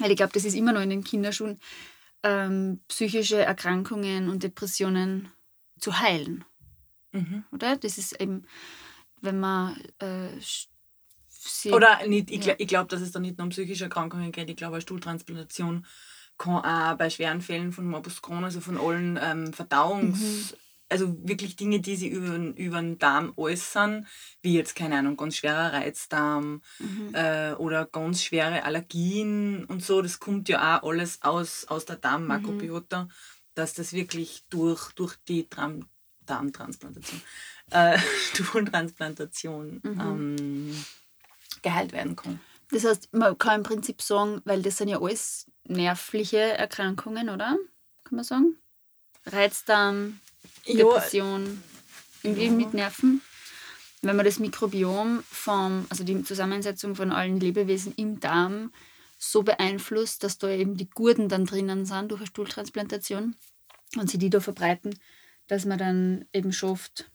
weil 0.00 0.10
ich 0.10 0.16
glaube, 0.16 0.32
das 0.32 0.44
ist 0.44 0.54
immer 0.54 0.72
noch 0.72 0.80
in 0.80 0.90
den 0.90 1.04
Kinderschuhen, 1.04 1.60
ähm, 2.22 2.80
psychische 2.88 3.40
Erkrankungen 3.42 4.28
und 4.28 4.42
Depressionen 4.42 5.30
zu 5.78 5.98
heilen, 6.00 6.44
Mhm. 7.12 7.44
oder? 7.52 7.76
Das 7.76 7.98
ist 7.98 8.20
eben, 8.20 8.46
wenn 9.20 9.40
man 9.40 9.80
äh, 10.00 10.28
sie- 10.40 11.70
Oder 11.72 12.06
nicht, 12.06 12.30
ich, 12.30 12.44
Ja. 12.44 12.54
ich 12.58 12.68
glaube, 12.68 12.88
dass 12.88 13.00
es 13.00 13.12
da 13.12 13.18
nicht 13.20 13.38
nur 13.38 13.44
um 13.44 13.50
psychische 13.50 13.84
Erkrankungen 13.84 14.30
geht. 14.32 14.50
Ich 14.50 14.56
glaube, 14.56 14.74
eine 14.74 14.82
Stuhltransplantation 14.82 15.86
kann 16.38 16.56
auch 16.64 16.96
bei 16.98 17.08
schweren 17.10 17.40
Fällen 17.40 17.72
von 17.72 17.86
Morbus 17.86 18.20
Crohn, 18.22 18.44
also 18.44 18.60
von 18.60 18.76
allen 18.78 19.18
ähm, 19.22 19.52
Verdauungs... 19.52 20.54
Also 20.90 21.16
wirklich 21.26 21.56
Dinge, 21.56 21.80
die 21.80 21.96
sich 21.96 22.10
über, 22.10 22.34
über 22.58 22.80
den 22.80 22.98
Darm 22.98 23.32
äußern, 23.36 24.06
wie 24.42 24.54
jetzt, 24.54 24.74
keine 24.74 24.98
Ahnung, 24.98 25.16
ganz 25.16 25.36
schwerer 25.36 25.72
Reizdarm 25.72 26.62
Mhm. 26.78 27.14
äh, 27.14 27.52
oder 27.54 27.86
ganz 27.86 28.22
schwere 28.24 28.64
Allergien 28.64 29.64
und 29.66 29.84
so. 29.84 30.02
Das 30.02 30.18
kommt 30.18 30.48
ja 30.48 30.78
auch 30.78 30.88
alles 30.88 31.22
aus, 31.22 31.64
aus 31.68 31.84
der 31.84 31.96
Darmmakrobiota, 31.96 33.08
dass 33.54 33.74
das 33.74 33.92
wirklich 33.92 34.44
durch, 34.50 34.92
durch 34.92 35.16
die 35.28 35.48
Tram, 35.48 35.86
Darmtransplantation, 36.26 37.20
äh, 37.70 37.98
Stuhltransplantation 38.32 39.80
ähm, 39.84 40.84
geheilt 41.62 41.92
werden 41.92 42.16
kann. 42.16 42.40
Das 42.70 42.84
heißt, 42.84 43.12
man 43.12 43.36
kann 43.36 43.56
im 43.58 43.62
Prinzip 43.64 44.00
sagen, 44.02 44.40
weil 44.44 44.62
das 44.62 44.76
sind 44.76 44.88
ja 44.88 45.00
alles 45.00 45.46
nervliche 45.64 46.38
Erkrankungen, 46.38 47.28
oder? 47.28 47.56
Kann 48.04 48.16
man 48.16 48.24
sagen? 48.24 48.56
Reizdarm, 49.26 50.20
Depression, 50.66 51.62
irgendwie 52.22 52.46
Ja. 52.46 52.50
mit 52.52 52.74
Nerven. 52.74 53.22
Wenn 54.02 54.16
man 54.16 54.24
das 54.24 54.38
Mikrobiom 54.38 55.22
vom, 55.30 55.86
also 55.90 56.04
die 56.04 56.22
Zusammensetzung 56.22 56.94
von 56.96 57.12
allen 57.12 57.38
Lebewesen 57.38 57.92
im 57.96 58.18
Darm 58.20 58.72
so 59.18 59.42
beeinflusst, 59.42 60.24
dass 60.24 60.38
da 60.38 60.48
eben 60.48 60.76
die 60.78 60.88
Gurden 60.88 61.28
dann 61.28 61.44
drinnen 61.44 61.84
sind 61.84 62.10
durch 62.10 62.20
eine 62.20 62.26
Stuhltransplantation 62.28 63.36
und 63.96 64.10
sie 64.10 64.16
die 64.16 64.30
da 64.30 64.40
verbreiten, 64.40 64.98
dass 65.48 65.66
man 65.66 65.76
dann 65.78 66.24
eben 66.32 66.52
schafft, 66.54 67.10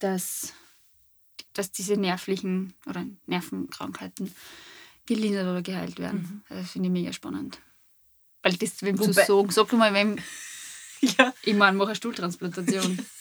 dass, 0.00 0.52
dass 1.52 1.70
diese 1.70 1.96
nervlichen 1.96 2.74
oder 2.86 3.06
Nervenkrankheiten 3.26 4.34
gelindert 5.06 5.46
oder 5.46 5.62
geheilt 5.62 6.00
werden. 6.00 6.42
Also 6.48 6.62
Das 6.62 6.72
finde 6.72 6.88
ich 6.88 6.92
mega 6.92 7.12
spannend. 7.12 7.60
Weil 8.42 8.54
das, 8.54 8.82
wenn 8.82 8.96
du 8.96 9.06
Wobei- 9.06 9.24
sagen, 9.24 9.50
sag 9.50 9.72
mal, 9.74 9.94
wem, 9.94 10.16
Ja. 11.18 11.32
Ich 11.42 11.54
meine, 11.54 11.76
mache 11.76 11.88
eine 11.88 11.96
Stuhltransplantation. 11.96 12.98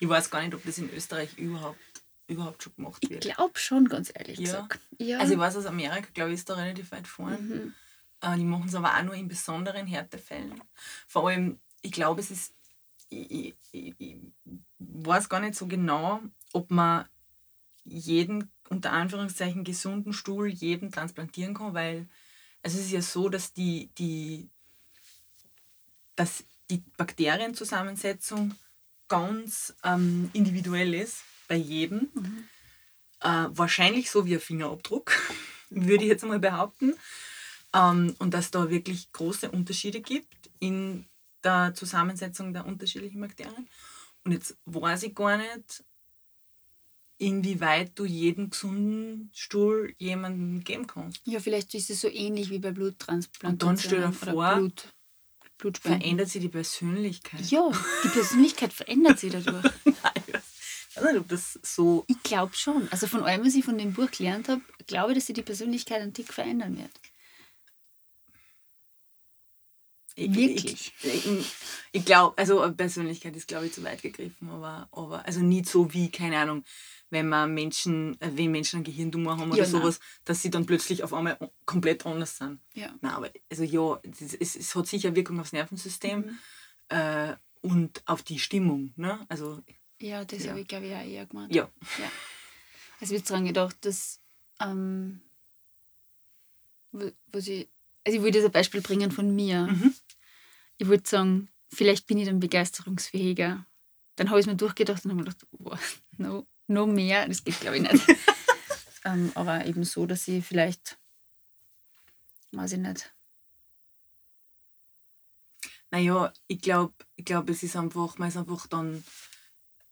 Ich 0.00 0.08
weiß 0.08 0.28
gar 0.30 0.42
nicht, 0.42 0.54
ob 0.54 0.64
das 0.64 0.78
in 0.78 0.92
Österreich 0.92 1.38
überhaupt, 1.38 1.78
überhaupt 2.26 2.62
schon 2.62 2.74
gemacht 2.74 2.98
ich 3.04 3.10
wird. 3.10 3.22
glaube 3.22 3.58
schon, 3.58 3.88
ganz 3.88 4.10
ehrlich 4.14 4.38
Ja. 4.38 4.44
gesagt. 4.44 4.80
Ja. 4.98 5.18
Also 5.18 5.34
ich 5.34 5.38
weiß, 5.38 5.56
aus 5.56 5.66
Amerika, 5.66 6.08
glaube 6.12 6.30
ich, 6.32 6.40
ist 6.40 6.48
da 6.50 6.54
relativ 6.54 6.90
weit 6.92 7.06
vorne. 7.06 7.38
mhm. 7.38 7.74
Äh, 8.20 8.36
die 8.36 8.44
machen 8.44 8.66
es 8.68 8.74
aber 8.74 8.92
auch 8.96 9.02
nur 9.04 9.14
in 9.14 9.28
besonderen 9.28 9.86
Härtefällen. 9.86 10.60
Vor 11.06 11.28
allem, 11.28 11.58
ich 11.82 11.92
glaube, 11.92 12.20
es 12.20 12.30
ist. 12.30 12.54
Ich, 13.08 13.30
ich, 13.30 13.54
ich, 13.70 13.94
ich 13.98 14.16
weiß 14.78 15.28
gar 15.28 15.40
nicht 15.40 15.54
so 15.54 15.66
genau, 15.66 16.20
ob 16.52 16.70
man 16.70 17.06
jeden 17.84 18.50
unter 18.68 18.92
Anführungszeichen 18.92 19.62
gesunden 19.62 20.12
Stuhl 20.12 20.48
jedem 20.48 20.90
transplantieren 20.90 21.54
kann, 21.54 21.74
weil 21.74 22.08
also 22.62 22.78
es 22.78 22.86
ist 22.86 22.92
ja 22.92 23.02
so, 23.02 23.28
dass 23.28 23.52
die, 23.52 23.90
die, 23.98 24.48
dass 26.16 26.44
die 26.70 26.82
Bakterienzusammensetzung 26.96 28.54
ganz 29.08 29.74
ähm, 29.84 30.30
individuell 30.32 30.94
ist 30.94 31.24
bei 31.48 31.56
jedem. 31.56 32.08
Äh, 33.20 33.46
wahrscheinlich 33.50 34.10
so 34.10 34.26
wie 34.26 34.34
ein 34.34 34.40
Fingerabdruck, 34.40 35.12
würde 35.70 36.04
ich 36.04 36.10
jetzt 36.10 36.24
mal 36.24 36.38
behaupten. 36.38 36.94
Ähm, 37.74 38.14
und 38.18 38.34
dass 38.34 38.50
da 38.50 38.70
wirklich 38.70 39.12
große 39.12 39.50
Unterschiede 39.50 40.00
gibt 40.00 40.50
in 40.60 41.06
der 41.42 41.74
Zusammensetzung 41.74 42.52
der 42.52 42.66
unterschiedlichen 42.66 43.20
Bakterien. 43.20 43.68
Und 44.24 44.32
jetzt 44.32 44.56
weiß 44.64 45.02
ich 45.02 45.14
gar 45.14 45.36
nicht, 45.36 45.84
inwieweit 47.18 47.92
du 47.98 48.04
jeden 48.04 48.50
gesunden 48.50 49.30
Stuhl 49.32 49.94
jemandem 49.98 50.64
geben 50.64 50.86
kannst. 50.86 51.26
ja, 51.26 51.40
vielleicht 51.40 51.74
ist 51.74 51.90
es 51.90 52.00
so 52.00 52.08
ähnlich 52.08 52.50
wie 52.50 52.58
bei 52.58 52.72
Bluttransplantation. 52.72 53.52
Und 53.52 53.62
dann 53.62 53.84
stell 53.84 54.00
dir 54.00 54.12
vor, 54.12 54.56
Blut, 54.56 54.93
Blutspenden. 55.58 56.00
Verändert 56.00 56.28
sich 56.28 56.42
die 56.42 56.48
Persönlichkeit? 56.48 57.40
Ja, 57.50 57.70
die 58.02 58.08
Persönlichkeit 58.08 58.72
verändert 58.72 59.18
sich 59.18 59.32
dadurch. 59.32 59.64
Nein, 59.84 59.94
ich 60.26 60.96
weiß 60.96 61.04
nicht, 61.04 61.20
ob 61.20 61.28
das 61.28 61.58
so. 61.62 62.04
Ich 62.08 62.22
glaube 62.22 62.54
schon. 62.54 62.88
Also 62.90 63.06
von 63.06 63.22
allem, 63.22 63.44
was 63.44 63.54
ich 63.54 63.64
von 63.64 63.78
dem 63.78 63.92
Buch 63.92 64.10
gelernt 64.10 64.48
habe, 64.48 64.60
glaube 64.86 65.12
ich, 65.12 65.18
dass 65.18 65.26
sich 65.26 65.34
die 65.34 65.42
Persönlichkeit 65.42 66.00
einen 66.00 66.12
Tick 66.12 66.32
verändern 66.32 66.76
wird. 66.76 66.90
Ich, 70.16 70.34
Wirklich? 70.34 70.92
Ich, 71.02 71.26
ich, 71.26 71.46
ich 71.92 72.04
glaube, 72.04 72.38
also 72.38 72.72
Persönlichkeit 72.72 73.34
ist, 73.34 73.48
glaube 73.48 73.66
ich, 73.66 73.72
zu 73.72 73.82
weit 73.82 74.00
gegriffen, 74.02 74.48
aber, 74.48 74.88
aber 74.92 75.26
also 75.26 75.40
nicht 75.40 75.66
so 75.66 75.92
wie, 75.92 76.08
keine 76.10 76.38
Ahnung, 76.38 76.62
wenn 77.10 77.28
man 77.28 77.52
Menschen, 77.52 78.20
äh, 78.20 78.30
wenn 78.34 78.52
Menschen 78.52 78.76
einen 78.76 78.84
Gehirntumor 78.84 79.38
haben 79.38 79.50
oder 79.50 79.64
Ja, 79.64 79.68
nein. 79.70 79.80
sowas, 79.80 79.98
dass 80.24 80.40
sie 80.40 80.50
dann 80.50 80.66
plötzlich 80.66 81.02
auf 81.02 81.12
einmal 81.12 81.36
komplett 81.66 82.06
anders 82.06 82.36
sind. 82.38 82.60
Ja. 82.74 82.94
Nein, 83.00 83.12
aber 83.12 83.30
also 83.50 83.64
ja, 83.64 84.00
es, 84.38 84.54
es, 84.56 84.74
hat 84.74 84.86
sicher 84.86 85.14
Wirkung 85.16 85.40
aufs 85.40 85.52
Nervensystem 85.52 86.20
Mhm. 86.20 86.38
äh, 86.96 87.36
und 87.62 88.02
auf 88.06 88.22
die 88.22 88.38
Stimmung. 88.38 88.92
Ne? 88.96 89.24
Also 89.28 89.62
Ja, 90.00 90.24
das 90.24 90.44
Ja. 90.44 90.50
habe 90.50 90.60
ich, 90.60 90.68
glaube 90.68 90.86
ich, 90.86 90.94
auch 90.94 91.04
eher 91.04 91.26
gemeint. 91.26 91.54
ja, 91.54 91.68
Also 93.00 93.14
ich 93.14 93.20
habe 93.20 93.28
daran 93.28 93.46
gedacht, 93.46 93.76
dass, 93.80 94.20
ähm, 94.60 95.20
was 96.92 97.48
ich, 97.48 97.68
also 98.04 98.16
ich 98.16 98.22
wollte 98.22 98.38
jetzt 98.38 98.46
ein 98.46 98.52
Beispiel 98.52 98.80
bringen 98.80 99.10
von 99.10 99.34
mir. 99.34 99.66
Mhm. 99.66 99.94
Ich 100.78 100.88
wollte 100.88 101.08
sagen, 101.08 101.48
vielleicht 101.72 102.06
bin 102.06 102.18
ich 102.18 102.26
dann 102.26 102.40
begeisterungsfähiger. 102.40 103.66
Dann 104.16 104.30
habe 104.30 104.38
ich 104.38 104.46
es 104.46 104.50
mir 104.50 104.56
durchgedacht 104.56 105.04
und 105.04 105.10
habe 105.10 105.22
mir 105.22 105.24
gedacht, 105.24 105.46
wow, 105.52 106.02
no, 106.18 106.46
no 106.66 106.86
mehr, 106.86 107.26
das 107.28 107.44
geht 107.44 107.60
glaube 107.60 107.78
ich 107.78 107.82
nicht. 107.82 108.04
ähm, 109.04 109.32
aber 109.34 109.66
eben 109.66 109.84
so, 109.84 110.06
dass 110.06 110.28
ich 110.28 110.44
vielleicht, 110.44 110.98
weiß 112.52 112.72
ich 112.72 112.78
nicht, 112.78 113.14
Naja, 115.94 116.32
ich 116.48 116.60
glaube, 116.60 116.92
ich 117.14 117.24
glaub, 117.24 117.48
es 117.48 117.62
ist 117.62 117.76
einfach, 117.76 118.18
man 118.18 118.26
ist 118.28 118.36
einfach 118.36 118.66
dann 118.66 119.04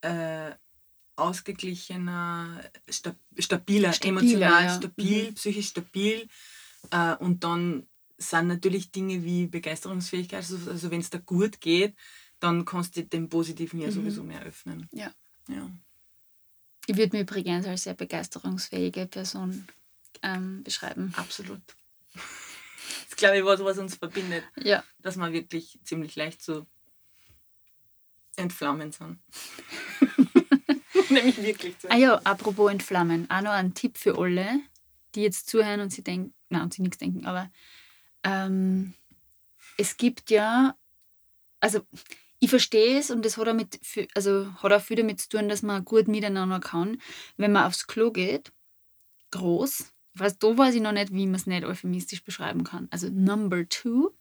äh, 0.01 0.51
ausgeglichener, 1.15 2.61
sta 2.91 3.15
stabiler, 3.39 3.93
Stabiler, 3.93 4.19
emotional 4.19 4.65
ja. 4.65 4.75
stabil, 4.75 5.31
Mhm. 5.31 5.35
psychisch 5.35 5.69
stabil. 5.69 6.29
Äh, 6.91 7.15
und 7.19 7.45
dann 7.45 7.87
sind 8.31 8.49
natürlich 8.49 8.91
Dinge 8.91 9.23
wie 9.25 9.47
Begeisterungsfähigkeit, 9.47 10.39
also, 10.41 10.71
also 10.71 10.91
wenn 10.91 11.01
es 11.01 11.11
dir 11.11 11.21
gut 11.21 11.61
geht, 11.61 11.95
dann 12.41 12.65
kannst 12.65 12.97
du 12.97 13.05
dem 13.05 13.29
Positiven 13.29 13.81
ja 13.81 13.89
Mhm. 13.89 13.93
sowieso 13.93 14.23
mehr 14.23 14.43
öffnen. 14.43 14.89
Ja. 14.93 15.13
ja. 15.49 15.71
ich 16.87 16.97
würde 16.97 17.17
mich 17.17 17.23
übrigens 17.29 17.67
als 17.67 17.85
sehr 17.85 17.95
begeisterungsfähige 17.95 19.07
Person 19.07 19.67
ähm, 20.23 20.63
beschreiben. 20.65 21.13
Absolut. 21.17 21.61
Das 23.09 23.17
glaube 23.17 23.39
ich, 23.39 23.45
was, 23.45 23.61
was 23.63 23.79
uns 23.79 23.95
verbindet, 23.95 24.43
Ja. 24.57 24.83
dass 25.01 25.17
wir 25.17 25.33
wirklich 25.33 25.79
ziemlich 25.85 26.17
leicht 26.17 26.43
zu 26.43 26.67
entflammen 28.37 28.91
sind. 28.91 29.19
Nämlich 31.11 31.37
wirklich 31.43 31.79
zu 31.79 31.91
Ah 31.91 31.97
ja, 31.97 32.15
apropos 32.25 32.71
Entflammen, 32.71 33.31
auch 33.31 33.43
noch 33.43 33.51
ein 33.53 33.75
Tipp 33.75 33.99
für 33.99 34.19
alle, 34.19 34.61
die 35.15 35.23
jetzt 35.23 35.49
zuhören 35.49 35.81
und 35.81 35.91
sie 35.93 36.03
denken, 36.03 36.35
nein, 36.49 36.63
und 36.63 36.75
sie 36.75 36.83
nichts 36.83 36.99
denken, 36.99 37.27
aber 37.27 37.51
ähm, 38.25 38.95
es 39.77 39.97
gibt 39.97 40.31
ja, 40.31 40.77
also 41.61 41.87
ich 42.39 42.51
verstehe 42.51 42.99
es 42.99 43.11
und 43.11 43.25
das 43.25 43.37
hat, 43.37 43.47
damit, 43.47 43.81
also 44.15 44.53
hat 44.63 44.73
auch 44.73 44.83
viel 44.83 44.97
damit 44.97 45.21
zu 45.21 45.29
tun, 45.29 45.49
dass 45.49 45.63
man 45.63 45.85
gut 45.85 46.09
miteinander 46.09 46.61
kann, 46.61 47.01
wenn 47.37 47.53
man 47.53 47.65
aufs 47.65 47.87
Klo 47.87 48.11
geht, 48.11 48.53
groß, 49.31 49.93
ich 50.15 50.21
weiß, 50.21 50.39
da 50.39 50.59
weiß 50.59 50.75
ich 50.75 50.83
noch 50.83 50.93
nicht, 50.93 51.13
wie 51.13 51.27
man 51.27 51.37
es 51.37 51.47
nicht 51.47 51.65
euphemistisch 51.65 52.23
beschreiben 52.23 52.65
kann. 52.65 52.89
Also 52.91 53.09
Number 53.09 53.67
Two, 53.69 54.13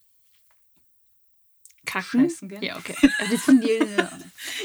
Kacken. 1.85 2.29
Scheißen 2.29 2.47
gehen? 2.47 2.61
Ja, 2.61 2.77
okay. 2.77 2.95
Also 3.19 3.33
das 3.33 3.43
finde 3.43 3.69
ich, 3.69 3.97
ja. 3.97 4.19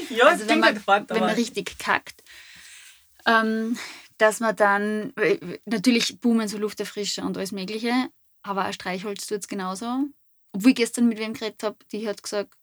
Ja, 0.09 0.25
also 0.27 0.47
wenn 0.47 0.59
man, 0.59 0.85
hart, 0.85 1.09
wenn 1.09 1.19
man 1.19 1.35
richtig 1.35 1.77
kackt, 1.79 2.23
ähm, 3.25 3.77
dass 4.17 4.39
man 4.39 4.55
dann, 4.55 5.13
natürlich 5.65 6.19
boomen 6.19 6.47
so 6.47 6.57
Lufterfrischer 6.57 7.25
und 7.25 7.37
alles 7.37 7.51
Mögliche, 7.51 8.09
aber 8.47 8.65
ein 8.65 8.73
Streichholz 8.73 9.27
tut 9.27 9.39
es 9.39 9.47
genauso. 9.47 10.05
Obwohl 10.53 10.71
ich 10.71 10.75
gestern 10.77 11.07
mit 11.07 11.19
wem 11.19 11.33
geredet 11.33 11.61
habe, 11.63 11.77
die 11.91 12.07
hat 12.07 12.23
gesagt, 12.23 12.55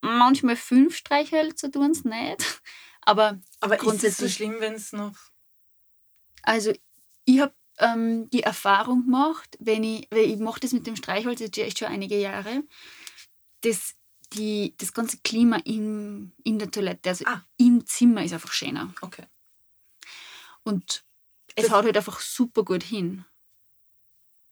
manchmal 0.00 0.56
fünf 0.56 0.96
Streichhölzer 0.96 1.70
tun 1.70 1.90
es 1.92 2.04
nicht. 2.04 2.62
Aber 3.02 3.40
aber 3.60 3.74
ist 3.76 3.80
es 3.80 3.84
so 3.84 3.88
grundsätzlich- 3.90 4.34
schlimm, 4.34 4.56
wenn 4.60 4.74
es 4.74 4.92
noch. 4.92 5.16
also 6.42 6.74
ich 7.24 7.40
habe 7.40 7.54
ähm, 7.78 8.28
die 8.30 8.42
Erfahrung 8.42 9.04
gemacht, 9.04 9.56
wenn 9.60 9.82
ich, 9.82 10.06
weil 10.10 10.26
ich 10.30 10.38
mache 10.38 10.60
das 10.60 10.72
mit 10.72 10.86
dem 10.86 10.94
Streichholz 10.96 11.40
jetzt 11.40 11.56
echt 11.56 11.78
schon 11.78 11.88
einige 11.88 12.18
Jahre, 12.20 12.64
dass 13.62 13.94
die, 14.34 14.74
das 14.76 14.92
ganze 14.92 15.18
Klima 15.24 15.56
in, 15.64 16.32
in 16.44 16.58
der 16.58 16.70
Toilette, 16.70 17.08
also 17.08 17.24
Ah. 17.26 17.42
im 17.56 17.86
Zimmer 17.86 18.24
ist 18.24 18.34
einfach 18.34 18.52
schöner. 18.52 18.92
Okay. 19.00 19.24
Und 20.64 21.04
es 21.54 21.64
Das- 21.66 21.72
haut 21.72 21.84
halt 21.86 21.96
einfach 21.96 22.20
super 22.20 22.62
gut 22.62 22.82
hin. 22.82 23.24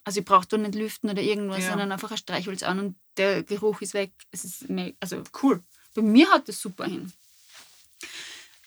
Also 0.07 0.21
ich 0.21 0.25
brauche 0.25 0.47
da 0.47 0.57
nicht 0.57 0.77
lüften 0.77 1.11
oder 1.11 1.21
irgendwas, 1.21 1.65
Ja. 1.65 1.71
sondern 1.71 1.91
einfach 1.91 2.13
ein 2.13 2.17
Streichholz 2.17 2.63
an 2.63 2.79
und 2.79 2.97
der 3.17 3.43
Geruch 3.43 3.81
ist 3.81 3.93
weg. 3.93 4.13
Es 4.31 4.45
ist 4.45 4.65
also 5.01 5.23
Cool. 5.43 5.63
bei 5.95 6.03
mir 6.03 6.31
hat 6.31 6.49
das 6.49 6.61
super 6.61 6.85
hin. 6.85 7.13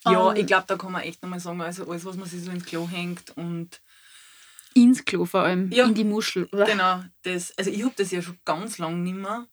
Ja, 0.06 0.32
Ähm, 0.32 0.36
ich 0.38 0.46
glaube, 0.48 0.66
da 0.68 0.76
kann 0.76 0.92
man 0.92 1.02
echt 1.04 1.22
nochmal 1.24 1.40
sagen, 1.40 1.62
also 1.62 1.90
alles, 1.90 2.04
was 2.04 2.18
man 2.18 2.28
sich 2.28 2.44
so 2.44 2.52
ins 2.52 2.66
Klo 2.66 2.88
hängt 2.90 3.36
und 3.38 3.82
Ins 4.74 5.04
Klo 5.06 5.26
vor 5.26 5.42
allem, 5.42 5.72
Ja. 5.72 5.86
in 5.86 5.94
die 5.96 6.04
Muschel. 6.04 6.46
Oder? 6.52 6.66
genau, 6.66 7.04
das, 7.24 7.58
also 7.58 7.72
ich 7.72 7.84
habe 7.84 7.94
das 7.98 8.12
ja 8.12 8.22
schon 8.22 8.38
ganz 8.46 8.78
lange 8.78 8.98
nicht 8.98 9.16
mehr 9.16 9.48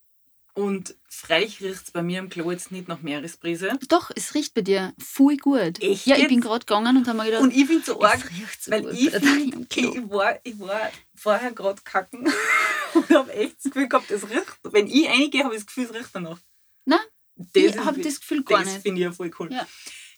und 0.57 0.95
freilich 1.07 1.61
riecht 1.61 1.83
es 1.85 1.91
bei 1.91 2.01
mir 2.01 2.19
am 2.19 2.29
Klo 2.29 2.51
jetzt 2.51 2.71
nicht 2.71 2.87
nach 2.87 3.01
Meeresbrise. 3.01 3.77
Doch, 3.89 4.11
es 4.15 4.33
riecht 4.33 4.53
bei 4.55 4.61
dir 4.61 4.93
voll 4.97 5.37
gut. 5.37 5.81
Echt 5.81 6.05
Ja, 6.07 6.15
ich 6.15 6.21
jetzt? 6.23 6.29
bin 6.29 6.41
gerade 6.41 6.65
gegangen 6.65 6.97
und 6.97 7.07
habe 7.07 7.17
mir 7.19 7.25
gedacht, 7.25 7.43
Und 7.43 7.53
ich 7.55 7.65
finde 7.67 7.85
so 7.85 8.01
arg, 8.01 8.19
so 8.59 8.71
weil 8.71 8.89
ich, 8.93 9.11
find, 9.11 9.77
ich, 9.77 10.09
war, 10.09 10.39
ich 10.43 10.59
war 10.59 10.91
vorher 11.15 11.51
gerade 11.51 11.81
kacken 11.83 12.27
und 12.93 13.09
habe 13.09 13.31
echt 13.33 13.57
das 13.57 13.71
Gefühl 13.71 13.87
gehabt, 13.87 14.09
es 14.11 14.23
riecht, 14.29 14.59
wenn 14.63 14.87
ich 14.87 15.07
reingehe, 15.07 15.43
habe 15.43 15.53
ich 15.53 15.59
das 15.61 15.67
Gefühl, 15.67 15.85
es 15.85 15.93
riecht 15.93 16.09
danach. 16.13 16.39
Nein, 16.85 16.99
Das 17.35 17.63
ich 17.63 17.77
habe 17.77 18.01
das 18.01 18.19
Gefühl 18.19 18.43
gar 18.43 18.63
das 18.63 18.73
nicht. 18.73 18.81
finde 18.81 18.99
ich 19.01 19.05
ja 19.05 19.11
voll 19.11 19.31
cool. 19.39 19.51
Ja. 19.53 19.67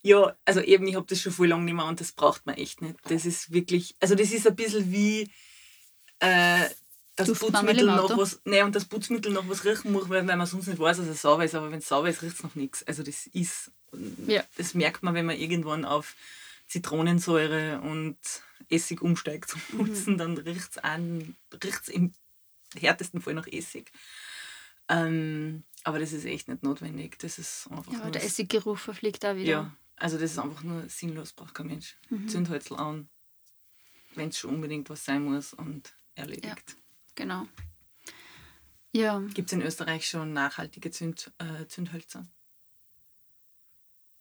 Ja, 0.01 0.37
also 0.45 0.61
eben, 0.61 0.87
ich 0.87 0.95
habe 0.95 1.05
das 1.09 1.21
schon 1.21 1.33
voll 1.33 1.47
lange 1.49 1.65
nicht 1.65 1.73
mehr 1.73 1.83
und 1.85 1.99
das 1.99 2.13
braucht 2.13 2.45
man 2.45 2.55
echt 2.55 2.81
nicht. 2.81 2.95
Das 3.09 3.25
ist 3.25 3.51
wirklich, 3.51 3.95
also 3.99 4.15
das 4.15 4.31
ist 4.31 4.47
ein 4.47 4.55
bisschen 4.55 4.89
wie 4.93 5.29
äh, 6.19 6.69
das 7.27 7.39
Putzmittel 7.39 7.85
noch 7.85 8.17
was, 8.17 8.41
nee, 8.45 8.61
und 8.63 8.75
das 8.75 8.85
Putzmittel 8.85 9.31
noch 9.31 9.47
was 9.49 9.65
riechen 9.65 9.91
muss, 9.91 10.09
weil, 10.09 10.27
weil 10.27 10.37
man 10.37 10.47
sonst 10.47 10.67
nicht 10.67 10.79
weiß, 10.79 10.97
dass 10.97 11.07
es 11.07 11.21
sauber 11.21 11.43
ist, 11.45 11.55
aber 11.55 11.71
wenn 11.71 11.79
es 11.79 11.87
sauber 11.87 12.09
ist, 12.09 12.21
riecht 12.21 12.35
es 12.37 12.43
noch 12.43 12.55
nichts. 12.55 12.83
Also 12.83 13.03
das 13.03 13.27
ist, 13.27 13.71
Ja. 14.27 14.43
das 14.57 14.73
merkt 14.73 15.03
man, 15.03 15.13
wenn 15.13 15.25
man 15.25 15.37
irgendwann 15.37 15.85
auf 15.85 16.15
Zitronensäure 16.67 17.81
und 17.81 18.17
Essig 18.69 19.01
umsteigt 19.01 19.49
zum 19.49 19.61
Mhm. 19.71 19.77
Putzen, 19.77 20.17
dann 20.17 20.37
riecht 20.37 20.71
es 20.71 20.77
an, 20.77 21.35
riecht's 21.63 21.87
im 21.89 22.13
härtesten 22.75 23.21
Fall 23.21 23.33
nach 23.33 23.47
Essig. 23.47 23.91
Ähm, 24.87 25.63
aber 25.83 25.99
das 25.99 26.13
ist 26.13 26.25
echt 26.25 26.47
nicht 26.47 26.63
notwendig. 26.63 27.17
Das 27.19 27.37
ist 27.39 27.67
einfach 27.71 27.91
Ja, 27.93 28.01
aber 28.01 28.11
der 28.11 28.23
Essiggeruch 28.23 28.77
verfliegt 28.77 29.25
auch 29.25 29.35
wieder. 29.35 29.49
ja, 29.49 29.77
also 29.95 30.17
das 30.17 30.31
ist 30.31 30.39
einfach 30.39 30.63
nur 30.63 30.87
sinnlos, 30.89 31.33
braucht 31.33 31.53
kein 31.53 31.67
Mensch. 31.67 31.97
Mhm. 32.09 32.27
Zündhölzl 32.27 32.75
an, 32.75 33.09
wenn 34.15 34.29
es 34.29 34.37
schon 34.39 34.55
unbedingt 34.55 34.89
was 34.89 35.05
sein 35.05 35.23
muss 35.23 35.53
und 35.53 35.93
erledigt. 36.15 36.75
Genau. 37.19 37.45
Ja. 38.93 39.19
Gibt 39.33 39.49
es 39.49 39.53
in 39.53 39.61
Österreich 39.61 40.07
schon 40.07 40.31
nachhaltige 40.31 40.89
Zünd, 40.89 41.29
äh, 41.37 41.67
Zündhölzer? 41.67 42.25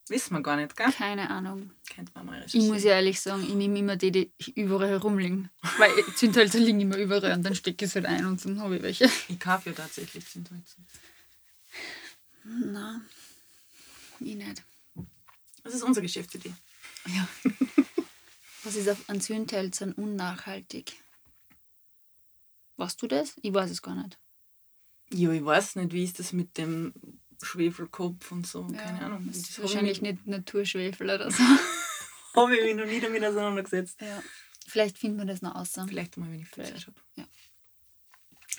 Wissen 0.09 0.35
wir 0.35 0.43
gar 0.43 0.57
nicht, 0.57 0.77
gell? 0.77 0.91
Keine 0.91 1.31
Ahnung. 1.31 1.71
Kennt 1.89 2.13
man 2.17 2.27
mal 2.27 2.45
Ich 2.45 2.55
muss 2.55 2.83
ja 2.83 2.95
ehrlich 2.95 3.21
sagen, 3.21 3.45
ich 3.45 3.55
nehme 3.55 3.79
immer 3.79 3.95
die, 3.95 4.11
die 4.11 4.33
überall 4.57 4.89
herumliegen. 4.89 5.49
Weil 5.77 5.93
Zündhölzer 6.17 6.59
liegen 6.59 6.81
immer 6.81 6.97
überall 6.97 7.35
und 7.35 7.45
dann 7.45 7.55
stecke 7.55 7.85
ich 7.85 7.91
es 7.91 7.95
halt 7.95 8.07
ein 8.07 8.27
und 8.27 8.45
dann 8.45 8.61
habe 8.61 8.79
ich 8.79 8.83
welche. 8.83 9.09
Ich 9.29 9.39
kaufe 9.39 9.71
ja 9.71 9.77
tatsächlich 9.77 10.27
Zündhölzer. 10.27 10.83
Nein, 12.43 13.03
ich 14.19 14.35
nicht. 14.35 14.65
Das 15.63 15.73
ist 15.73 15.85
unsere 15.85 16.03
Geschäftsidee. 16.05 16.53
Ja. 17.07 17.29
Was 18.65 18.75
ist 18.75 18.89
auf 18.89 19.09
an 19.09 19.21
Zündhölzern 19.21 19.93
unnachhaltig? 19.93 20.97
Weißt 22.79 23.03
du 23.03 23.09
das? 23.09 23.35
Ich 23.43 23.53
weiß 23.53 23.71
es 23.71 23.83
gar 23.83 23.95
nicht. 23.95 24.19
Ja, 25.13 25.31
ich 25.33 25.45
weiß 25.45 25.77
nicht, 25.77 25.93
wie 25.93 26.05
ist 26.05 26.19
das 26.19 26.33
mit 26.33 26.57
dem 26.57 26.93
Schwefelkopf 27.43 28.31
und 28.33 28.47
so. 28.47 28.67
Keine 28.67 29.05
Ahnung. 29.05 29.25
Das 29.27 29.37
ist 29.37 29.61
wahrscheinlich 29.61 30.01
nicht 30.01 30.27
Naturschwefel 30.27 31.11
oder 31.11 31.31
so. 31.31 31.43
habe 32.37 32.57
ich 32.57 32.63
mich 32.63 32.77
noch 32.77 32.87
nie 32.87 33.01
damit 33.01 33.25
auseinandergesetzt. 33.25 34.01
ja. 34.01 34.23
Vielleicht 34.67 34.99
finden 34.99 35.19
wir 35.19 35.25
das 35.25 35.41
noch 35.41 35.55
aus. 35.55 35.73
Vielleicht 35.87 36.19
mal, 36.19 36.31
wenn 36.31 36.41
ich 36.41 36.49
viel 36.49 36.65
Zeit 36.65 36.87
habe. 36.87 37.01
ja. 37.17 37.25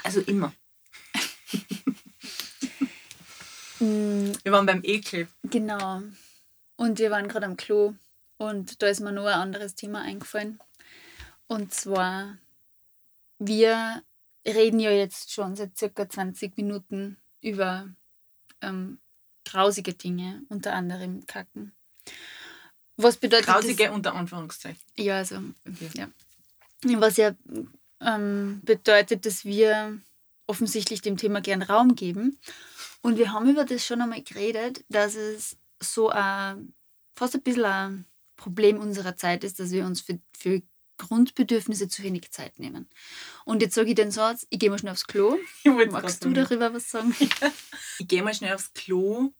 Also 0.04 0.22
immer. 0.22 0.54
Mm, 3.80 4.32
Wir 4.44 4.52
waren 4.52 4.66
beim 4.66 4.82
Ekel. 4.84 5.28
Genau. 5.44 6.02
Und 6.78 6.98
wir 6.98 7.12
waren 7.12 7.28
gerade 7.28 7.46
am 7.46 7.58
Klo 7.58 7.94
und 8.38 8.82
da 8.82 8.88
ist 8.88 9.02
mir 9.02 9.12
noch 9.12 9.26
ein 9.26 9.34
anderes 9.34 9.76
Thema 9.76 10.02
eingefallen. 10.02 10.60
Und 11.48 11.74
zwar, 11.74 12.38
wir 13.38 14.02
reden 14.46 14.80
ja 14.80 14.92
jetzt 14.92 15.32
schon 15.32 15.56
seit 15.56 15.78
circa 15.78 16.08
20 16.10 16.58
Minuten 16.58 17.18
über 17.42 17.90
ähm, 18.62 19.00
grausige 19.46 19.94
Dinge, 19.94 20.44
unter 20.50 20.74
anderem 20.74 21.26
Kacken. 21.26 21.74
Was 22.98 23.18
bedeutet 23.18 23.48
Grausige 23.48 23.92
unter 23.92 24.14
Anführungszeichen. 24.14 24.82
das? 24.96 25.06
Ja, 25.06 25.18
also, 25.18 25.42
Okay. 25.66 25.90
ja. 25.96 26.10
Was 27.00 27.18
ja 27.18 27.36
ähm, 28.02 28.62
bedeutet, 28.64 29.26
dass 29.26 29.46
wir 29.46 30.00
offensichtlich 30.48 31.02
dem 31.02 31.18
Thema 31.18 31.42
gern 31.42 31.62
Raum 31.62 31.96
geben. 31.96 32.40
Und 33.02 33.18
wir 33.18 33.32
haben 33.32 33.50
über 33.50 33.66
das 33.66 33.86
schon 33.86 34.02
einmal 34.02 34.24
geredet, 34.24 34.84
dass 34.90 35.16
es 35.16 35.58
so 35.82 36.10
ein, 36.10 36.74
fast 37.16 37.36
ein 37.36 37.42
bisschen 37.42 37.66
ein 37.66 38.06
Problem 38.36 38.80
unserer 38.80 39.16
Zeit 39.16 39.44
ist, 39.44 39.60
dass 39.60 39.72
wir 39.72 39.86
uns 39.86 40.02
für, 40.02 40.20
für 40.38 40.62
Grundbedürfnisse 41.00 41.88
zu 41.88 42.04
wenig 42.04 42.30
Zeit 42.30 42.60
nehmen. 42.60 42.88
Und 43.46 43.64
jetzt 43.64 43.74
sage 43.74 43.90
ich 43.90 43.96
den 43.96 44.12
Satz, 44.12 44.46
ich 44.52 44.60
gehe 44.60 44.70
mal 44.70 44.78
schnell 44.78 44.92
aufs 44.92 45.08
Klo. 45.08 45.38
Magst 45.90 46.24
du 46.24 46.32
darüber 46.32 46.72
was 46.74 46.92
sagen? 46.92 47.16
Ich 47.98 48.08
gehe 48.08 48.24
mal 48.24 48.34
schnell 48.34 48.54
aufs 48.54 48.74
Klo, 48.74 49.34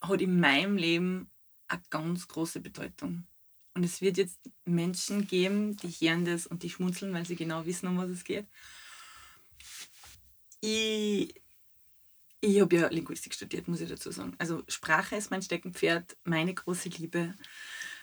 hat 0.00 0.20
in 0.20 0.40
meinem 0.40 0.76
Leben 0.76 1.30
eine 1.68 1.82
ganz 1.90 2.26
große 2.26 2.60
Bedeutung. 2.60 3.26
Und 3.74 3.84
es 3.84 4.00
wird 4.00 4.16
jetzt 4.16 4.38
Menschen 4.64 5.26
geben, 5.26 5.76
die 5.76 5.88
hören 5.88 6.24
das 6.24 6.46
und 6.46 6.62
die 6.62 6.70
schmunzeln, 6.70 7.12
weil 7.12 7.26
sie 7.26 7.36
genau 7.36 7.66
wissen, 7.66 7.88
um 7.88 7.98
was 7.98 8.08
es 8.08 8.24
geht. 8.24 8.46
Ich, 10.60 11.34
ich 12.40 12.60
habe 12.60 12.76
ja 12.76 12.88
Linguistik 12.88 13.34
studiert, 13.34 13.66
muss 13.66 13.80
ich 13.80 13.88
dazu 13.88 14.10
sagen. 14.12 14.34
Also 14.38 14.62
Sprache 14.68 15.16
ist 15.16 15.30
mein 15.30 15.42
Steckenpferd, 15.42 16.16
meine 16.24 16.54
große 16.54 16.88
Liebe, 16.90 17.34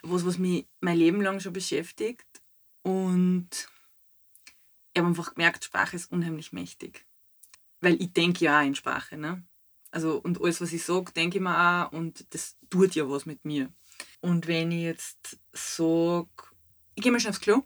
was, 0.04 0.26
was 0.26 0.38
mich 0.38 0.68
mein 0.82 0.98
Leben 0.98 1.22
lang 1.22 1.40
schon 1.40 1.54
beschäftigt. 1.54 2.41
Und 2.84 3.50
ich 4.94 5.00
habe 5.00 5.08
einfach 5.08 5.34
gemerkt, 5.34 5.64
Sprache 5.64 5.96
ist 5.96 6.12
unheimlich 6.12 6.52
mächtig. 6.52 7.06
Weil 7.80 8.02
ich 8.02 8.14
denke 8.14 8.46
ja 8.46 8.60
auch 8.60 8.66
in 8.66 8.76
Sprache. 8.76 9.18
Ne? 9.18 9.44
Also, 9.92 10.18
und 10.18 10.42
alles, 10.42 10.62
was 10.62 10.74
ich 10.74 10.84
sage, 10.84 11.12
denke 11.12 11.38
ich 11.38 11.44
mir 11.44 11.58
auch 11.86 11.92
und 11.92 12.26
das 12.34 12.58
tut 12.70 12.96
ja 12.96 13.10
was 13.10 13.26
mit 13.26 13.44
mir. 13.46 13.72
Und 14.22 14.48
wenn 14.48 14.72
ich 14.72 14.84
jetzt 14.84 15.40
sage, 15.54 16.30
ich 16.96 17.04
gehe 17.04 17.12
mal 17.12 17.20
schnell 17.20 17.32
aufs 17.32 17.42
Klo, 17.42 17.64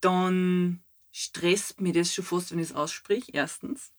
dann 0.00 0.82
stresst 1.12 1.80
mich 1.80 1.94
das 1.94 2.12
schon 2.12 2.24
fast, 2.24 2.50
wenn 2.50 2.58
ich 2.58 2.70
es 2.70 2.74
aussprich. 2.74 3.34
Erstens. 3.34 3.92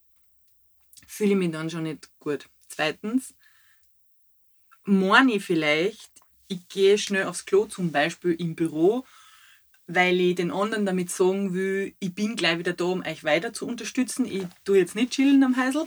Fühle 1.08 1.32
ich 1.32 1.38
mich 1.38 1.52
dann 1.52 1.70
schon 1.70 1.84
nicht 1.84 2.10
gut. 2.20 2.50
Zweitens, 2.68 3.36
ich 4.86 5.44
vielleicht, 5.44 6.12
ich 6.48 6.68
gehe 6.68 6.98
schnell 6.98 7.26
aufs 7.26 7.46
Klo, 7.46 7.66
zum 7.66 7.92
Beispiel 7.92 8.34
im 8.34 8.56
Büro, 8.56 9.06
weil 9.88 10.20
ich 10.20 10.36
den 10.36 10.52
anderen 10.52 10.86
damit 10.86 11.12
sagen 11.12 11.54
will, 11.54 11.94
ich 12.00 12.14
bin 12.14 12.36
gleich 12.36 12.58
wieder 12.58 12.74
da, 12.74 12.86
um 12.86 13.02
euch 13.02 13.24
weiter 13.24 13.54
zu 13.54 13.68
unterstützen. 13.68 14.26
Ich 14.26 14.46
tue 14.64 14.78
jetzt 14.80 14.96
nicht 14.96 15.12
chillen 15.12 15.44
am 15.44 15.56
Heisel. 15.56 15.86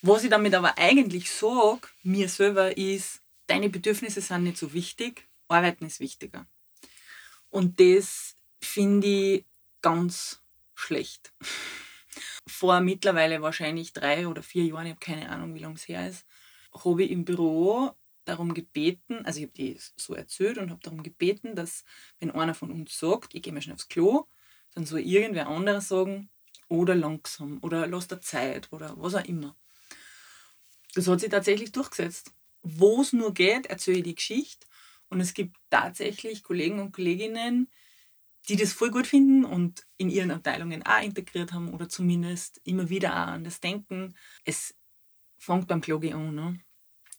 Was 0.00 0.24
ich 0.24 0.30
damit 0.30 0.54
aber 0.54 0.78
eigentlich 0.78 1.30
sage, 1.30 1.88
mir 2.02 2.28
selber, 2.28 2.76
ist, 2.76 3.20
deine 3.46 3.68
Bedürfnisse 3.68 4.20
sind 4.20 4.44
nicht 4.44 4.58
so 4.58 4.72
wichtig, 4.72 5.26
Arbeiten 5.48 5.86
ist 5.86 6.00
wichtiger. 6.00 6.46
Und 7.50 7.80
das 7.80 8.36
finde 8.60 9.06
ich 9.06 9.44
ganz 9.82 10.40
schlecht. 10.74 11.32
Vor 12.48 12.80
mittlerweile 12.80 13.42
wahrscheinlich 13.42 13.92
drei 13.92 14.26
oder 14.26 14.42
vier 14.42 14.64
Jahren, 14.64 14.86
ich 14.86 14.92
habe 14.92 15.00
keine 15.00 15.28
Ahnung, 15.30 15.54
wie 15.54 15.60
lange 15.60 15.74
es 15.74 15.88
her 15.88 16.08
ist, 16.08 16.24
habe 16.84 17.04
ich 17.04 17.10
im 17.10 17.24
Büro 17.24 17.94
darum 18.24 18.54
gebeten, 18.54 19.24
also 19.24 19.38
ich 19.38 19.44
habe 19.44 19.54
die 19.54 19.78
so 19.96 20.14
erzählt 20.14 20.58
und 20.58 20.70
habe 20.70 20.80
darum 20.82 21.02
gebeten, 21.02 21.54
dass 21.56 21.84
wenn 22.20 22.30
einer 22.30 22.54
von 22.54 22.70
uns 22.70 22.98
sagt, 22.98 23.34
ich 23.34 23.42
gehe 23.42 23.52
mal 23.52 23.62
schnell 23.62 23.74
aufs 23.74 23.88
Klo, 23.88 24.26
dann 24.74 24.86
soll 24.86 25.00
irgendwer 25.00 25.48
anderes 25.48 25.88
sagen, 25.88 26.30
oder 26.68 26.94
langsam, 26.94 27.58
oder 27.62 27.86
lass 27.86 28.08
dir 28.08 28.20
Zeit, 28.20 28.72
oder 28.72 28.94
was 28.96 29.14
auch 29.14 29.24
immer. 29.24 29.56
Das 30.94 31.06
hat 31.06 31.20
sich 31.20 31.30
tatsächlich 31.30 31.72
durchgesetzt. 31.72 32.32
Wo 32.62 33.02
es 33.02 33.12
nur 33.12 33.34
geht, 33.34 33.66
erzähle 33.66 33.98
ich 33.98 34.04
die 34.04 34.14
Geschichte. 34.14 34.66
Und 35.08 35.20
es 35.20 35.34
gibt 35.34 35.56
tatsächlich 35.68 36.42
Kollegen 36.42 36.80
und 36.80 36.92
Kolleginnen, 36.92 37.70
die 38.48 38.56
das 38.56 38.72
voll 38.72 38.90
gut 38.90 39.06
finden 39.06 39.44
und 39.44 39.86
in 39.96 40.08
ihren 40.08 40.30
Abteilungen 40.30 40.82
auch 40.84 41.02
integriert 41.02 41.52
haben 41.52 41.72
oder 41.72 41.88
zumindest 41.88 42.60
immer 42.64 42.88
wieder 42.88 43.12
auch 43.12 43.28
an 43.28 43.44
das 43.44 43.60
Denken. 43.60 44.16
Es 44.44 44.74
fängt 45.38 45.68
beim 45.68 45.80
Klogi 45.80 46.12
an, 46.12 46.34
ne? 46.34 46.60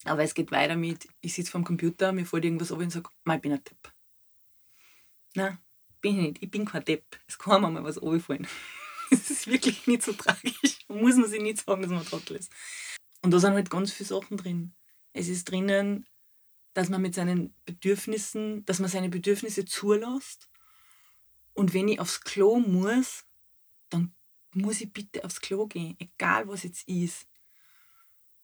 Aber 0.05 0.23
es 0.23 0.33
geht 0.33 0.51
weiter 0.51 0.75
mit, 0.75 1.07
ich 1.21 1.33
sitze 1.33 1.51
vorm 1.51 1.63
Computer, 1.63 2.11
mir 2.11 2.25
fällt 2.25 2.45
irgendwas 2.45 2.71
ab 2.71 2.79
und 2.79 2.91
sage, 2.91 3.09
ich 3.25 3.41
bin 3.41 3.53
ein 3.53 3.63
Depp. 3.63 3.93
Nein, 5.35 5.57
bin 6.01 6.17
ich 6.17 6.21
nicht. 6.21 6.43
Ich 6.43 6.51
bin 6.51 6.65
kein 6.65 6.83
Depp. 6.83 7.19
Es 7.27 7.39
kann 7.39 7.61
mir 7.61 7.69
mal 7.71 7.83
was 7.83 8.01
runterfallen. 8.01 8.47
Es 9.11 9.29
ist 9.29 9.45
wirklich 9.45 9.85
nicht 9.85 10.01
so 10.01 10.13
tragisch. 10.13 10.79
Man 10.87 11.01
muss 11.01 11.15
man 11.17 11.29
sich 11.29 11.41
nicht 11.41 11.63
sagen, 11.63 11.83
dass 11.83 11.91
man 11.91 12.03
Trottel 12.03 12.37
ist. 12.37 12.51
Und 13.21 13.29
da 13.29 13.37
sind 13.37 13.53
halt 13.53 13.69
ganz 13.69 13.91
viele 13.91 14.07
Sachen 14.07 14.37
drin. 14.37 14.73
Es 15.11 15.27
ist 15.27 15.51
drinnen, 15.51 16.07
dass 16.73 16.89
man 16.89 17.01
mit 17.01 17.13
seinen 17.13 17.53
Bedürfnissen, 17.65 18.65
dass 18.65 18.79
man 18.79 18.89
seine 18.89 19.09
Bedürfnisse 19.09 19.65
zulässt. 19.65 20.49
Und 21.53 21.75
wenn 21.75 21.89
ich 21.89 21.99
aufs 21.99 22.21
Klo 22.21 22.59
muss, 22.59 23.25
dann 23.89 24.15
muss 24.55 24.81
ich 24.81 24.91
bitte 24.91 25.23
aufs 25.23 25.41
Klo 25.41 25.67
gehen, 25.67 25.95
egal 25.99 26.47
was 26.47 26.63
jetzt 26.63 26.87
ist. 26.87 27.27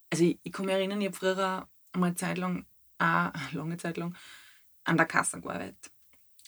Also 0.10 0.24
ich, 0.24 0.39
ich 0.43 0.52
kann 0.52 0.65
mich 0.65 0.76
erinnern, 0.76 1.02
ich 1.02 1.08
habe 1.08 1.17
früher 1.17 1.69
einmal 1.91 2.10
eine 2.10 2.15
Zeit 2.15 2.38
lang, 2.38 2.65
auch, 2.98 3.32
lange 3.52 3.78
Zeit 3.78 3.98
lang, 3.98 4.15
an 4.84 4.98
der 4.98 5.06
Kasse 5.06 5.41
gearbeitet. 5.41 5.91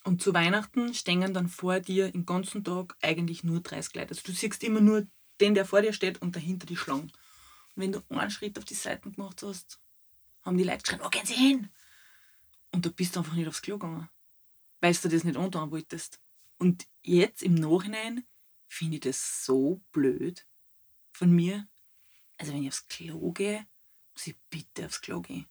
Und 0.03 0.21
zu 0.21 0.33
Weihnachten 0.33 0.93
stehen 0.93 1.33
dann 1.33 1.47
vor 1.47 1.79
dir 1.79 2.11
den 2.11 2.25
ganzen 2.25 2.63
Tag 2.63 2.95
eigentlich 3.01 3.43
nur 3.43 3.61
30 3.61 3.93
Leute. 3.95 4.09
Also 4.09 4.21
du 4.25 4.31
siehst 4.31 4.63
immer 4.63 4.81
nur 4.81 5.05
den, 5.39 5.53
der 5.53 5.65
vor 5.65 5.81
dir 5.81 5.93
steht 5.93 6.21
und 6.21 6.35
dahinter 6.35 6.65
die 6.65 6.77
Schlange. 6.77 7.03
Und 7.03 7.11
wenn 7.75 7.91
du 7.91 8.01
einen 8.09 8.31
Schritt 8.31 8.57
auf 8.57 8.65
die 8.65 8.73
Seiten 8.73 9.11
gemacht 9.11 9.43
hast, 9.43 9.79
haben 10.43 10.57
die 10.57 10.63
Leute 10.63 10.81
geschrien, 10.81 11.01
wo 11.03 11.09
gehen 11.09 11.25
sie 11.25 11.35
hin? 11.35 11.69
Und 12.71 12.85
du 12.85 12.91
bist 12.91 13.17
einfach 13.17 13.33
nicht 13.33 13.47
aufs 13.47 13.61
Klo 13.61 13.77
gegangen, 13.77 14.09
weil 14.79 14.93
du 14.93 15.09
das 15.09 15.23
nicht 15.23 15.37
antun 15.37 15.71
wolltest. 15.71 16.19
Und 16.57 16.87
jetzt 17.01 17.43
im 17.43 17.55
Nachhinein 17.55 18.25
finde 18.67 18.95
ich 18.95 19.01
das 19.01 19.45
so 19.45 19.81
blöd 19.91 20.47
von 21.11 21.31
mir. 21.31 21.67
Also 22.41 22.53
wenn 22.53 22.63
ich 22.63 22.69
aufs 22.69 22.87
Klo 22.87 23.31
gehe, 23.33 23.67
muss 24.13 24.25
ich 24.25 24.35
bitte 24.49 24.87
aufs 24.87 24.99
Klo 24.99 25.21
gehen. 25.21 25.45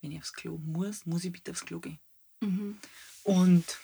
Wenn 0.00 0.10
ich 0.10 0.18
aufs 0.18 0.32
Klo 0.32 0.56
muss, 0.56 1.04
muss 1.04 1.22
ich 1.22 1.32
bitte 1.32 1.50
aufs 1.50 1.66
Klo 1.66 1.80
gehen. 1.80 2.00
Mhm. 2.40 2.78
Und 3.24 3.78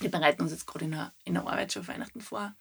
wir 0.00 0.10
bereiten 0.10 0.42
uns 0.42 0.50
jetzt 0.50 0.66
gerade 0.66 0.84
in 0.84 0.90
der, 0.90 1.14
in 1.24 1.32
der 1.32 1.46
Arbeit 1.46 1.72
schon 1.72 1.80
auf 1.80 1.88
Weihnachten 1.88 2.20
vor. 2.20 2.54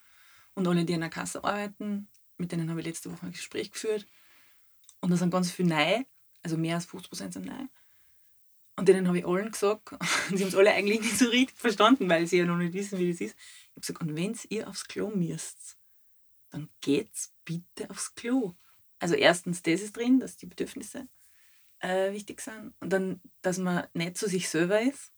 Und 0.54 0.66
alle, 0.66 0.86
die 0.86 0.94
in 0.94 1.02
der 1.02 1.10
Kasse 1.10 1.44
arbeiten, 1.44 2.08
mit 2.38 2.54
denen 2.54 2.70
habe 2.70 2.80
ich 2.80 2.86
letzte 2.86 3.12
Woche 3.12 3.26
ein 3.26 3.34
Gespräch 3.34 3.70
geführt. 3.70 4.08
Und 5.02 5.10
da 5.10 5.18
sind 5.18 5.32
ganz 5.32 5.52
viele 5.52 5.68
neu, 5.68 6.06
also 6.42 6.56
mehr 6.56 6.76
als 6.76 6.86
50 6.86 7.10
Prozent 7.10 7.34
sind 7.34 7.48
neu. 7.48 7.66
Und 8.78 8.88
denen 8.88 9.10
habe 9.10 9.20
ich 9.20 9.28
allen 9.28 9.52
gesagt, 9.52 9.92
und 10.30 10.38
sie 10.38 10.44
haben 10.44 10.50
es 10.50 10.56
alle 10.56 10.72
eigentlich 10.72 11.02
nicht 11.02 11.18
so 11.18 11.26
richtig 11.28 11.60
verstanden, 11.60 12.08
weil 12.08 12.28
sie 12.28 12.38
ja 12.38 12.46
noch 12.46 12.56
nicht 12.56 12.72
wissen, 12.72 12.98
wie 12.98 13.12
das 13.12 13.20
ist. 13.20 13.36
Ich 13.36 13.72
habe 13.72 13.82
gesagt, 13.82 14.02
und 14.02 14.16
wenn 14.16 14.40
ihr 14.48 14.70
aufs 14.70 14.88
Klo 14.88 15.10
müsst, 15.10 15.78
dann 16.52 16.70
geht's 16.82 17.34
bitte 17.46 17.90
aufs 17.90 18.14
Klo. 18.16 18.54
Also 19.00 19.16
erstens, 19.16 19.64
das 19.64 19.82
ist 19.82 19.98
drin, 19.98 20.20
dass 20.20 20.38
die 20.38 20.46
Bedürfnisse 20.46 21.08
äh, 21.80 22.12
wichtig 22.14 22.42
sind. 22.42 22.74
Und 22.80 22.92
dann, 22.92 23.20
dass 23.42 23.58
man 23.58 23.88
nicht 23.94 24.18
zu 24.18 24.28
sich 24.28 24.48
selber 24.48 24.80
ist. 24.82 25.12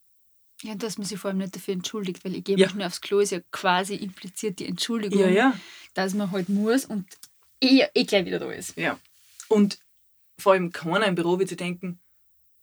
Ja, 0.61 0.73
und 0.73 0.83
dass 0.83 0.97
man 0.97 1.05
sich 1.05 1.19
vor 1.19 1.29
allem 1.29 1.39
nicht 1.39 1.55
dafür 1.55 1.73
entschuldigt, 1.73 2.23
weil 2.23 2.35
ich 2.35 2.43
gehe 2.45 2.57
Ja. 2.57 2.67
mal 2.67 2.71
schnell 2.71 2.87
aufs 2.87 3.01
Klo 3.01 3.19
ist 3.19 3.31
ja 3.31 3.41
quasi 3.51 3.95
impliziert 3.95 4.59
die 4.59 4.67
Entschuldigung, 4.67 5.33
ja. 5.33 5.59
dass 5.93 6.13
man 6.13 6.31
halt 6.31 6.47
muss 6.47 6.85
und 6.85 7.05
eh, 7.61 7.85
eh 7.93 8.03
gleich 8.05 8.25
wieder 8.25 8.39
da 8.39 8.49
ist. 8.51 8.77
Ja. 8.77 8.97
Und 9.49 9.79
vor 10.39 10.53
allem 10.53 10.71
keiner 10.71 11.05
im 11.07 11.15
Büro 11.15 11.37
wird 11.39 11.49
sich 11.49 11.57
denken, 11.57 11.99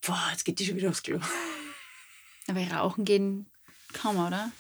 boah, 0.01 0.29
jetzt 0.31 0.45
geht 0.45 0.59
die 0.59 0.65
schon 0.65 0.77
wieder 0.77 0.89
aufs 0.89 1.03
Klo. 1.03 1.21
Aber 2.49 2.61
rauchen 2.69 3.05
gehen 3.05 3.47
kaum, 3.93 4.17
oder? 4.25 4.51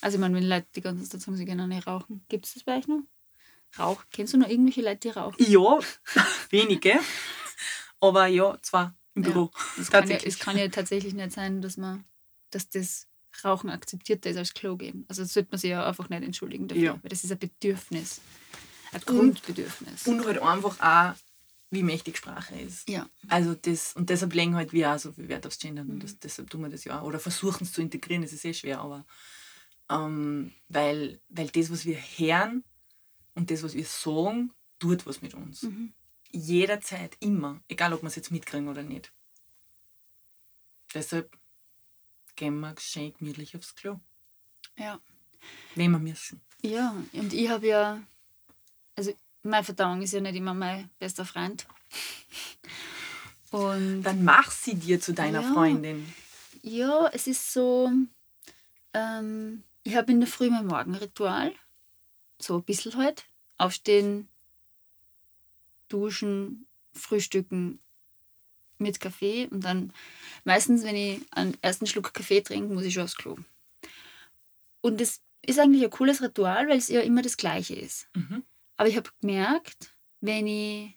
Also 0.00 0.16
ich 0.16 0.20
meine, 0.20 0.34
wenn 0.36 0.48
Leute 0.48 0.66
die 0.74 0.80
ganze 0.80 1.08
Zeit 1.08 1.20
sagen, 1.20 1.36
sie 1.36 1.50
auch 1.50 1.66
nicht 1.66 1.86
rauchen. 1.86 2.24
Gibt 2.28 2.46
es 2.46 2.54
das 2.54 2.64
bei 2.64 2.78
euch 2.78 2.86
noch? 2.86 3.00
Rauch? 3.78 4.04
Kennst 4.10 4.32
du 4.34 4.38
noch 4.38 4.48
irgendwelche 4.48 4.82
Leute, 4.82 4.98
die 5.00 5.08
rauchen? 5.10 5.36
Ja, 5.38 5.78
wenige. 6.50 6.98
Aber 8.00 8.26
ja, 8.26 8.56
zwar 8.62 8.94
im 9.14 9.22
Ja, 9.24 9.30
Büro. 9.30 9.50
Es 9.80 9.90
kann, 9.90 10.04
ja, 10.04 10.10
Tatsächlich. 10.16 10.34
es 10.34 10.38
kann 10.40 10.58
ja 10.58 10.68
tatsächlich 10.68 11.14
nicht 11.14 11.32
sein, 11.32 11.62
dass 11.62 11.76
man, 11.76 12.04
dass 12.50 12.68
das 12.68 13.06
Rauchen 13.44 13.70
akzeptierter 13.70 14.30
ist 14.30 14.36
als 14.36 14.54
Klo 14.54 14.76
gehen. 14.76 15.04
Also 15.08 15.22
das 15.22 15.32
sollte 15.34 15.50
man 15.50 15.58
sich 15.58 15.70
ja 15.70 15.86
einfach 15.86 16.08
nicht 16.08 16.22
entschuldigen 16.22 16.68
dafür, 16.68 16.82
Ja. 16.84 16.92
weil 17.02 17.08
das 17.10 17.24
ist 17.24 17.32
ein 17.32 17.38
Bedürfnis. 17.38 18.20
Ein 18.92 19.00
Grundbedürfnis. 19.04 20.06
Und 20.06 20.24
halt 20.24 20.38
einfach 20.38 20.80
auch, 20.80 21.14
wie 21.70 21.82
mächtig 21.82 22.16
Sprache 22.16 22.54
ist. 22.60 22.88
ja. 22.88 23.08
Also 23.28 23.54
das, 23.54 23.92
und 23.94 24.08
deshalb 24.08 24.32
legen 24.34 24.54
halt 24.54 24.72
wir 24.72 24.92
auch 24.94 24.98
so 24.98 25.12
viel 25.12 25.28
Wert 25.28 25.46
aufs 25.46 25.58
Gendern 25.58 25.90
und 25.90 26.02
das, 26.02 26.18
deshalb 26.18 26.48
tun 26.48 26.62
wir 26.62 26.68
das 26.70 26.84
ja 26.84 27.00
auch. 27.00 27.04
Oder 27.04 27.18
versuchen 27.18 27.64
es 27.64 27.72
zu 27.72 27.82
integrieren, 27.82 28.22
das 28.22 28.32
ist 28.32 28.44
eh 28.44 28.54
schwer, 28.54 28.80
aber 28.80 29.04
ähm, 29.90 30.52
weil, 30.68 31.20
weil 31.28 31.48
das, 31.48 31.70
was 31.70 31.84
wir 31.84 31.96
hören 31.96 32.64
und 33.34 33.50
das, 33.50 33.62
was 33.62 33.74
wir 33.74 33.84
sagen, 33.84 34.52
tut 34.78 35.06
was 35.06 35.22
mit 35.22 35.34
uns. 35.34 35.62
Mhm. 35.62 35.92
Jederzeit, 36.32 37.16
immer, 37.20 37.60
egal 37.68 37.92
ob 37.92 38.02
wir 38.02 38.08
es 38.08 38.16
jetzt 38.16 38.30
mitkriegen 38.30 38.68
oder 38.68 38.82
nicht. 38.82 39.12
Deshalb 40.94 41.36
gehen 42.36 42.60
wir 42.60 42.74
schön 42.78 43.12
gemütlich 43.18 43.56
aufs 43.56 43.74
Klo, 43.74 43.98
ja. 44.76 45.00
wenn 45.74 45.90
wir 45.90 45.98
müssen. 45.98 46.40
Ja, 46.62 46.94
und 47.12 47.32
ich 47.32 47.48
habe 47.48 47.66
ja, 47.66 48.02
also 48.96 49.12
meine 49.42 49.64
Verdauung 49.64 50.02
ist 50.02 50.12
ja 50.12 50.20
nicht 50.20 50.34
immer 50.36 50.54
mein 50.54 50.90
bester 50.98 51.24
Freund. 51.24 51.66
Und 53.52 54.02
Dann 54.02 54.24
mach 54.24 54.50
sie 54.50 54.74
dir 54.74 55.00
zu 55.00 55.14
deiner 55.14 55.40
Ja. 55.40 55.52
Freundin. 55.52 56.12
ja, 56.62 57.08
es 57.12 57.26
ist 57.28 57.52
so, 57.52 57.90
ähm, 58.92 59.62
ich 59.86 59.94
habe 59.94 60.10
in 60.10 60.18
der 60.18 60.28
Früh 60.28 60.50
mein 60.50 60.66
Morgenritual, 60.66 61.54
so 62.40 62.56
ein 62.56 62.64
bisschen 62.64 62.96
halt, 62.96 63.24
aufstehen, 63.56 64.28
duschen, 65.88 66.66
frühstücken 66.92 67.78
mit 68.78 68.98
Kaffee 68.98 69.46
und 69.46 69.62
dann 69.62 69.92
meistens, 70.44 70.82
wenn 70.82 70.96
ich 70.96 71.20
einen 71.30 71.56
ersten 71.62 71.86
Schluck 71.86 72.12
Kaffee 72.12 72.40
trinke, 72.40 72.74
muss 72.74 72.84
ich 72.84 72.94
schon 72.94 73.04
aufs 73.04 73.16
Klo. 73.16 73.36
Und 74.80 75.00
das 75.00 75.20
ist 75.42 75.60
eigentlich 75.60 75.84
ein 75.84 75.90
cooles 75.90 76.20
Ritual, 76.20 76.68
weil 76.68 76.78
es 76.78 76.88
ja 76.88 77.00
immer 77.00 77.22
das 77.22 77.36
Gleiche 77.36 77.76
ist. 77.76 78.08
Mhm. 78.14 78.42
Aber 78.76 78.88
ich 78.88 78.96
habe 78.96 79.08
gemerkt, 79.20 79.96
wenn 80.20 80.48
ich 80.48 80.94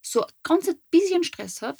so 0.00 0.26
ganz 0.42 0.66
ein 0.66 0.80
bisschen 0.90 1.24
Stress 1.24 1.60
habe, 1.60 1.78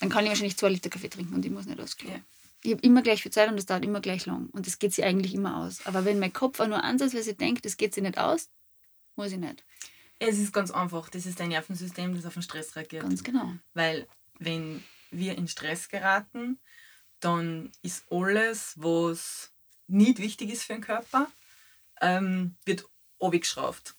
dann 0.00 0.10
kann 0.10 0.24
ich 0.24 0.30
wahrscheinlich 0.30 0.58
zwei 0.58 0.68
Liter 0.68 0.90
Kaffee 0.90 1.08
trinken 1.08 1.34
und 1.34 1.44
ich 1.44 1.50
muss 1.50 1.64
nicht 1.64 1.80
aufs 1.80 1.96
Klo. 1.96 2.10
Ja. 2.10 2.20
Ich 2.64 2.72
habe 2.72 2.82
immer 2.82 3.02
gleich 3.02 3.22
viel 3.22 3.30
Zeit 3.30 3.50
und 3.50 3.56
das 3.56 3.66
dauert 3.66 3.84
immer 3.84 4.00
gleich 4.00 4.24
lang. 4.24 4.48
Und 4.50 4.66
das 4.66 4.78
geht 4.78 4.94
sich 4.94 5.04
eigentlich 5.04 5.34
immer 5.34 5.58
aus. 5.58 5.84
Aber 5.86 6.06
wenn 6.06 6.18
mein 6.18 6.32
Kopf 6.32 6.60
auch 6.60 6.66
nur 6.66 6.82
ansatzweise 6.82 7.34
denkt, 7.34 7.64
das 7.66 7.76
geht 7.76 7.94
sich 7.94 8.02
nicht 8.02 8.18
aus, 8.18 8.48
muss 9.16 9.32
ich 9.32 9.38
nicht. 9.38 9.64
Es 10.18 10.38
ist 10.38 10.52
ganz 10.52 10.70
einfach. 10.70 11.10
Das 11.10 11.26
ist 11.26 11.38
dein 11.38 11.48
Nervensystem, 11.48 12.14
das 12.16 12.24
auf 12.24 12.32
den 12.32 12.42
Stress 12.42 12.74
reagiert. 12.74 13.02
Ganz 13.02 13.22
genau. 13.22 13.52
Weil 13.74 14.06
wenn 14.38 14.82
wir 15.10 15.36
in 15.36 15.46
Stress 15.46 15.90
geraten, 15.90 16.58
dann 17.20 17.70
ist 17.82 18.04
alles, 18.10 18.72
was 18.76 19.52
nicht 19.86 20.18
wichtig 20.18 20.50
ist 20.50 20.64
für 20.64 20.72
den 20.72 20.82
Körper, 20.82 21.28
ähm, 22.00 22.56
wird 22.64 22.86
abgeschraubt. 23.20 23.94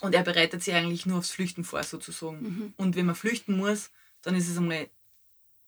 Und 0.00 0.14
er 0.14 0.22
bereitet 0.22 0.62
sich 0.62 0.74
eigentlich 0.74 1.06
nur 1.06 1.18
aufs 1.18 1.30
Flüchten 1.30 1.64
vor, 1.64 1.82
sozusagen. 1.82 2.42
Mhm. 2.42 2.74
Und 2.76 2.96
wenn 2.96 3.06
man 3.06 3.14
flüchten 3.14 3.56
muss, 3.56 3.90
dann 4.22 4.34
ist 4.34 4.48
es 4.48 4.56
einmal 4.56 4.88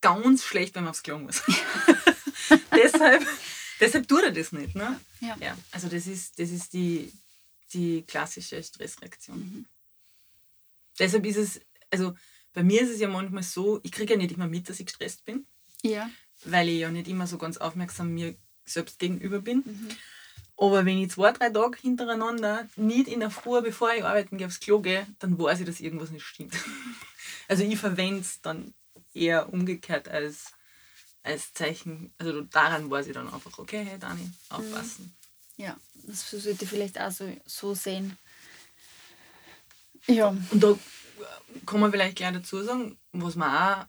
ganz 0.01 0.45
schlecht, 0.45 0.75
wenn 0.75 0.85
man 0.85 0.91
aufs 0.91 1.03
Klo 1.03 1.19
muss. 1.19 1.43
deshalb, 2.77 3.27
deshalb 3.81 4.09
tut 4.09 4.23
er 4.25 4.31
das 4.33 4.53
nicht. 4.53 4.75
Ne? 4.75 4.99
Ja. 5.21 5.37
Ja, 5.41 5.57
also 5.71 5.89
das 5.89 6.07
ist, 6.07 6.39
das 6.39 6.51
ist 6.51 6.73
die, 6.73 7.13
die 7.73 8.03
klassische 8.03 8.63
Stressreaktion. 8.63 9.39
Mhm. 9.39 9.67
Deshalb 10.99 11.25
ist 11.27 11.37
es, 11.37 11.61
also 11.91 12.15
bei 12.53 12.63
mir 12.63 12.83
ist 12.83 12.91
es 12.91 13.01
ja 13.01 13.09
manchmal 13.09 13.43
so, 13.43 13.81
ich 13.83 13.93
kriege 13.93 14.15
ja 14.15 14.19
nicht 14.19 14.33
immer 14.33 14.47
mit, 14.47 14.69
dass 14.69 14.79
ich 14.81 14.87
gestresst 14.87 15.25
bin, 15.25 15.47
Ja. 15.83 16.11
weil 16.45 16.69
ich 16.69 16.81
ja 16.81 16.91
nicht 16.91 17.09
immer 17.09 17.27
so 17.27 17.39
ganz 17.39 17.57
aufmerksam 17.57 18.13
mir 18.15 18.35
selbst 18.65 18.99
gegenüber 18.99 19.41
bin. 19.41 19.59
Mhm. 19.65 19.89
Aber 20.59 20.85
wenn 20.85 20.99
ich 20.99 21.11
zwei, 21.11 21.33
drei 21.33 21.49
Tage 21.51 21.79
hintereinander 21.81 22.69
nicht 22.77 23.09
in 23.09 23.21
der 23.21 23.31
Früh, 23.31 23.61
bevor 23.63 23.93
ich 23.95 24.05
arbeiten 24.05 24.37
gehe, 24.39 24.47
aufs 24.47 24.61
Klo 24.61 24.81
gehe, 24.81 25.07
dann 25.19 25.37
weiß 25.39 25.61
ich, 25.61 25.67
dass 25.67 25.81
irgendwas 25.81 26.11
nicht 26.11 26.25
stimmt. 26.25 26.55
Also 27.49 27.65
ich 27.65 27.77
verwende 27.79 28.21
es 28.21 28.41
dann 28.41 28.73
eher 29.13 29.53
umgekehrt 29.53 30.09
als, 30.09 30.53
als 31.23 31.53
Zeichen. 31.55 32.13
Also 32.19 32.43
daran 32.43 32.91
weiß 32.91 33.07
ich 33.07 33.15
dann 33.15 33.33
einfach, 33.33 33.59
okay, 33.59 33.85
hey 33.85 33.99
Dani, 33.99 34.31
aufpassen. 34.49 35.15
Ja, 35.57 35.77
das 35.95 36.31
sollte 36.31 36.65
ich 36.65 36.71
vielleicht 36.71 37.01
auch 37.01 37.11
so, 37.11 37.25
so 37.47 37.75
sehen. 37.75 38.17
Ja. 40.07 40.29
Und 40.29 40.63
da 40.63 40.77
kann 41.67 41.81
man 41.81 41.91
vielleicht 41.91 42.17
gleich 42.17 42.33
dazu 42.33 42.63
sagen, 42.63 42.97
was 43.13 43.37
wir 43.37 43.47
auch 43.47 43.87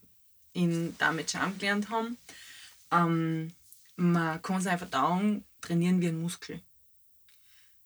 in 0.54 0.96
Damit 0.98 1.32
Charm 1.32 1.58
gelernt 1.58 1.90
haben, 1.90 2.18
ähm, 2.92 3.52
man 3.96 4.42
kann 4.42 4.62
seine 4.62 4.78
Verdauung 4.78 5.44
trainieren 5.62 6.02
wie 6.02 6.08
ein 6.08 6.22
Muskel. 6.22 6.62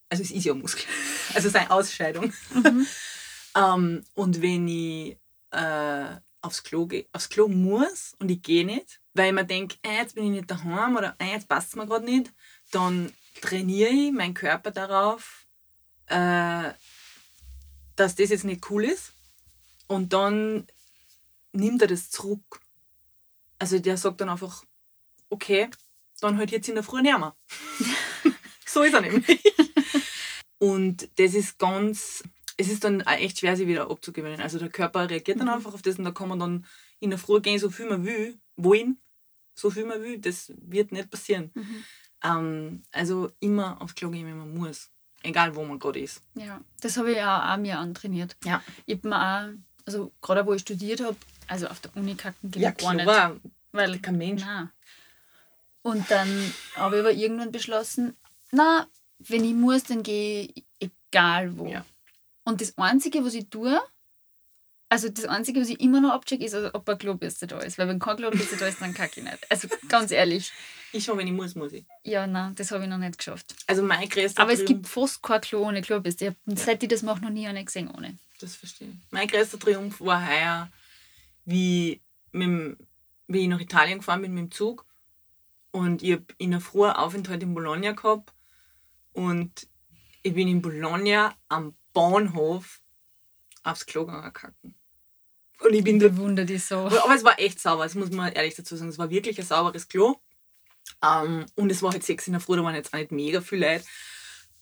Also 0.10 0.24
es 0.24 0.32
ist 0.32 0.46
ja 0.46 0.54
ein 0.54 0.60
Muskel. 0.60 0.86
Also 1.34 1.50
seine 1.50 1.70
Ausscheidung. 1.70 2.34
ähm, 3.56 4.04
und 4.14 4.42
wenn 4.42 4.68
ich 4.70 5.18
äh, 5.52 6.16
aufs, 6.42 6.64
Klo 6.64 6.88
aufs 7.12 7.28
Klo 7.28 7.50
muss 7.50 8.16
und 8.20 8.30
ich 8.30 8.42
gehe 8.42 8.66
nicht, 8.66 9.02
weil 9.18 9.28
ich 9.28 9.34
mir 9.34 9.46
denke, 9.46 9.78
äh, 9.84 9.98
jetzt 9.98 10.16
bin 10.16 10.26
ich 10.26 10.32
nicht 10.32 10.52
daheim 10.52 10.96
oder 10.96 11.16
äh, 11.20 11.32
jetzt 11.32 11.48
passt 11.48 11.70
es 11.70 11.76
mir 11.76 11.88
gerade 11.88 12.06
nicht, 12.06 12.32
dann 12.72 13.12
trainiere 13.42 13.90
ich 13.90 14.12
meinen 14.12 14.34
Körper 14.34 14.72
darauf, 14.72 15.46
äh, 16.08 16.72
dass 17.96 18.16
das 18.16 18.30
jetzt 18.30 18.44
nicht 18.46 18.70
cool 18.70 18.86
ist. 18.86 19.14
Und 19.88 20.14
dann 20.14 20.68
nimmt 21.54 21.82
er 21.82 21.88
das 21.88 22.10
zurück. 22.10 22.62
Also 23.60 23.80
der 23.80 23.98
sagt 23.98 24.22
dann 24.22 24.30
einfach, 24.30 24.64
okay, 25.30 25.70
dann 26.22 26.38
halt 26.38 26.52
jetzt 26.52 26.70
in 26.70 26.76
der 26.76 26.84
Früh 26.84 27.02
nicht 27.02 27.18
mehr. 27.18 27.36
so 28.66 28.84
ist 28.84 28.94
er 28.94 29.02
nämlich. 29.02 29.42
Und 30.60 31.10
das 31.20 31.34
ist 31.34 31.58
ganz, 31.60 32.24
es 32.58 32.70
ist 32.70 32.84
dann 32.84 33.02
echt 33.02 33.40
schwer, 33.40 33.56
sich 33.56 33.68
wieder 33.68 33.90
abzugewöhnen. 33.90 34.42
Also 34.42 34.60
der 34.60 34.70
Körper 34.70 35.10
reagiert 35.10 35.40
dann 35.40 35.48
Mhm. 35.48 35.54
einfach 35.54 35.74
auf 35.74 35.82
das 35.82 35.98
und 35.98 36.06
da 36.06 36.12
kann 36.12 36.30
man 36.30 36.40
dann 36.40 36.66
in 37.00 37.12
der 37.12 37.20
Früh 37.20 37.40
gehen, 37.42 37.60
so 37.60 37.70
viel 37.70 37.88
man 37.88 38.06
will, 38.06 38.40
wollen, 38.56 39.00
so 39.58 39.70
viel 39.70 39.86
man 39.86 40.02
will, 40.02 40.20
das 40.20 40.54
wird 40.58 40.92
nicht 40.92 41.10
passieren. 41.10 41.52
Mhm. 41.54 41.84
Ähm, 42.24 42.84
also 42.92 43.32
immer 43.40 43.82
aufs 43.82 43.96
Klo 43.96 44.10
gehen, 44.10 44.26
wenn 44.26 44.38
man 44.38 44.54
muss. 44.54 44.90
Egal, 45.24 45.56
wo 45.56 45.64
man 45.66 45.80
gerade 45.80 46.00
ist. 46.00 46.22
Ja, 46.36 46.62
das 46.82 46.96
habe 46.98 47.12
ich 47.12 47.22
auch, 47.22 47.50
auch 47.50 47.58
mir 47.58 47.80
antrainiert. 47.80 48.38
Ja. 48.46 48.64
Ich 48.86 48.98
habe 48.98 49.10
mir 49.10 49.16
auch, 49.18 49.54
also 49.86 50.12
gerade 50.22 50.46
wo 50.46 50.54
ich 50.54 50.62
studiert 50.62 51.02
habe, 51.02 51.18
also 51.48 51.68
auf 51.68 51.80
der 51.80 51.96
Uni 51.98 52.16
kacken 52.16 52.52
geht 52.52 52.78
gar 52.78 52.94
nicht. 52.94 53.04
klar. 53.04 53.38
Weil, 53.72 54.00
Kein 54.00 54.18
Mensch. 54.18 54.44
Nein. 54.44 54.70
Und 55.82 56.10
dann 56.12 56.30
habe 56.76 56.96
ich 56.96 57.00
aber 57.02 57.12
irgendwann 57.14 57.52
beschlossen, 57.52 58.16
na, 58.52 58.88
wenn 59.20 59.44
ich 59.44 59.54
muss, 59.54 59.84
dann 59.84 60.04
gehe 60.04 60.50
ich 60.54 60.66
egal 60.80 61.58
wo. 61.58 61.68
Ja. 61.68 61.86
Und 62.44 62.62
das 62.62 62.78
Einzige, 62.78 63.24
was 63.26 63.34
ich 63.34 63.50
tue, 63.50 63.82
also 64.90 65.10
das 65.10 65.26
Einzige, 65.26 65.60
was 65.62 65.70
ich 65.70 65.80
immer 65.82 66.00
noch 66.02 66.12
abchecke, 66.14 66.46
ist, 66.46 66.54
also, 66.54 66.70
ob 66.74 66.88
eine 66.88 66.98
Klobürste 66.98 67.46
da 67.48 67.60
ist. 67.60 67.78
Weil 67.78 67.88
wenn 67.88 68.00
keine 68.00 68.18
Klobürste 68.18 68.58
da 68.58 68.68
ist, 68.68 68.82
dann 68.82 68.94
kacke 68.94 69.20
ich 69.20 69.24
nicht. 69.26 69.40
Also 69.52 69.68
ganz 69.90 70.12
ehrlich. 70.12 70.52
Ich 70.94 71.04
schon, 71.04 71.18
wenn 71.18 71.28
ich 71.28 71.34
muss, 71.34 71.56
muss 71.56 71.74
ich. 71.74 71.86
Ja, 72.04 72.26
nein, 72.26 72.56
das 72.56 72.72
habe 72.72 72.84
ich 72.86 72.90
noch 72.90 72.98
nicht 72.98 73.18
geschafft. 73.18 73.54
Also 73.68 73.84
mein 73.84 74.08
größter 74.08 74.42
Aber 74.42 74.52
es 74.54 74.60
Triumph, 74.60 74.68
gibt 74.70 74.88
fast 74.88 75.22
kein 75.22 75.42
Klo 75.42 75.66
ohne 75.68 75.82
Klobürste. 75.82 76.26
Ich 76.26 76.32
hab, 76.54 76.58
seit 76.58 76.82
ich 76.84 76.90
das 76.90 77.02
mache, 77.04 77.22
noch 77.22 77.30
nie 77.30 77.48
eine 77.48 77.64
gesehen 77.66 77.90
ohne. 77.92 78.18
das 78.40 78.56
verstehe 78.56 78.88
ich. 78.90 78.96
Mein 79.12 79.28
größter 79.28 79.60
Triumph 79.60 80.00
war 80.00 80.26
heuer, 80.26 80.72
wie, 81.46 82.02
mit, 82.32 82.48
dem- 82.48 82.78
wie 83.28 83.40
ich 83.42 83.48
nach 83.50 83.60
Italien 83.60 84.00
gefahren 84.00 84.22
bin 84.22 84.34
mit 84.34 84.44
dem 84.44 84.52
Zug 84.52 84.86
und 85.72 86.02
ich 86.02 86.14
habe 86.14 86.26
in 86.38 86.52
der 86.52 86.62
Früh 86.62 86.88
Aufenthalt 86.88 87.44
in 87.44 87.54
Bologna 87.54 87.92
gehabt 87.92 88.34
und 89.12 89.68
ich 90.24 90.34
bin 90.34 90.48
in 90.48 90.62
Bologna 90.62 91.36
am 91.50 91.76
Bahnhof 91.94 92.82
aufs 93.68 93.86
Klo 93.86 94.06
gegangen 94.06 94.34
kacken. 94.34 94.76
Und 95.60 95.74
ich 95.74 95.84
bin 95.84 96.00
Bewundere 96.00 96.46
dich 96.46 96.64
so. 96.64 96.78
Aber 96.78 97.16
es 97.16 97.24
war 97.24 97.40
echt 97.40 97.60
sauber, 97.60 97.84
das 97.84 97.96
muss 97.96 98.12
man 98.12 98.32
ehrlich 98.34 98.56
dazu 98.56 98.76
sagen. 98.76 98.90
Es 98.90 99.00
war 99.00 99.10
wirklich 99.10 99.40
ein 99.40 99.46
sauberes 99.46 99.88
Klo. 99.88 100.16
Ähm, 101.04 101.46
und 101.56 101.72
es 101.72 101.82
war 101.82 101.92
halt 101.92 102.04
sechs 102.04 102.28
in 102.28 102.34
der 102.34 102.40
Früh, 102.40 102.56
da 102.56 102.64
waren 102.64 102.76
jetzt 102.76 102.94
auch 102.94 102.98
nicht 102.98 103.12
mega 103.12 103.42
viele 103.42 103.74
Leute. 103.74 103.86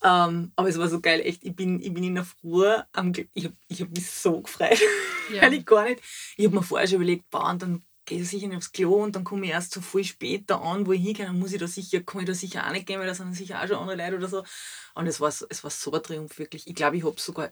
Ähm, 0.03 0.51
aber 0.55 0.69
es 0.69 0.77
war 0.77 0.87
so 0.87 1.01
geil, 1.01 1.21
echt. 1.21 1.43
Ich 1.43 1.55
bin, 1.55 1.81
ich 1.81 1.93
bin 1.93 2.03
in 2.03 2.15
der 2.15 2.25
Früh, 2.25 2.67
am, 2.93 3.13
ich 3.33 3.45
habe 3.45 3.55
ich 3.67 3.81
hab 3.81 3.89
mich 3.89 4.09
so 4.09 4.41
gefreut. 4.41 4.79
Ja. 5.33 5.41
Weil 5.41 5.53
ich 5.53 5.65
gar 5.65 5.85
nicht. 5.85 6.03
Ich 6.37 6.45
habe 6.45 6.55
mir 6.55 6.61
vorher 6.61 6.87
schon 6.87 6.97
überlegt, 6.97 7.27
boah, 7.31 7.49
und 7.49 7.59
dann 7.59 7.83
gehe 8.05 8.21
ich 8.21 8.29
sicher 8.29 8.47
nicht 8.47 8.57
aufs 8.57 8.71
Klo 8.71 9.03
und 9.03 9.15
dann 9.15 9.23
komme 9.23 9.45
ich 9.45 9.51
erst 9.51 9.73
so 9.73 9.81
viel 9.81 10.03
später 10.03 10.61
an, 10.61 10.85
wo 10.85 10.91
ich 10.91 11.01
hingehe, 11.01 11.25
dann 11.25 11.39
muss 11.39 11.51
ich 11.51 11.59
da 11.59 11.67
sicher, 11.67 12.01
kann 12.01 12.21
ich 12.21 12.27
da 12.27 12.35
sicher 12.35 12.67
auch 12.67 12.71
nicht 12.71 12.85
gehen, 12.85 12.99
weil 12.99 13.07
da 13.07 13.15
sind 13.15 13.33
sicher 13.33 13.59
auch 13.59 13.67
schon 13.67 13.77
andere 13.77 13.97
Leute 13.97 14.17
oder 14.17 14.27
so. 14.27 14.43
Und 14.93 15.07
es 15.07 15.19
war, 15.19 15.29
es 15.29 15.63
war 15.63 15.71
so 15.71 15.91
ein 15.91 16.03
Triumph, 16.03 16.37
wirklich. 16.37 16.67
Ich 16.67 16.75
glaube, 16.75 16.97
ich 16.97 17.03
habe 17.03 17.19
sogar, 17.19 17.51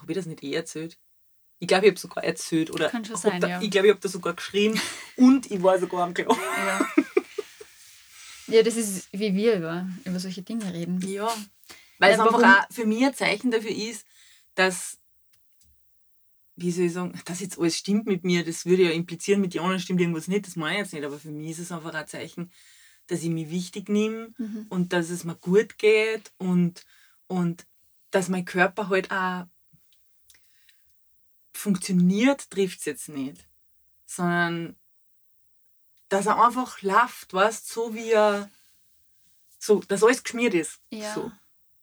habe 0.00 0.12
ich 0.12 0.16
das 0.16 0.26
nicht 0.26 0.42
eh 0.42 0.52
erzählt? 0.54 0.98
Ich 1.58 1.68
glaube, 1.68 1.86
ich 1.86 1.90
habe 1.92 1.98
sogar 2.00 2.24
erzählt. 2.24 2.70
Oder 2.70 2.90
Kann 2.90 3.04
schon 3.04 3.16
sein, 3.16 3.40
da, 3.40 3.48
ja. 3.48 3.62
Ich 3.62 3.70
glaube, 3.70 3.86
ich 3.86 3.92
habe 3.92 4.00
da 4.00 4.08
sogar 4.08 4.34
geschrien 4.34 4.78
und 5.16 5.50
ich 5.50 5.62
war 5.62 5.78
sogar 5.78 6.04
am 6.04 6.12
Klo. 6.14 6.34
Ja. 6.34 6.86
ja, 8.48 8.62
das 8.62 8.76
ist 8.76 9.08
wie 9.12 9.34
wir 9.34 9.56
über, 9.56 9.88
über 10.04 10.20
solche 10.20 10.42
Dinge 10.42 10.72
reden. 10.72 11.00
Ja. 11.06 11.34
Weil 11.98 12.12
es 12.12 12.20
einfach 12.20 12.42
auch 12.42 12.74
für 12.74 12.84
mich 12.84 13.04
ein 13.04 13.14
Zeichen 13.14 13.50
dafür 13.50 13.70
ist, 13.70 14.06
dass, 14.54 14.98
wie 16.56 16.70
soll 16.70 16.84
ich 16.86 16.92
sagen, 16.92 17.18
dass 17.24 17.40
jetzt 17.40 17.58
alles 17.58 17.76
stimmt 17.78 18.06
mit 18.06 18.22
mir, 18.24 18.44
das 18.44 18.66
würde 18.66 18.82
ja 18.84 18.90
implizieren, 18.90 19.40
mit 19.40 19.54
den 19.54 19.62
anderen 19.62 19.80
stimmt 19.80 20.00
irgendwas 20.00 20.28
nicht, 20.28 20.46
das 20.46 20.56
meine 20.56 20.74
ich 20.76 20.82
jetzt 20.82 20.92
nicht, 20.92 21.04
aber 21.04 21.18
für 21.18 21.30
mich 21.30 21.52
ist 21.52 21.58
es 21.60 21.72
einfach 21.72 21.94
ein 21.94 22.06
Zeichen, 22.06 22.50
dass 23.06 23.22
ich 23.22 23.30
mich 23.30 23.50
wichtig 23.50 23.88
nehme 23.88 24.34
Mhm. 24.36 24.66
und 24.68 24.92
dass 24.92 25.08
es 25.10 25.24
mir 25.24 25.36
gut 25.36 25.78
geht 25.78 26.32
und, 26.36 26.84
und 27.28 27.66
dass 28.10 28.28
mein 28.28 28.44
Körper 28.44 28.88
halt 28.90 29.10
auch 29.10 29.46
funktioniert, 31.56 32.50
trifft 32.50 32.80
es 32.80 32.84
jetzt 32.84 33.08
nicht, 33.08 33.46
sondern 34.04 34.76
dass 36.08 36.26
er 36.26 36.44
einfach 36.44 36.82
läuft, 36.82 37.32
weißt 37.32 37.68
so 37.68 37.94
wie 37.94 38.10
er, 38.12 38.50
so, 39.58 39.80
dass 39.80 40.04
alles 40.04 40.22
geschmiert 40.22 40.54
ist. 40.54 40.80
Ja. 40.90 41.14
So. 41.14 41.32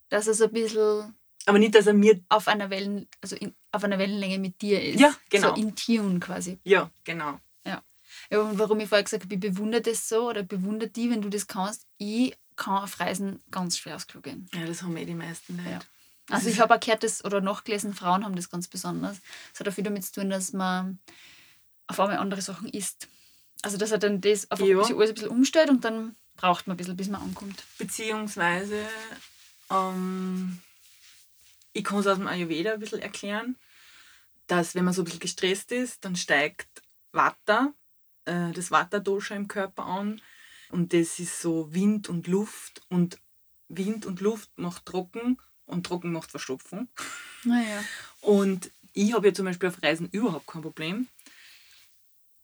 Dass 0.09 0.28
er 0.28 0.34
so 0.34 0.45
ein 0.45 0.53
bisschen 0.53 1.13
Aber 1.45 1.59
nicht, 1.59 1.76
dass 1.76 1.88
er 1.88 1.93
mir. 1.93 2.21
auf 2.30 2.47
einer 2.47 2.69
Wellen, 2.69 3.07
also 3.21 3.36
in, 3.36 3.53
auf 3.71 3.84
einer 3.84 3.99
Wellenlänge 3.99 4.39
mit 4.39 4.61
dir 4.61 4.82
ist. 4.82 4.99
Ja, 4.99 5.13
genau. 5.30 5.55
So 5.55 5.61
in 5.61 5.76
Tune 5.76 6.19
quasi. 6.19 6.59
Ja, 6.63 6.89
genau. 7.03 7.39
Ja, 8.30 8.41
und 8.41 8.57
warum 8.59 8.80
ich 8.80 8.89
vorher 8.89 9.03
gesagt 9.03 9.24
habe, 9.24 9.34
ich 9.34 9.39
bewundere 9.39 9.82
das 9.82 10.07
so 10.07 10.30
oder 10.30 10.43
bewundere 10.43 10.89
die, 10.89 11.09
wenn 11.09 11.21
du 11.21 11.30
das 11.30 11.47
kannst. 11.47 11.86
Ich 11.97 12.36
kann 12.55 12.84
auf 12.84 12.99
Reisen 12.99 13.41
ganz 13.51 13.78
schwer 13.78 13.95
aufs 13.95 14.07
Klo 14.07 14.21
gehen. 14.21 14.47
Ja, 14.53 14.65
das 14.65 14.82
haben 14.84 14.95
eh 14.97 15.05
die 15.05 15.13
meisten 15.13 15.57
Leute. 15.57 15.69
Ja. 15.69 15.80
Also 16.30 16.49
ich 16.49 16.59
habe 16.59 16.76
auch 16.76 16.80
gehört, 16.80 17.03
dass, 17.03 17.24
oder 17.26 17.41
nachgelesen, 17.41 17.93
Frauen 17.93 18.24
haben 18.24 18.36
das 18.36 18.49
ganz 18.49 18.67
besonders. 18.67 19.17
Das 19.51 19.59
hat 19.59 19.67
auch 19.67 19.74
viel 19.74 19.84
damit 19.84 20.05
zu 20.05 20.13
tun, 20.13 20.30
dass 20.30 20.53
man 20.53 20.99
auf 21.88 21.99
einmal 21.99 22.17
andere 22.17 22.41
Sachen 22.41 22.69
isst. 22.69 23.07
Also 23.61 23.78
dass 23.78 23.91
er 23.91 23.97
dann 23.97 24.21
das 24.21 24.49
einfach 24.49 24.65
Ja. 24.65 24.84
sich 24.84 24.95
alles 24.95 25.09
ein 25.09 25.15
bisschen 25.15 25.30
umstellt 25.30 25.69
und 25.69 25.84
dann 25.86 26.15
braucht 26.36 26.67
man 26.67 26.76
ein 26.76 26.78
bisschen, 26.78 26.95
bis 26.97 27.07
man 27.09 27.21
ankommt. 27.21 27.63
Beziehungsweise, 27.78 28.88
ähm, 29.69 30.59
ich 31.74 31.84
kann 31.84 31.99
es 31.99 32.07
aus 32.07 32.17
dem 32.17 32.28
Ayurveda 32.28 32.74
ein 32.74 32.80
bisschen 32.80 33.01
erklären, 33.01 33.57
dass 34.47 34.76
wenn 34.76 34.86
man 34.86 34.93
so 34.93 35.01
ein 35.01 35.05
bisschen 35.05 35.19
gestresst 35.19 35.71
ist, 35.71 36.03
dann 36.05 36.15
steigt 36.15 36.82
Vata, 37.11 37.74
äh, 38.26 38.51
das 38.51 38.71
Vata-Dosha 38.71 39.36
im 39.36 39.47
Körper 39.47 39.86
an. 39.86 40.21
Und 40.69 40.93
das 40.93 41.19
ist 41.19 41.39
so 41.41 41.74
Wind 41.74 42.09
und 42.09 42.28
Luft. 42.28 42.82
Und 42.89 43.19
Wind 43.69 44.05
und 44.05 44.21
Luft 44.21 44.49
macht 44.57 44.86
trocken 44.86 45.39
und 45.74 45.86
trocken 45.86 46.11
macht 46.11 46.32
Verstopfung. 46.32 46.88
Naja. 47.43 47.84
Und 48.21 48.71
ich 48.93 49.13
habe 49.13 49.28
ja 49.28 49.34
zum 49.34 49.45
Beispiel 49.45 49.69
auf 49.69 49.82
Reisen 49.82 50.09
überhaupt 50.09 50.47
kein 50.47 50.61
Problem. 50.61 51.07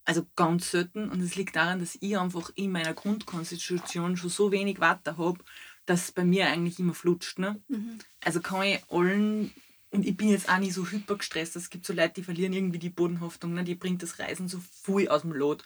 Also 0.06 0.26
ganz 0.36 0.72
selten. 0.72 1.10
Und 1.10 1.22
es 1.22 1.36
liegt 1.36 1.56
daran, 1.56 1.80
dass 1.80 1.98
ich 2.00 2.18
einfach 2.18 2.52
in 2.56 2.72
meiner 2.72 2.94
Grundkonstitution 2.94 4.18
schon 4.18 4.30
so 4.30 4.52
wenig 4.52 4.80
Wasser 4.80 5.18
habe, 5.18 5.40
dass 5.86 6.06
es 6.06 6.12
bei 6.12 6.24
mir 6.24 6.48
eigentlich 6.48 6.80
immer 6.80 6.94
flutscht. 6.94 7.40
Ne? 7.40 7.62
Mhm. 7.68 8.00
Also 8.24 8.42
kann 8.42 8.64
ich 8.64 8.84
allen, 8.90 9.52
und 9.92 10.06
ich 10.06 10.18
bin 10.18 10.30
jetzt 10.30 10.50
auch 10.50 10.58
nicht 10.58 10.74
so 10.74 10.88
hypergestresst, 10.88 11.56
es 11.56 11.70
gibt 11.70 11.86
so 11.86 11.94
Leute, 11.94 12.16
die 12.16 12.24
verlieren 12.24 12.54
irgendwie 12.54 12.80
die 12.80 12.90
Bodenhaftung, 12.90 13.54
ne? 13.54 13.64
die 13.64 13.76
bringt 13.76 14.04
das 14.04 14.20
Reisen 14.20 14.48
so 14.48 14.60
viel 14.84 15.08
aus 15.10 15.22
dem 15.22 15.34
Lot. 15.34 15.64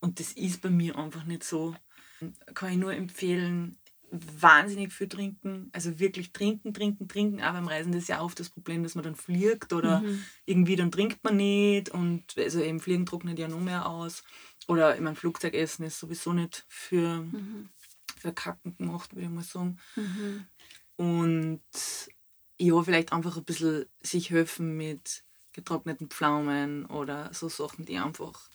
Und 0.00 0.20
das 0.20 0.32
ist 0.32 0.60
bei 0.60 0.70
mir 0.70 0.96
einfach 0.96 1.24
nicht 1.24 1.44
so. 1.44 1.74
Kann 2.54 2.72
ich 2.72 2.78
nur 2.78 2.92
empfehlen, 2.92 3.78
wahnsinnig 4.10 4.92
viel 4.92 5.08
trinken. 5.08 5.70
Also 5.72 5.98
wirklich 5.98 6.32
trinken, 6.32 6.72
trinken, 6.72 7.08
trinken. 7.08 7.40
Aber 7.40 7.58
beim 7.58 7.68
Reisen 7.68 7.92
ist 7.92 8.08
ja 8.08 8.20
oft 8.22 8.38
das 8.40 8.50
Problem, 8.50 8.82
dass 8.82 8.94
man 8.94 9.04
dann 9.04 9.16
fliegt 9.16 9.72
oder 9.72 10.00
Mhm. 10.00 10.24
irgendwie 10.46 10.76
dann 10.76 10.90
trinkt 10.90 11.22
man 11.24 11.36
nicht. 11.36 11.90
Und 11.90 12.24
also 12.36 12.60
eben 12.60 12.80
Fliegen 12.80 13.06
trocknet 13.06 13.38
ja 13.38 13.48
noch 13.48 13.60
mehr 13.60 13.86
aus. 13.88 14.22
Oder 14.66 14.94
ich 14.94 15.00
mein 15.00 15.16
Flugzeugessen 15.16 15.84
ist 15.84 15.98
sowieso 15.98 16.32
nicht 16.32 16.64
für, 16.68 17.22
Mhm. 17.22 17.68
für 18.18 18.32
Kacken 18.32 18.76
gemacht, 18.76 19.14
würde 19.14 19.24
ich 19.26 19.30
mal 19.30 19.42
sagen. 19.44 19.78
Mhm. 19.96 20.46
Und 20.96 21.60
ja, 22.58 22.82
vielleicht 22.82 23.12
einfach 23.12 23.36
ein 23.36 23.44
bisschen 23.44 23.86
sich 24.02 24.30
helfen 24.30 24.76
mit 24.76 25.22
getrockneten 25.52 26.08
Pflaumen 26.08 26.86
oder 26.86 27.32
so 27.32 27.48
Sachen, 27.48 27.84
die 27.84 27.98
einfach 27.98 28.48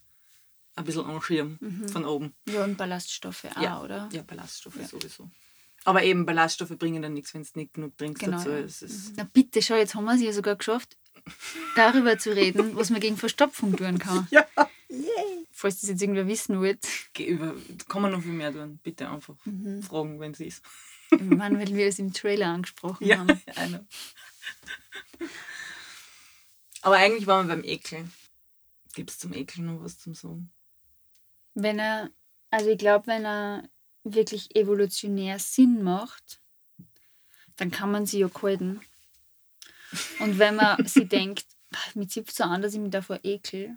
ein 0.75 0.83
bisschen 0.85 1.05
anschieben 1.05 1.57
Mhm. 1.61 1.87
von 1.89 2.05
oben. 2.05 2.33
Ja, 2.47 2.63
und 2.63 2.77
Ballaststoffe 2.77 3.45
auch, 3.45 3.61
Ja. 3.61 3.81
oder? 3.81 4.09
Ja, 4.11 4.23
Ballaststoffe 4.23 4.77
Ja. 4.77 4.87
sowieso. 4.87 5.29
Aber 5.85 6.03
eben 6.03 6.25
Ballaststoffe 6.25 6.77
bringen 6.77 7.01
dann 7.01 7.13
nichts, 7.13 7.33
wenn 7.33 7.43
du 7.43 7.49
nicht 7.55 7.73
genug 7.73 7.97
trinkst 7.97 8.23
Genau. 8.23 8.37
dazu. 8.37 8.51
Es 8.51 8.81
ist, 8.81 9.13
Na 9.17 9.23
bitte, 9.31 9.61
schau, 9.61 9.75
jetzt 9.75 9.95
haben 9.95 10.05
wir 10.05 10.13
es 10.15 10.21
ja 10.21 10.31
sogar 10.31 10.55
geschafft, 10.55 10.97
darüber 11.75 12.17
zu 12.17 12.33
reden, 12.35 12.75
was 12.75 12.89
man 12.89 13.01
gegen 13.01 13.17
Verstopfung 13.17 13.75
tun 13.75 13.99
kann. 13.99 14.27
Ja. 14.31 14.45
Falls 15.51 15.79
das 15.81 15.89
jetzt 15.89 16.01
irgendwer 16.03 16.27
wissen 16.27 16.55
über, 16.55 17.55
kann 17.87 18.01
man 18.03 18.11
noch 18.11 18.21
viel 18.21 18.31
mehr 18.31 18.51
tun. 18.53 18.79
Bitte 18.83 19.09
einfach 19.09 19.33
Mhm. 19.45 19.81
fragen, 19.81 20.19
wenn 20.19 20.31
es 20.33 20.39
ist. 20.39 20.63
Ich 21.11 21.19
meine, 21.21 21.57
weil 21.59 21.73
wir 21.75 21.87
es 21.87 21.97
im 21.99 22.13
Trailer 22.13 22.47
angesprochen 22.47 23.05
Ja, 23.07 23.17
haben. 23.19 23.41
einer. 23.55 23.83
Aber 26.81 26.97
eigentlich 26.97 27.27
waren 27.27 27.47
wir 27.47 27.55
beim 27.55 27.63
Ekel. 27.63 28.05
Gibt 28.93 29.09
es 29.09 29.17
zum 29.19 29.33
Ekel 29.33 29.63
noch 29.63 29.81
was 29.83 29.97
zum 29.99 30.13
Sagen? 30.13 30.51
Wenn 31.55 31.79
er, 31.79 32.09
also 32.51 32.69
ich 32.69 32.77
glaube, 32.77 33.07
wenn 33.07 33.25
er 33.25 33.69
wirklich 34.03 34.55
evolutionär 34.55 35.39
Sinn 35.39 35.83
macht, 35.83 36.41
dann 37.57 37.71
kann 37.71 37.91
man 37.91 38.05
sie 38.05 38.19
ja 38.19 38.29
halten. 38.41 38.81
Und 40.19 40.39
wenn 40.39 40.55
man 40.55 40.85
sich 40.87 41.07
denkt, 41.07 41.45
mit 41.95 42.11
zipft 42.11 42.35
so 42.35 42.43
an, 42.43 42.61
dass 42.61 42.73
ich 42.73 42.79
mich 42.79 42.91
davor 42.91 43.19
ekel, 43.23 43.75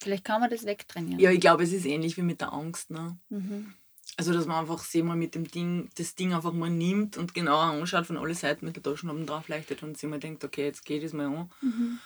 vielleicht 0.00 0.24
kann 0.24 0.40
man 0.40 0.50
das 0.50 0.64
wegtrainieren. 0.64 1.20
Ja, 1.20 1.30
ich 1.30 1.40
glaube, 1.40 1.64
es 1.64 1.72
ist 1.72 1.86
ähnlich 1.86 2.16
wie 2.16 2.22
mit 2.22 2.40
der 2.40 2.52
Angst. 2.52 2.90
Ne? 2.90 3.18
Mhm. 3.28 3.74
Also, 4.16 4.32
dass 4.32 4.46
man 4.46 4.58
einfach 4.58 4.84
sich 4.84 5.02
mal 5.02 5.16
mit 5.16 5.34
dem 5.34 5.48
Ding, 5.48 5.88
das 5.96 6.14
Ding 6.14 6.34
einfach 6.34 6.52
mal 6.52 6.68
nimmt 6.68 7.16
und 7.16 7.34
genauer 7.34 7.62
anschaut 7.62 8.06
von 8.06 8.18
alle 8.18 8.34
Seiten 8.34 8.66
mit 8.66 8.76
der 8.76 8.82
Taschenlampe 8.82 9.24
drauf 9.24 9.48
leuchtet 9.48 9.82
und 9.82 9.96
sich 9.96 10.08
mal 10.08 10.20
denkt, 10.20 10.44
okay, 10.44 10.64
jetzt 10.64 10.84
geht 10.84 11.02
es 11.02 11.12
mal 11.12 11.26
an. 11.26 11.50
Mhm. 11.62 11.98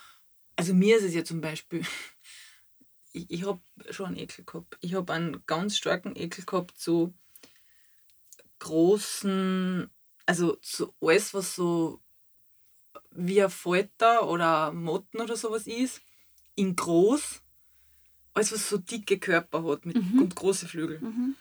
Also 0.55 0.73
mir 0.73 0.97
ist 0.97 1.03
es 1.03 1.13
ja 1.13 1.23
zum 1.23 1.41
Beispiel, 1.41 1.83
ich, 3.17 3.29
ich 3.29 3.45
habe 3.45 3.61
schon 3.89 4.07
einen 4.07 4.17
Ekel 4.17 4.45
gehabt. 4.45 4.77
Ich 4.81 4.93
habe 4.93 5.13
einen 5.13 5.43
ganz 5.45 5.77
starken 5.77 6.15
Ekel 6.15 6.45
gehabt 6.45 6.77
zu 6.77 7.13
großen, 8.59 9.89
also 10.25 10.55
zu 10.57 10.93
alles, 11.01 11.33
was 11.33 11.55
so 11.55 12.01
wie 13.11 13.41
ein 13.41 13.49
Falter 13.49 14.27
oder 14.27 14.71
Motten 14.71 15.21
oder 15.21 15.35
sowas 15.35 15.67
ist, 15.67 16.01
in 16.55 16.75
groß. 16.75 17.41
Alles, 18.33 18.51
was 18.51 18.69
so 18.69 18.77
dicke 18.77 19.19
Körper 19.19 19.63
hat 19.63 19.85
mit, 19.85 19.95
Mhm. 19.95 20.21
und 20.21 20.35
große 20.35 20.67
Flügel. 20.67 20.99
Mhm. 20.99 21.35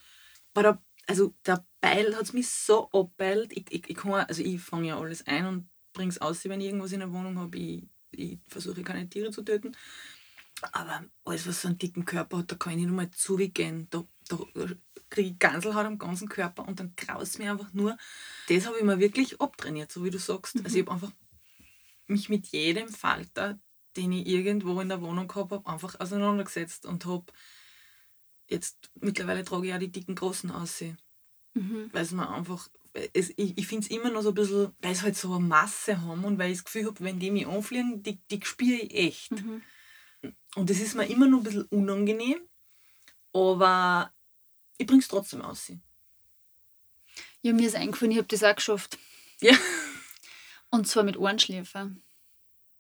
Aber 0.55 0.63
der, 0.63 0.83
also 1.07 1.35
der 1.45 1.67
Beil 1.81 2.15
hat 2.17 2.23
es 2.23 2.33
mich 2.33 2.49
so 2.49 2.91
abbeilt. 2.91 3.53
Ich, 3.53 3.67
ich, 3.71 3.89
ich, 3.91 3.97
kann, 3.97 4.13
also 4.13 4.43
ich 4.43 4.61
fange 4.61 4.89
ja 4.89 4.99
alles 4.99 5.27
ein 5.27 5.47
und 5.47 5.69
bringe 5.93 6.11
es 6.11 6.21
aus, 6.21 6.45
wenn 6.45 6.61
ich 6.61 6.69
irgendwas 6.69 6.93
in 6.93 7.01
der 7.01 7.13
Wohnung 7.13 7.39
habe. 7.39 7.59
Ich, 7.59 7.85
ich 8.13 8.39
versuche 8.49 8.83
keine 8.83 9.09
Tiere 9.09 9.31
zu 9.31 9.43
töten. 9.43 9.77
Aber 10.73 11.05
alles, 11.25 11.47
was 11.47 11.63
so 11.63 11.69
einen 11.69 11.79
dicken 11.79 12.05
Körper 12.05 12.39
hat, 12.39 12.51
da 12.51 12.57
kann 12.57 12.73
ich 12.73 12.79
nicht 12.79 12.89
einmal 12.89 13.11
zugehen. 13.11 13.89
Da, 13.91 14.05
da 14.29 14.39
kriege 15.11 15.31
ich 15.31 15.39
Ganselhaut 15.39 15.85
am 15.85 15.99
ganzen 15.99 16.29
Körper 16.29 16.67
und 16.67 16.81
dann 16.81 16.95
graust 16.97 17.35
es 17.35 17.39
mir 17.39 17.51
einfach 17.53 17.73
nur. 17.73 17.97
Das 18.49 18.67
habe 18.67 18.79
ich 18.79 18.85
mir 18.85 18.99
wirklich 18.99 19.41
abtrainiert, 19.41 19.93
so 19.93 20.03
wie 20.05 20.11
du 20.11 20.19
sagst. 20.19 20.57
Also 20.65 20.79
ich 20.79 20.83
habe 20.87 20.93
einfach 20.93 21.13
mich 22.07 22.29
mit 22.29 22.47
jedem 22.49 22.89
Falter, 22.89 23.59
den 23.97 24.13
ich 24.13 24.27
irgendwo 24.27 24.81
in 24.81 24.89
der 24.89 25.03
Wohnung 25.03 25.29
gehabt 25.29 25.53
habe, 25.53 25.69
einfach 25.69 26.01
auseinandergesetzt 26.01 26.87
und 26.87 27.05
habe 27.05 27.27
jetzt 28.49 28.91
mittlerweile 29.01 29.45
trage 29.45 29.67
ich 29.69 29.75
auch 29.75 29.79
die 29.79 29.93
dicken 29.93 30.15
Großen 30.15 30.51
aus, 30.51 30.83
Mhm. 31.55 31.89
weil 31.93 32.03
es 32.03 32.13
mir 32.13 32.29
einfach, 32.29 32.69
es, 33.15 33.31
ich, 33.37 33.57
ich 33.57 33.67
finde 33.67 33.87
es 33.87 33.91
immer 33.91 34.11
noch 34.11 34.21
so 34.21 34.29
ein 34.29 34.35
bisschen, 34.35 34.73
weil 34.83 34.93
es 34.93 35.03
halt 35.03 35.17
so 35.17 35.35
eine 35.35 35.45
Masse 35.45 36.03
haben 36.03 36.23
und 36.25 36.39
weil 36.39 36.51
ich 36.51 36.59
das 36.59 36.65
Gefühl 36.65 36.85
habe, 36.87 37.03
wenn 37.03 37.19
die 37.19 37.31
mich 37.31 37.47
anfliegen, 37.47 38.03
die, 38.03 38.21
die 38.31 38.41
spüre 38.45 38.79
ich 38.79 38.95
echt. 38.95 39.31
Mhm. 39.33 39.63
Und 40.55 40.71
das 40.71 40.79
ist 40.79 40.95
mir 40.95 41.07
immer 41.07 41.27
noch 41.27 41.39
ein 41.39 41.45
bisschen 41.45 41.65
unangenehm, 41.65 42.41
aber 43.33 44.13
ich 44.79 44.87
bringe 44.87 45.01
es 45.01 45.09
trotzdem 45.09 45.43
aus. 45.43 45.71
Ja, 47.43 47.53
mir 47.53 47.67
ist 47.67 47.77
eingefallen, 47.77 48.13
ich 48.13 48.19
habe 48.19 48.29
das 48.29 48.43
auch 48.43 48.57
geschafft. 48.57 48.99
Ja. 49.41 49.55
Und 50.71 50.89
zwar 50.89 51.05
mit 51.05 51.17
Ohrenschläfer. 51.17 51.91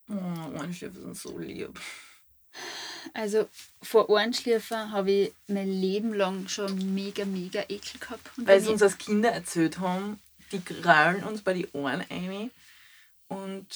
Oh, 0.09 0.14
Ohrenschläfer 0.55 1.01
sind 1.01 1.16
so 1.16 1.38
lieb. 1.38 1.78
Also 3.14 3.49
vor 3.82 4.11
Ohrenschläfer 4.11 4.90
habe 4.90 5.11
ich 5.11 5.32
mein 5.47 5.70
Leben 5.70 6.14
lang 6.14 6.49
schon 6.49 6.94
mega, 6.94 7.24
mega 7.24 7.62
Ekel 7.62 8.01
gehabt. 8.01 8.30
Und 8.36 8.47
Weil 8.47 8.61
sie 8.61 8.70
uns 8.70 8.82
als 8.82 8.99
Kinder 8.99 9.30
erzählt 9.30 9.78
haben, 9.78 10.20
die 10.53 10.61
krallen 10.61 11.22
uns 11.24 11.42
bei 11.42 11.55
die 11.55 11.68
Ohren 11.72 12.05
ein 12.09 12.51
und 13.28 13.66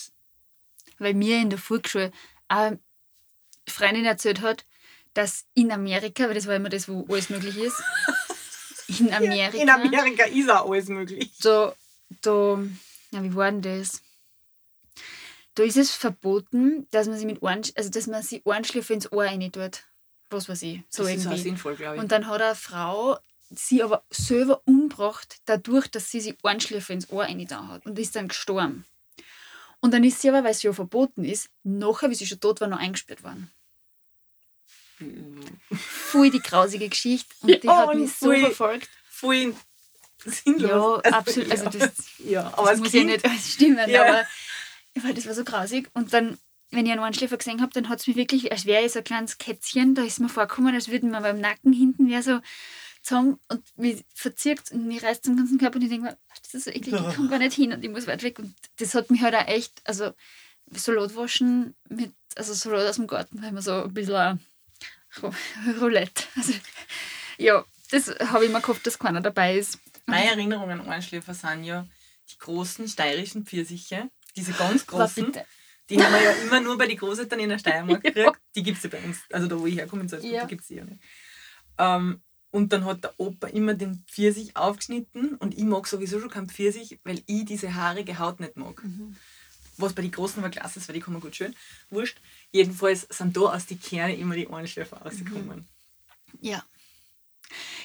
weil 0.98 1.14
mir 1.14 1.40
in 1.40 1.50
der 1.50 1.58
Volksschule 1.58 2.12
eine 2.48 2.78
Freundin 3.80 4.04
erzählt 4.04 4.40
hat, 4.40 4.64
dass 5.14 5.46
in 5.54 5.72
Amerika, 5.72 6.28
weil 6.28 6.34
das 6.34 6.46
war 6.46 6.54
immer 6.54 6.68
das, 6.68 6.88
wo 6.88 7.04
alles 7.08 7.30
möglich 7.30 7.56
ist, 7.56 7.82
in 9.00 9.12
Amerika. 9.12 9.58
In 9.58 9.68
Amerika 9.68 10.24
ist 10.24 10.50
auch 10.50 10.70
alles 10.70 10.88
möglich. 10.88 11.30
Da, 11.42 11.74
da, 12.22 12.62
ja, 13.10 13.22
wie 13.22 13.34
war 13.34 13.50
denn 13.50 13.62
das? 13.62 14.02
Da 15.54 15.64
ist 15.64 15.76
es 15.76 15.90
verboten, 15.90 16.86
dass 16.90 17.08
man 17.08 17.16
sich 17.16 17.26
mit 17.26 17.42
Ohren, 17.42 17.62
also 17.74 17.90
dass 17.90 18.06
man 18.06 18.22
sich 18.22 18.46
Ohrenschläfer 18.46 18.94
ins 18.94 19.10
Ohr 19.12 19.24
rein 19.24 19.50
tut. 19.52 19.84
Was 20.30 20.48
weiß 20.48 20.62
ich. 20.62 20.80
So 20.88 21.02
das 21.02 21.12
irgendwie. 21.12 21.28
ist 21.28 21.40
auch 21.40 21.42
sinnvoll, 21.42 21.74
glaube 21.74 21.96
ich. 21.96 22.02
Und 22.02 22.12
dann 22.12 22.28
hat 22.28 22.40
eine 22.40 22.54
Frau 22.54 23.18
sie 23.50 23.82
aber 23.82 24.04
selber 24.10 24.62
umgebracht, 24.64 25.40
dadurch, 25.44 25.88
dass 25.88 26.10
sie 26.10 26.20
sich 26.20 26.36
Ohrenschläfer 26.42 26.94
ins 26.94 27.10
Ohr 27.10 27.24
reingetan 27.24 27.68
hat 27.68 27.84
und 27.84 27.98
ist 27.98 28.16
dann 28.16 28.28
gestorben. 28.28 28.86
Und 29.80 29.92
dann 29.94 30.04
ist 30.04 30.20
sie 30.20 30.28
aber, 30.28 30.44
weil 30.44 30.52
es 30.52 30.62
ja 30.62 30.72
verboten 30.72 31.24
ist, 31.24 31.50
nachher, 31.62 32.10
wie 32.10 32.14
sie 32.14 32.26
schon 32.26 32.40
tot 32.40 32.60
war, 32.60 32.68
noch 32.68 32.78
eingesperrt 32.78 33.24
worden. 33.24 33.50
Voll 35.72 36.30
die 36.30 36.40
grausige 36.40 36.88
Geschichte 36.88 37.32
und 37.42 37.62
die 37.62 37.66
Ja, 37.66 37.76
hat 37.78 37.88
und 37.94 38.00
mich 38.00 38.12
so 38.12 38.26
voll- 38.26 38.40
verfolgt. 38.40 38.88
Voll 39.08 39.54
sinnlos. 40.24 41.00
Ja, 41.04 41.12
absolut. 41.12 41.50
Also 41.50 41.64
das, 41.70 41.92
ja, 42.18 42.42
das 42.44 42.54
aber 42.58 42.72
es 42.72 42.78
muss 42.80 42.92
ja 42.92 43.04
nicht 43.04 43.24
stimmen, 43.46 43.88
Ja. 43.90 44.02
aber 44.04 44.26
weil 45.02 45.14
das 45.14 45.26
war 45.26 45.34
so 45.34 45.44
grausig. 45.44 45.88
Und 45.94 46.12
dann, 46.12 46.38
wenn 46.70 46.84
ich 46.86 46.92
einen 46.92 47.00
Ohrenschläfer 47.00 47.36
gesehen 47.36 47.60
habe, 47.62 47.72
dann 47.72 47.88
hat 47.88 48.00
es 48.00 48.06
mich 48.06 48.16
wirklich, 48.16 48.50
als 48.52 48.66
wäre 48.66 48.84
ich 48.84 48.92
so 48.92 48.98
ein 48.98 49.04
kleines 49.04 49.38
Kätzchen, 49.38 49.94
da 49.94 50.02
ist 50.02 50.20
mir 50.20 50.28
vorgekommen, 50.28 50.74
als 50.74 50.88
würde 50.88 51.06
mir 51.06 51.20
beim 51.20 51.40
Nacken 51.40 51.72
hinten 51.72 52.08
wäre 52.10 52.22
so 52.22 52.40
zusammen 53.02 53.38
und 53.48 53.62
mich 53.78 54.04
verzirkt 54.14 54.72
und 54.72 54.86
mich 54.86 55.02
reißt 55.02 55.26
am 55.28 55.36
ganzen 55.36 55.58
Körper 55.58 55.76
und 55.76 55.82
ich 55.82 55.88
denke 55.88 56.06
mir, 56.08 56.18
das 56.42 56.52
ist 56.54 56.64
so 56.64 56.70
eklig, 56.70 56.94
ich 57.08 57.16
komme 57.16 57.28
gar 57.30 57.38
nicht 57.38 57.54
hin 57.54 57.72
und 57.72 57.82
ich 57.82 57.90
muss 57.90 58.06
weit 58.06 58.22
weg. 58.22 58.38
Und 58.38 58.54
das 58.78 58.94
hat 58.94 59.10
mich 59.10 59.22
halt 59.22 59.34
auch 59.34 59.46
echt, 59.46 59.80
also 59.84 60.12
Salat 60.72 61.16
waschen 61.16 61.74
mit, 61.88 62.12
also 62.36 62.52
Salat 62.52 62.86
aus 62.88 62.96
dem 62.96 63.06
Garten, 63.06 63.42
weil 63.42 63.52
man 63.52 63.62
so 63.62 63.84
ein 63.84 63.94
bisschen 63.94 64.38
Roulette. 65.80 66.24
Also, 66.36 66.52
ja, 67.38 67.64
das 67.90 68.08
habe 68.30 68.44
ich 68.46 68.52
mir 68.52 68.60
gehofft, 68.60 68.86
dass 68.86 68.98
keiner 68.98 69.20
dabei 69.20 69.56
ist. 69.58 69.78
meine 70.06 70.30
Erinnerungen 70.30 70.80
an 70.80 70.86
Ohrenschläfer 70.86 71.34
sind 71.34 71.64
ja 71.64 71.86
die 72.32 72.38
großen 72.38 72.86
steirischen 72.88 73.44
Pfirsiche. 73.44 74.10
Diese 74.36 74.52
ganz 74.52 74.86
großen. 74.86 75.32
Die 75.88 76.00
haben 76.00 76.12
wir 76.12 76.22
ja 76.22 76.30
immer 76.42 76.60
nur 76.60 76.78
bei 76.78 76.86
den 76.86 76.96
Großeltern 76.96 77.40
in 77.40 77.48
der 77.48 77.58
Steiermark 77.58 78.04
Ja. 78.04 78.10
gekriegt. 78.10 78.38
Die 78.54 78.62
gibt 78.62 78.76
es 78.78 78.84
ja 78.84 78.90
bei 78.90 79.00
uns. 79.02 79.18
Also 79.32 79.48
da, 79.48 79.58
wo 79.58 79.66
ich 79.66 79.76
herkomme, 79.76 80.02
in 80.02 80.08
Salzburg, 80.08 80.32
Ja. 80.32 80.42
die 80.44 80.48
gibt 80.48 80.62
es 80.62 80.68
ja 80.68 80.84
nicht. 80.84 81.00
Ähm, 81.78 82.22
und 82.52 82.72
dann 82.72 82.84
hat 82.84 83.02
der 83.04 83.14
Opa 83.18 83.48
immer 83.48 83.74
den 83.74 84.04
Pfirsich 84.08 84.56
aufgeschnitten 84.56 85.34
und 85.36 85.54
ich 85.56 85.64
mag 85.64 85.86
sowieso 85.86 86.20
schon 86.20 86.30
keinen 86.30 86.48
Pfirsich, 86.48 87.00
weil 87.04 87.22
ich 87.26 87.44
diese 87.44 87.74
haarige 87.74 88.18
Haut 88.20 88.38
nicht 88.40 88.56
mag. 88.56 88.82
Mhm. 88.84 89.16
Was 89.78 89.92
bei 89.94 90.02
den 90.02 90.10
Großen 90.10 90.42
war 90.42 90.50
klasse, 90.50 90.78
ist, 90.78 90.88
weil 90.88 90.94
die 90.94 91.00
kommen 91.00 91.20
gut 91.20 91.34
schön. 91.36 91.54
Wurscht. 91.90 92.20
Jedenfalls 92.52 93.06
sind 93.10 93.36
da 93.36 93.40
aus 93.40 93.66
den 93.66 93.80
Kernen 93.80 94.18
immer 94.18 94.34
die 94.34 94.48
Ohrenschläfer 94.48 94.96
Mhm. 94.96 95.02
rausgekommen. 95.02 95.68
Ja. 96.40 96.64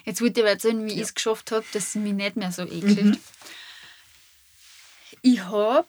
Jetzt 0.06 0.22
wollte 0.22 0.42
ich 0.42 0.46
erzählen, 0.46 0.86
wie 0.86 0.94
ich 0.94 1.00
es 1.02 1.14
geschafft 1.14 1.52
habe, 1.52 1.66
dass 1.74 1.92
sie 1.92 2.00
mich 2.00 2.14
nicht 2.14 2.36
mehr 2.36 2.52
so 2.52 2.64
ekelt. 2.64 3.04
Mhm. 3.04 3.18
Ich 5.22 5.42
habe, 5.42 5.88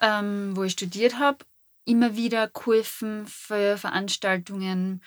ähm, 0.00 0.56
wo 0.56 0.64
ich 0.64 0.72
studiert 0.72 1.18
habe, 1.18 1.44
immer 1.84 2.16
wieder 2.16 2.48
geholfen 2.48 3.26
für 3.26 3.76
Veranstaltungen, 3.76 5.02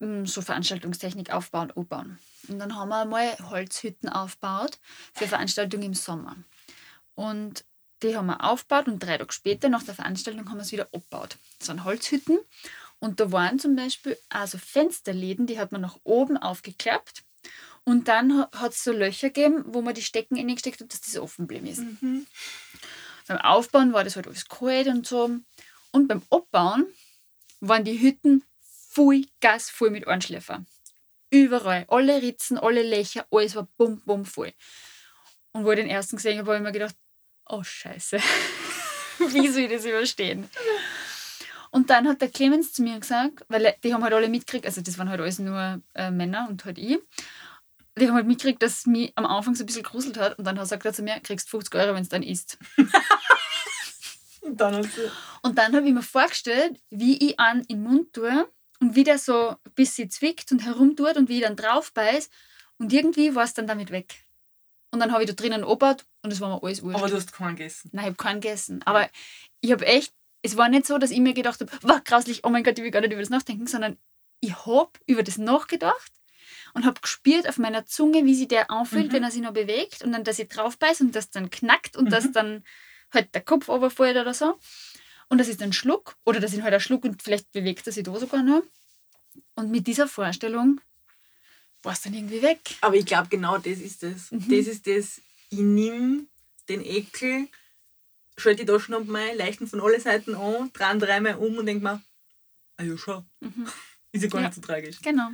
m, 0.00 0.26
so 0.26 0.40
Veranstaltungstechnik 0.42 1.30
aufbauen, 1.32 1.70
umbauen. 1.70 2.18
Und 2.48 2.58
dann 2.58 2.74
haben 2.76 2.88
wir 2.88 3.04
mal 3.04 3.36
Holzhütten 3.50 4.08
aufgebaut 4.08 4.78
für 5.12 5.26
Veranstaltungen 5.26 5.82
im 5.84 5.94
Sommer. 5.94 6.36
Und 7.14 7.64
die 8.02 8.16
haben 8.16 8.26
wir 8.26 8.44
aufgebaut 8.44 8.88
und 8.88 9.00
drei 9.00 9.18
Tage 9.18 9.32
später, 9.32 9.68
nach 9.68 9.82
der 9.82 9.94
Veranstaltung, 9.94 10.48
haben 10.48 10.56
wir 10.56 10.62
es 10.62 10.72
wieder 10.72 10.88
abgebaut. 10.92 11.36
Das 11.58 11.68
waren 11.68 11.84
Holzhütten. 11.84 12.38
Und 13.00 13.20
da 13.20 13.30
waren 13.30 13.58
zum 13.58 13.76
Beispiel 13.76 14.18
also 14.28 14.58
Fensterläden, 14.58 15.46
die 15.46 15.58
hat 15.58 15.72
man 15.72 15.80
nach 15.80 15.98
oben 16.04 16.36
aufgeklappt. 16.36 17.24
Und 17.84 18.08
dann 18.08 18.46
hat 18.52 18.72
es 18.72 18.84
so 18.84 18.92
Löcher 18.92 19.30
gegeben, 19.30 19.64
wo 19.66 19.82
man 19.82 19.94
die 19.94 20.02
Stecken 20.02 20.36
reingesteckt 20.36 20.80
hat, 20.80 20.92
dass 20.92 21.00
das 21.00 21.16
offen 21.16 21.46
geblieben 21.46 21.66
ist. 21.66 21.82
Beim 23.28 23.38
Aufbauen 23.38 23.92
war 23.92 24.04
das 24.04 24.16
halt 24.16 24.26
alles 24.26 24.48
kalt 24.48 24.88
und 24.88 25.06
so. 25.06 25.30
Und 25.92 26.08
beim 26.08 26.22
Abbauen 26.30 26.86
waren 27.60 27.84
die 27.84 28.00
Hütten 28.00 28.44
voll 28.90 29.24
Gas 29.40 29.70
voll 29.70 29.90
mit 29.90 30.06
Ohrenschläfer. 30.06 30.64
Überall. 31.30 31.84
Alle 31.88 32.20
Ritzen, 32.20 32.58
alle 32.58 32.82
Löcher, 32.82 33.26
alles 33.30 33.54
war 33.54 33.68
bum, 33.76 34.00
bum 34.00 34.24
voll. 34.24 34.52
Und 35.52 35.64
wo 35.64 35.70
ich 35.70 35.76
den 35.76 35.88
ersten 35.88 36.16
gesehen 36.16 36.38
habe, 36.38 36.48
habe 36.52 36.58
ich 36.58 36.62
mir 36.62 36.72
gedacht, 36.72 36.96
oh 37.48 37.62
Scheiße, 37.62 38.18
wie 39.18 39.48
soll 39.48 39.62
ich 39.62 39.70
das 39.70 39.84
überstehen? 39.84 40.48
Und 41.70 41.90
dann 41.90 42.08
hat 42.08 42.20
der 42.20 42.30
Clemens 42.30 42.72
zu 42.72 42.82
mir 42.82 42.98
gesagt, 42.98 43.44
weil 43.48 43.74
die 43.84 43.92
haben 43.92 44.02
halt 44.02 44.14
alle 44.14 44.28
mitgekriegt, 44.28 44.66
also 44.66 44.80
das 44.80 44.98
waren 44.98 45.10
halt 45.10 45.20
alles 45.20 45.38
nur 45.38 45.82
äh, 45.94 46.10
Männer 46.10 46.46
und 46.48 46.64
halt 46.64 46.78
ich. 46.78 46.98
Die 47.98 48.06
haben 48.06 48.14
halt 48.14 48.26
mitgekriegt, 48.26 48.62
dass 48.62 48.78
es 48.78 48.86
mich 48.86 49.12
am 49.16 49.26
Anfang 49.26 49.54
so 49.54 49.64
ein 49.64 49.66
bisschen 49.66 49.82
gruselt 49.82 50.18
hat. 50.18 50.38
Und 50.38 50.44
dann 50.44 50.64
sagt 50.64 50.84
er 50.84 50.92
zu 50.92 51.02
mir, 51.02 51.18
kriegst 51.20 51.50
50 51.50 51.74
Euro, 51.74 51.94
wenn 51.94 52.02
es 52.02 52.08
dann 52.08 52.22
isst. 52.22 52.56
Und 54.40 54.60
dann. 54.60 54.88
Und 55.42 55.58
dann 55.58 55.74
habe 55.74 55.86
ich 55.86 55.92
mir 55.92 56.02
vorgestellt, 56.02 56.80
wie 56.90 57.28
ich 57.28 57.38
an 57.38 57.60
in 57.62 57.66
den 57.66 57.82
Mund 57.82 58.12
tue 58.12 58.48
und 58.80 58.94
wie 58.94 59.04
der 59.04 59.18
so 59.18 59.50
ein 59.50 59.72
bisschen 59.74 60.10
zwickt 60.10 60.52
und 60.52 60.64
herumtut 60.64 61.16
und 61.16 61.28
wie 61.28 61.38
ich 61.38 61.42
dann 61.42 61.56
drauf 61.56 61.92
beiß. 61.92 62.30
Und 62.78 62.92
irgendwie 62.92 63.34
war 63.34 63.44
es 63.44 63.54
dann 63.54 63.66
damit 63.66 63.90
weg. 63.90 64.24
Und 64.90 65.00
dann 65.00 65.12
habe 65.12 65.22
ich 65.22 65.28
da 65.28 65.34
drinnen 65.34 65.64
angebaut 65.64 66.04
und 66.22 66.32
es 66.32 66.40
war 66.40 66.48
mir 66.48 66.62
alles 66.62 66.82
wurscht. 66.82 66.98
Aber 66.98 67.08
du 67.08 67.16
hast 67.16 67.32
keinen 67.32 67.56
gegessen. 67.56 67.90
Nein, 67.92 68.04
ich 68.04 68.08
habe 68.08 68.16
keinen 68.16 68.40
gegessen. 68.40 68.80
Aber 68.84 69.08
ich 69.60 69.70
habe 69.72 69.84
echt, 69.86 70.12
es 70.42 70.56
war 70.56 70.68
nicht 70.68 70.86
so, 70.86 70.96
dass 70.98 71.10
ich 71.10 71.20
mir 71.20 71.34
gedacht 71.34 71.60
habe, 71.60 71.70
wow, 71.82 72.00
grauslich, 72.04 72.44
oh 72.44 72.48
mein 72.48 72.64
Gott, 72.64 72.78
ich 72.78 72.84
will 72.84 72.90
gar 72.90 73.00
nicht 73.00 73.12
über 73.12 73.20
das 73.20 73.28
nachdenken, 73.30 73.66
sondern 73.66 73.98
ich 74.40 74.54
habe 74.66 74.90
über 75.06 75.22
das 75.22 75.36
nachgedacht 75.36 76.12
und 76.74 76.86
habe 76.86 77.00
gespürt 77.00 77.48
auf 77.48 77.58
meiner 77.58 77.84
Zunge, 77.86 78.24
wie 78.24 78.34
sich 78.34 78.48
der 78.48 78.70
anfühlt, 78.70 79.08
Mhm. 79.08 79.12
wenn 79.12 79.22
er 79.24 79.30
sich 79.30 79.42
noch 79.42 79.52
bewegt 79.52 80.02
und 80.02 80.12
dann, 80.12 80.24
dass 80.24 80.38
ich 80.38 80.48
drauf 80.48 80.78
beiß 80.78 81.00
und 81.02 81.14
das 81.14 81.28
dann 81.30 81.50
knackt 81.50 81.96
und 81.96 82.06
Mhm. 82.06 82.10
dass 82.10 82.32
dann 82.32 82.64
halt 83.12 83.34
der 83.34 83.42
Kopf 83.42 83.68
runterfällt 83.68 84.16
oder 84.16 84.32
so. 84.32 84.58
Und 85.28 85.38
das 85.38 85.48
ist 85.48 85.60
ein 85.60 85.72
Schluck 85.74 86.16
oder 86.24 86.40
das 86.40 86.54
ist 86.54 86.62
halt 86.62 86.72
ein 86.72 86.80
Schluck 86.80 87.04
und 87.04 87.22
vielleicht 87.22 87.52
bewegt 87.52 87.86
er 87.86 87.92
sich 87.92 88.04
da 88.04 88.14
sogar 88.18 88.42
noch. 88.42 88.62
Und 89.54 89.70
mit 89.70 89.86
dieser 89.86 90.08
Vorstellung 90.08 90.80
war 91.82 91.92
es 91.92 92.00
dann 92.02 92.14
irgendwie 92.14 92.42
weg. 92.42 92.58
Aber 92.80 92.94
ich 92.96 93.06
glaube, 93.06 93.28
genau 93.28 93.58
das 93.58 93.78
ist 93.78 94.02
das. 94.02 94.30
Mhm. 94.30 94.48
Das 94.48 94.66
ist 94.66 94.86
das, 94.86 95.20
ich 95.50 95.58
nehme 95.58 96.26
den 96.68 96.84
Ekel, 96.84 97.48
schalte 98.36 98.64
die 98.64 98.70
Taschenlampe 98.72 99.16
ein, 99.16 99.36
leichten 99.36 99.66
von 99.66 99.80
alle 99.80 100.00
Seiten 100.00 100.34
an, 100.34 100.70
dran 100.72 100.98
dreimal 101.00 101.36
um 101.36 101.56
und 101.58 101.66
denke 101.66 101.82
mir, 101.84 102.02
ah 102.76 102.82
ja, 102.82 102.96
schau, 102.96 103.24
Mhm. 103.40 103.66
ist 104.12 104.22
ja 104.22 104.28
gar 104.28 104.40
Ja. 104.42 104.48
nicht 104.48 104.54
so 104.56 104.60
tragisch. 104.60 104.96
Genau. 105.02 105.28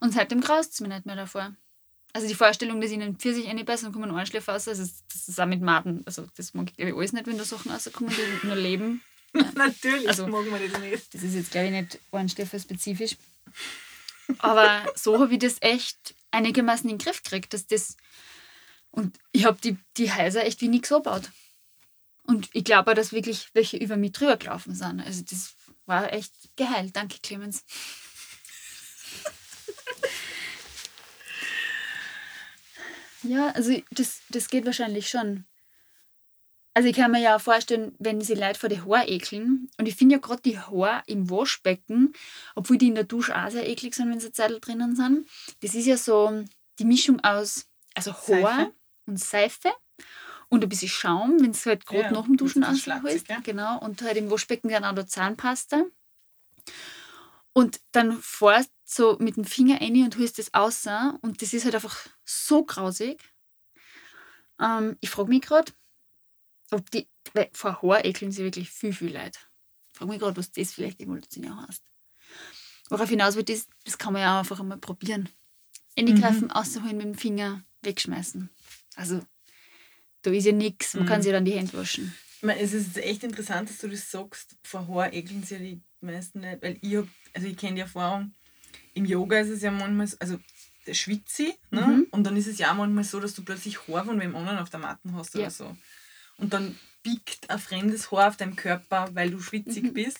Und 0.00 0.12
seitdem 0.14 0.40
graust 0.40 0.72
es 0.74 0.80
mir 0.80 0.88
nicht 0.88 1.06
mehr 1.06 1.16
davor. 1.16 1.54
Also 2.12 2.26
die 2.26 2.34
Vorstellung, 2.34 2.80
dass 2.80 2.90
ich 2.90 3.00
einen 3.00 3.16
Pfirsich 3.16 3.46
reinbeiße 3.46 3.86
und 3.86 3.92
kommen 3.92 4.10
Ohrenschläfer 4.10 4.52
raus, 4.54 4.66
also 4.66 4.82
das 5.12 5.28
ist 5.28 5.40
auch 5.40 5.46
mit 5.46 5.60
Maden. 5.60 6.02
Also 6.06 6.26
das 6.36 6.54
mag 6.54 6.68
ich 6.70 6.76
glaube 6.76 6.90
ich 6.90 6.96
alles 6.96 7.12
nicht, 7.12 7.26
wenn 7.26 7.38
da 7.38 7.44
Sachen 7.44 7.70
rauskommen, 7.70 8.12
die 8.42 8.46
nur 8.46 8.56
leben. 8.56 9.02
Natürlich 9.54 10.08
Also- 10.08 10.26
mag 10.26 10.44
man 10.50 10.60
das 10.60 10.80
nicht. 10.80 11.14
Das 11.14 11.22
ist 11.22 11.34
jetzt 11.34 11.50
glaube 11.52 11.66
ich 11.66 11.72
nicht 11.72 11.98
Ohrenschläfer 12.10 12.58
spezifisch. 12.58 13.16
Aber 14.38 14.84
so 14.94 15.20
habe 15.20 15.32
ich 15.32 15.38
das 15.38 15.56
echt 15.60 16.14
einigermaßen 16.30 16.88
in 16.88 16.98
den 16.98 17.04
Griff 17.04 17.22
gekriegt, 17.22 17.52
dass 17.52 17.66
das 17.66 17.96
und 18.90 19.18
ich 19.32 19.44
habe 19.44 19.58
die, 19.62 19.76
die 19.96 20.12
Häuser 20.12 20.44
echt 20.44 20.60
wie 20.60 20.68
nichts 20.68 20.90
angebaut. 20.90 21.30
Und 22.24 22.48
ich 22.52 22.64
glaube 22.64 22.90
auch, 22.90 22.94
dass 22.94 23.12
wirklich 23.12 23.48
welche 23.54 23.76
über 23.76 23.96
mich 23.96 24.12
drüber 24.12 24.36
gelaufen 24.36 24.74
sind. 24.74 25.00
Also 25.00 25.22
das 25.22 25.54
war 25.86 26.12
echt 26.12 26.32
geheilt. 26.56 26.96
Danke, 26.96 27.18
Clemens. 27.22 27.64
Ja, 33.22 33.50
also 33.50 33.76
das, 33.90 34.20
das 34.30 34.48
geht 34.48 34.64
wahrscheinlich 34.64 35.08
schon. 35.08 35.44
Also 36.72 36.88
ich 36.88 36.96
kann 36.96 37.10
mir 37.10 37.20
ja 37.20 37.36
auch 37.36 37.40
vorstellen, 37.40 37.94
wenn 37.98 38.20
sie 38.20 38.34
Leute 38.34 38.58
vor 38.58 38.68
die 38.68 38.80
Haare 38.80 39.08
ekeln. 39.08 39.68
Und 39.78 39.86
ich 39.86 39.96
finde 39.96 40.14
ja 40.14 40.20
gerade 40.20 40.42
die 40.42 40.58
Haare 40.58 41.02
im 41.06 41.28
Waschbecken, 41.28 42.12
obwohl 42.54 42.78
die 42.78 42.88
in 42.88 42.94
der 42.94 43.04
Dusche 43.04 43.36
auch 43.36 43.50
sehr 43.50 43.68
eklig 43.68 43.94
sind, 43.94 44.10
wenn 44.10 44.20
sie 44.20 44.32
Zettel 44.32 44.60
drinnen 44.60 44.94
sind. 44.94 45.28
Das 45.60 45.74
ist 45.74 45.86
ja 45.86 45.96
so 45.96 46.44
die 46.78 46.84
Mischung 46.84 47.20
aus 47.20 47.66
also 47.94 48.12
Haar 48.12 48.22
Seife. 48.22 48.72
und 49.06 49.20
Seife 49.20 49.72
und 50.48 50.62
ein 50.62 50.68
bisschen 50.68 50.88
Schaum, 50.88 51.40
wenn 51.40 51.50
es 51.50 51.66
halt 51.66 51.86
gerade 51.86 52.04
Ja, 52.04 52.10
nach 52.12 52.24
dem 52.24 52.36
Duschen 52.36 52.62
ist 52.62 53.28
ja. 53.28 53.40
Genau. 53.40 53.78
Und 53.80 54.02
halt 54.02 54.16
im 54.16 54.30
Waschbecken 54.30 54.68
dann 54.68 54.84
auch 54.84 54.92
noch 54.92 55.06
Zahnpasta. 55.06 55.84
Und 57.52 57.80
dann 57.92 58.20
fährst 58.20 58.70
so 58.84 59.16
mit 59.18 59.36
dem 59.36 59.44
Finger 59.44 59.80
rein 59.80 60.04
und 60.04 60.18
holst 60.18 60.38
das 60.38 60.52
raus. 60.54 60.86
Und 61.20 61.42
das 61.42 61.52
ist 61.52 61.64
halt 61.64 61.74
einfach 61.74 62.06
so 62.24 62.64
grausig. 62.64 63.22
Ähm, 64.60 64.96
ich 65.00 65.10
frage 65.10 65.28
mich 65.28 65.42
gerade, 65.42 65.72
ob 66.70 66.90
die, 66.90 67.08
weil 67.34 67.50
vor 67.52 67.82
Haar 67.82 68.04
ekeln 68.04 68.32
sie 68.32 68.44
wirklich 68.44 68.70
viel, 68.70 68.92
viel 68.92 69.12
Leid. 69.12 69.38
Ich 69.92 69.98
frage 69.98 70.10
mich 70.10 70.20
gerade, 70.20 70.36
was 70.36 70.52
das 70.52 70.72
vielleicht 70.72 71.00
evolutionär 71.00 71.56
heißt. 71.66 71.82
Worauf 72.88 73.08
hinaus 73.08 73.36
wird, 73.36 73.48
das, 73.48 73.66
das 73.84 73.98
kann 73.98 74.12
man 74.12 74.22
ja 74.22 74.34
auch 74.34 74.38
einfach 74.40 74.60
einmal 74.60 74.78
probieren. 74.78 75.28
Eingreifen, 75.96 76.44
mhm. 76.46 76.50
rausholen 76.52 76.96
mit 76.96 77.06
dem 77.06 77.14
Finger, 77.14 77.62
wegschmeißen. 77.82 78.48
Also, 78.96 79.20
da 80.22 80.30
ist 80.30 80.44
ja 80.46 80.52
nichts, 80.52 80.94
man 80.94 81.06
kann 81.06 81.18
Mhm. 81.18 81.22
sich 81.22 81.32
dann 81.32 81.44
die 81.44 81.52
Hände 81.52 81.72
waschen. 81.74 82.14
Ich 82.36 82.42
meine, 82.42 82.60
es 82.60 82.72
ist 82.72 82.96
echt 82.96 83.22
interessant, 83.22 83.68
dass 83.68 83.78
du 83.78 83.88
das 83.88 84.10
sagst. 84.10 84.56
Vor 84.64 84.88
Haar 84.88 85.12
ekeln 85.12 85.42
sie 85.42 85.54
ja 85.54 85.60
die 85.60 85.82
meisten 86.00 86.40
nicht, 86.40 86.62
weil 86.62 86.78
ich 86.80 86.96
hab, 86.96 87.06
also 87.34 87.46
ich 87.46 87.56
kenne 87.56 87.74
die 87.74 87.80
Erfahrung, 87.82 88.32
im 88.94 89.04
Yoga 89.04 89.40
ist 89.40 89.50
es 89.50 89.62
ja 89.62 89.70
manchmal, 89.70 90.06
so- 90.06 90.16
also 90.20 90.40
der 90.86 90.94
schwitze 90.94 91.54
ne? 91.70 91.82
Mhm. 91.86 92.06
und 92.10 92.24
dann 92.24 92.36
ist 92.36 92.46
es 92.46 92.58
ja 92.58 92.72
auch 92.72 92.76
manchmal 92.76 93.04
so, 93.04 93.20
dass 93.20 93.34
du 93.34 93.44
plötzlich 93.44 93.86
Haar 93.86 94.04
von 94.06 94.18
wem 94.18 94.34
anderen 94.34 94.58
auf 94.58 94.70
der 94.70 94.80
Matte 94.80 95.12
hast 95.12 95.34
oder 95.34 95.44
Ja. 95.44 95.50
so. 95.50 95.76
Und 96.40 96.52
dann 96.52 96.78
biegt 97.02 97.48
ein 97.50 97.58
fremdes 97.58 98.10
Haar 98.10 98.28
auf 98.28 98.36
deinem 98.36 98.56
Körper, 98.56 99.08
weil 99.14 99.30
du 99.30 99.40
schwitzig 99.40 99.84
Mhm. 99.84 99.92
bist. 99.94 100.18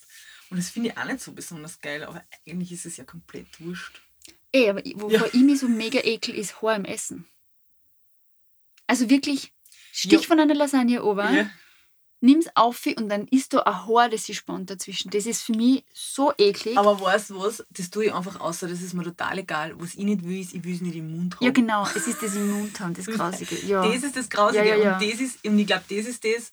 Und 0.51 0.57
das 0.59 0.71
finde 0.71 0.91
ich 0.91 0.97
auch 0.99 1.05
nicht 1.05 1.21
so 1.21 1.33
besonders 1.33 1.79
geil, 1.81 2.03
aber 2.05 2.25
eigentlich 2.47 2.73
ist 2.73 2.87
es 2.87 2.97
ja 2.97 3.05
komplett 3.05 3.61
wurscht. 3.61 4.01
Ey, 4.53 4.69
aber 4.69 4.83
wovor 4.95 5.11
Ja. 5.13 5.27
ich 5.27 5.35
mich 5.43 5.61
so 5.61 5.69
mega 5.69 6.01
ekel, 6.01 6.35
ist 6.35 6.61
Haar 6.61 6.75
im 6.77 6.85
Essen. 6.85 7.27
Also 8.87 9.09
wirklich, 9.09 9.53
stich 9.93 10.13
Ja. 10.13 10.19
von 10.27 10.41
einer 10.41 10.55
Lasagne 10.55 11.03
over, 11.05 11.31
Ja. 11.31 11.51
Nimm's 12.21 12.47
auf 12.55 12.87
und 12.87 13.09
dann 13.09 13.27
ist 13.29 13.53
da 13.55 13.61
ein 13.61 13.87
Haar, 13.87 14.09
das 14.09 14.25
sich 14.25 14.37
spannt 14.39 14.71
dazwischen. 14.71 15.11
Das 15.11 15.27
ist 15.27 15.43
für 15.43 15.53
mich 15.53 15.85
so 15.93 16.33
eklig. 16.39 16.77
Aber 16.77 17.01
weißt 17.01 17.31
du 17.31 17.41
was? 17.41 17.65
Das 17.71 17.91
tue 17.91 18.07
ich 18.07 18.15
einfach 18.15 18.41
außer, 18.41 18.69
das 18.69 18.83
ist 18.83 18.95
mir 18.95 19.05
total 19.05 19.39
egal. 19.39 19.75
Was 19.81 19.95
ich 19.95 20.05
nicht 20.05 20.25
will, 20.25 20.41
ist, 20.41 20.55
ich 20.55 20.63
will 20.65 20.75
es 20.75 20.81
nicht 20.81 20.97
im 20.97 21.11
Mund 21.11 21.37
haben. 21.37 21.45
ja, 21.45 21.51
genau, 21.51 21.87
es 21.87 22.07
ist 22.07 22.23
das 22.23 22.35
im 22.35 22.51
Mund 22.51 22.79
haben, 22.81 22.95
das 22.95 23.07
Grausige. 23.07 23.57
Ja. 23.67 23.87
Das 23.87 24.03
ist 24.03 24.17
das 24.17 24.29
Grausige. 24.29 24.67
Ja, 24.67 24.77
ja, 24.77 24.85
ja. 24.85 24.99
Und, 24.99 25.03
das 25.03 25.21
ist, 25.21 25.45
und 25.45 25.59
ich 25.59 25.67
glaube, 25.67 25.85
das 25.89 26.07
ist 26.07 26.25
das, 26.25 26.51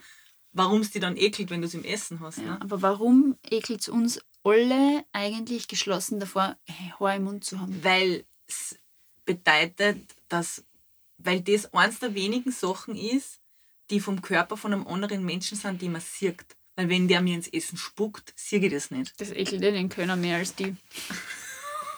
warum 0.54 0.82
es 0.82 0.92
dich 0.92 1.02
dann 1.02 1.18
ekelt, 1.18 1.50
wenn 1.50 1.62
du 1.62 1.68
es 1.68 1.74
im 1.74 1.84
Essen 1.84 2.20
hast. 2.22 2.38
ja. 2.40 2.44
Ne? 2.46 2.62
Aber 2.62 2.82
warum 2.82 3.38
ekelt 3.50 3.82
es 3.82 3.90
uns 3.90 4.20
alle 4.44 5.04
eigentlich 5.12 5.68
geschlossen 5.68 6.20
davor, 6.20 6.56
Haar 7.00 7.16
im 7.16 7.26
Mund 7.26 7.44
zu 7.44 7.60
haben? 7.60 7.84
Weil 7.84 8.26
es 8.48 8.78
bedeutet, 9.26 9.98
dass, 10.30 10.64
weil 11.18 11.42
das 11.42 11.74
eins 11.74 12.00
der 12.00 12.16
wenigen 12.16 12.52
Sachen 12.52 12.96
ist, 12.96 13.42
die 13.90 14.00
vom 14.00 14.22
Körper 14.22 14.58
von 14.58 14.74
einem 14.74 14.88
anderen 14.88 15.24
Menschen 15.26 15.58
sind, 15.58 15.82
die 15.82 15.90
man 15.90 16.02
sieht. 16.02 16.46
Weil 16.76 16.90
wenn 16.90 17.08
der 17.08 17.22
mir 17.22 17.36
ins 17.36 17.48
Essen 17.48 17.78
spuckt, 17.78 18.34
sehe 18.36 18.60
ich 18.60 18.72
das 18.72 18.92
nicht. 18.92 19.20
Das 19.20 19.32
ekelt 19.32 19.64
den 19.64 19.90
Kölner 19.90 20.16
mehr 20.16 20.38
als 20.38 20.54
die. 20.54 20.76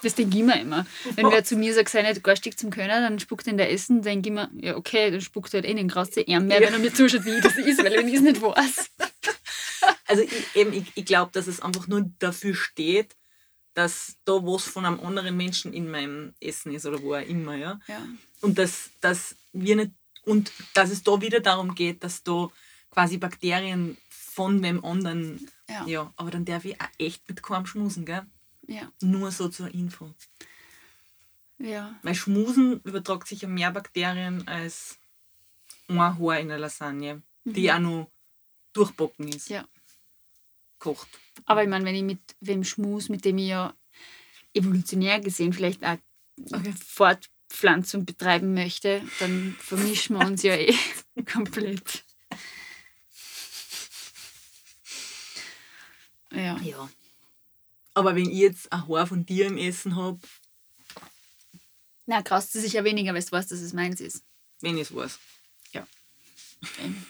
Das 0.02 0.14
denke 0.14 0.38
ich 0.38 0.44
mir 0.44 0.58
immer. 0.58 0.86
Wenn 1.14 1.30
wer 1.30 1.44
zu 1.44 1.56
mir 1.56 1.74
sagt, 1.74 1.90
sei 1.90 2.02
nicht 2.02 2.24
garstig 2.24 2.56
zum 2.58 2.70
Kölner, 2.70 3.02
dann 3.02 3.18
spuckt 3.18 3.46
er 3.46 3.50
in 3.50 3.58
der 3.58 3.70
Essen, 3.70 4.00
denke 4.00 4.30
ich 4.30 4.34
mir, 4.34 4.50
ja 4.54 4.76
okay, 4.76 5.10
dann 5.10 5.20
spuckt 5.20 5.52
er 5.52 5.58
halt 5.60 5.66
eh 5.70 5.74
den 5.74 5.88
graue 5.88 6.08
Arm 6.28 6.46
mehr, 6.46 6.60
Ja. 6.60 6.66
wenn 6.66 6.72
er 6.74 6.78
mir 6.78 6.94
zuschaut, 6.94 7.26
wie 7.26 7.36
ich 7.36 7.42
das 7.42 7.56
ist, 7.58 7.84
weil 7.84 7.92
wenn 7.92 8.08
ich 8.08 8.14
es 8.14 8.22
nicht 8.22 8.40
weiß. 8.40 8.90
Also 10.06 10.22
ich, 10.22 10.56
eben, 10.56 10.72
ich, 10.72 10.84
ich 10.94 11.04
glaube, 11.06 11.30
dass 11.32 11.46
es 11.46 11.60
einfach 11.60 11.86
nur 11.86 12.10
dafür 12.18 12.54
steht, 12.54 13.16
dass 13.74 14.16
da 14.24 14.32
was 14.32 14.64
von 14.64 14.84
einem 14.84 15.00
anderen 15.00 15.36
Menschen 15.36 15.72
in 15.72 15.90
meinem 15.90 16.34
Essen 16.40 16.74
ist 16.74 16.84
oder 16.84 17.00
wo 17.00 17.14
auch 17.14 17.26
immer, 17.26 17.54
ja. 17.54 17.78
Ja. 17.86 18.04
Und 18.40 18.58
dass, 18.58 18.90
dass 19.00 19.36
wir 19.52 19.76
nicht 19.76 19.92
und 20.24 20.52
dass 20.74 20.90
es 20.90 21.02
da 21.02 21.20
wieder 21.20 21.40
darum 21.40 21.74
geht, 21.74 22.02
dass 22.04 22.22
da 22.22 22.48
quasi 22.90 23.18
Bakterien 23.18 23.96
von 24.08 24.62
wem 24.62 24.84
anderen, 24.84 25.48
Ja. 25.68 25.86
ja, 25.86 26.12
aber 26.16 26.30
dann 26.30 26.44
darf 26.44 26.64
ich 26.64 26.80
auch 26.80 26.88
echt 26.98 27.28
mit 27.28 27.42
keinem 27.42 27.66
schmusen, 27.66 28.04
gell? 28.04 28.22
Ja. 28.66 28.90
Nur 29.00 29.30
so 29.30 29.48
zur 29.48 29.72
Info. 29.74 30.14
Ja. 31.58 31.98
Weil 32.02 32.14
Schmusen 32.14 32.80
übertragt 32.84 33.28
sich 33.28 33.42
ja 33.42 33.48
mehr 33.48 33.70
Bakterien 33.70 34.46
als 34.48 34.98
ein 35.88 35.98
Haar 36.00 36.38
in 36.38 36.48
der 36.48 36.58
Lasagne, 36.58 37.22
die 37.44 37.70
auch 37.70 37.78
noch 37.78 38.10
durchbocken 38.72 39.28
ist. 39.28 39.50
Ja. 39.50 39.66
Kocht. 40.78 41.08
Aber 41.44 41.62
ich 41.62 41.68
meine, 41.68 41.84
wenn 41.84 41.94
ich 41.94 42.02
mit 42.02 42.20
wem 42.40 42.64
schmus, 42.64 43.08
mit 43.08 43.24
dem 43.24 43.38
ich 43.38 43.48
ja 43.48 43.74
evolutionär 44.54 45.20
gesehen 45.20 45.52
vielleicht 45.52 45.84
auch 45.84 45.98
Fortpflanzung 47.50 48.04
betreiben 48.06 48.54
möchte, 48.54 49.02
dann 49.18 49.56
vermischen 49.58 50.16
wir 50.16 50.26
uns 50.26 50.42
ja 50.42 50.54
eh 50.54 50.74
komplett. 51.32 52.04
Ja. 56.32 56.56
Ja. 56.60 56.88
Aber 57.94 58.14
wenn 58.14 58.30
ich 58.30 58.38
jetzt 58.38 58.72
ein 58.72 58.86
Haar 58.86 59.06
von 59.06 59.26
dir 59.26 59.46
im 59.46 59.58
Essen 59.58 59.96
habe, 59.96 60.20
Na, 62.06 62.20
graust 62.20 62.54
du 62.54 62.60
sicher 62.60 62.84
weniger, 62.84 63.12
weil 63.12 63.22
du 63.22 63.32
weißt, 63.32 63.50
dass 63.50 63.60
es 63.60 63.72
meins 63.72 64.00
ist. 64.00 64.22
wenn 64.60 64.76
ich 64.76 64.82
es 64.82 64.94
weiß. 64.94 65.18
Ähm. 66.78 67.06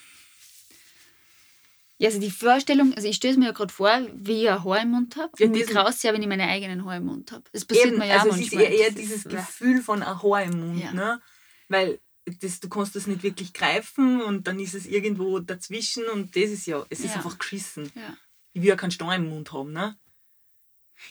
Ja, 2.00 2.08
also 2.08 2.18
die 2.18 2.30
Vorstellung, 2.30 2.94
also 2.94 3.06
ich 3.08 3.16
stelle 3.16 3.32
es 3.34 3.38
mir 3.38 3.44
ja 3.46 3.52
gerade 3.52 3.72
vor, 3.72 3.90
wie 4.14 4.44
ich 4.44 4.50
ein 4.50 4.64
Haar 4.64 4.80
im 4.82 4.90
Mund 4.92 5.16
habe. 5.16 5.32
Ja, 5.38 5.46
und 5.46 5.52
diesen- 5.52 5.74
graust 5.74 6.02
ja, 6.02 6.14
wenn 6.14 6.22
ich 6.22 6.28
meine 6.28 6.44
eigenen 6.48 6.84
Haare 6.86 6.96
im 6.96 7.04
Mund 7.04 7.30
habe. 7.30 7.44
Das 7.52 7.66
passiert 7.66 7.88
Eben, 7.88 7.98
mir 7.98 8.06
ja 8.06 8.14
also 8.20 8.30
auch 8.30 8.34
es 8.36 8.40
ist 8.40 8.54
manchmal. 8.54 8.72
eher, 8.72 8.86
eher 8.86 8.90
dieses 8.92 9.16
ist- 9.26 9.28
Gefühl 9.28 9.82
von 9.82 10.02
ein 10.02 10.22
Haar 10.22 10.42
im 10.44 10.58
Mund, 10.60 10.82
Ja. 10.82 10.92
ne? 10.92 11.20
Weil 11.68 12.00
das, 12.40 12.58
du 12.60 12.70
kannst 12.70 12.96
das 12.96 13.06
nicht 13.06 13.22
wirklich 13.22 13.52
greifen 13.52 14.22
und 14.22 14.46
dann 14.46 14.58
ist 14.60 14.72
es 14.74 14.86
irgendwo 14.86 15.40
dazwischen 15.40 16.04
und 16.08 16.34
das 16.36 16.44
ist 16.50 16.66
ja, 16.66 16.86
es 16.88 17.00
ist 17.00 17.10
Ja. 17.10 17.16
einfach 17.16 17.38
geschissen. 17.38 17.92
Ja. 17.94 18.16
Ich 18.54 18.62
will 18.62 18.68
ja 18.70 18.76
keinen 18.76 18.92
Stein 18.92 19.24
im 19.24 19.28
Mund 19.30 19.52
haben, 19.52 19.72
ne? 19.72 19.98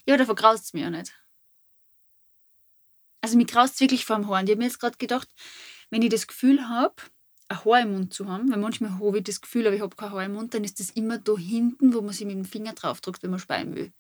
Ja, 0.07 0.15
aber 0.15 0.17
davor 0.23 0.35
graust 0.35 0.63
es 0.65 0.73
mir 0.73 0.81
ja 0.81 0.89
nicht. 0.89 1.13
Also 3.21 3.37
mir 3.37 3.45
graust 3.45 3.75
es 3.75 3.79
wirklich 3.81 4.05
vor 4.05 4.15
dem 4.15 4.27
Haar. 4.27 4.39
Und 4.39 4.45
ich 4.45 4.51
habe 4.51 4.59
mir 4.59 4.65
jetzt 4.65 4.79
gerade 4.79 4.97
gedacht, 4.97 5.27
wenn 5.91 6.01
ich 6.01 6.09
das 6.09 6.25
Gefühl 6.27 6.67
habe, 6.67 6.95
ein 7.49 7.65
Haar 7.65 7.81
im 7.81 7.91
Mund 7.93 8.13
zu 8.13 8.27
haben, 8.27 8.49
weil 8.51 8.59
manchmal 8.59 8.91
habe 8.99 9.17
ich 9.17 9.23
das 9.23 9.41
Gefühl, 9.41 9.65
aber 9.67 9.75
ich 9.75 9.81
habe 9.81 9.95
kein 9.95 10.11
Haar 10.11 10.23
im 10.25 10.33
Mund, 10.33 10.53
dann 10.53 10.63
ist 10.63 10.79
das 10.79 10.91
immer 10.91 11.17
da 11.17 11.35
hinten, 11.35 11.93
wo 11.93 12.01
man 12.01 12.13
sich 12.13 12.25
mit 12.25 12.35
dem 12.35 12.45
Finger 12.45 12.73
draufdrückt, 12.73 13.23
wenn 13.23 13.31
man 13.31 13.39
speien 13.39 13.75
will. 13.75 13.91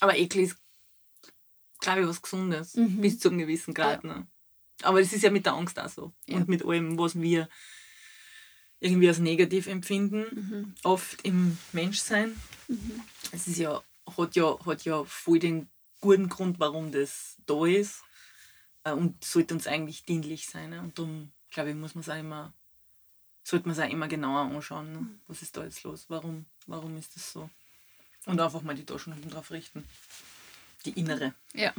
Aber 0.00 0.16
Ekel 0.16 0.42
ist, 0.42 0.56
glaube 1.80 2.02
ich, 2.02 2.06
was 2.06 2.22
Gesundes. 2.22 2.76
Mhm. 2.76 3.00
Bis 3.00 3.18
zu 3.18 3.28
einem 3.28 3.38
gewissen 3.38 3.74
Grad. 3.74 4.04
Ne? 4.04 4.26
Aber 4.82 5.00
das 5.00 5.12
ist 5.12 5.22
ja 5.22 5.30
mit 5.30 5.46
der 5.46 5.54
Angst 5.54 5.78
auch 5.80 5.88
so. 5.88 6.12
Ja. 6.26 6.36
Und 6.36 6.48
mit 6.48 6.64
allem, 6.64 6.98
was 6.98 7.20
wir 7.20 7.48
irgendwie 8.80 9.08
als 9.08 9.18
negativ 9.18 9.66
empfinden, 9.68 10.24
Mhm. 10.32 10.74
oft 10.82 11.22
im 11.24 11.56
Menschsein. 11.72 12.36
Es 13.32 13.46
ist 13.46 13.58
ja, 13.58 13.80
hat 14.16 14.34
ja, 14.36 14.58
hat 14.66 14.84
ja 14.84 15.04
voll 15.04 15.38
den 15.38 15.68
guten 16.00 16.28
Grund, 16.28 16.58
warum 16.58 16.90
das 16.92 17.36
da 17.46 17.64
ist. 17.64 18.02
Äh, 18.84 18.92
Und 18.92 19.22
sollte 19.24 19.54
uns 19.54 19.66
eigentlich 19.66 20.04
dienlich 20.04 20.46
sein. 20.46 20.70
Ne? 20.70 20.80
Und 20.80 20.98
darum, 20.98 21.30
glaube 21.50 21.70
ich, 21.70 21.76
muss 21.76 21.94
man 21.94 22.02
es 22.02 22.08
auch 22.08 22.18
immer, 22.18 22.52
sollte 23.42 23.66
man 23.66 23.74
sich 23.74 23.84
auch 23.84 23.90
immer 23.90 24.08
genauer 24.08 24.50
anschauen. 24.50 24.92
Ne? 24.92 24.98
Mhm. 24.98 25.20
Was 25.26 25.42
ist 25.42 25.56
da 25.56 25.64
jetzt 25.64 25.82
los? 25.82 26.06
Warum, 26.08 26.46
warum 26.66 26.96
ist 26.96 27.16
das 27.16 27.32
so? 27.32 27.50
Und 28.26 28.40
einfach 28.40 28.62
mal 28.62 28.74
die 28.74 28.84
Taschen 28.84 29.12
unten 29.12 29.30
drauf 29.30 29.50
richten. 29.50 29.84
Die 30.84 30.98
innere. 30.98 31.34
Ja. 31.54 31.72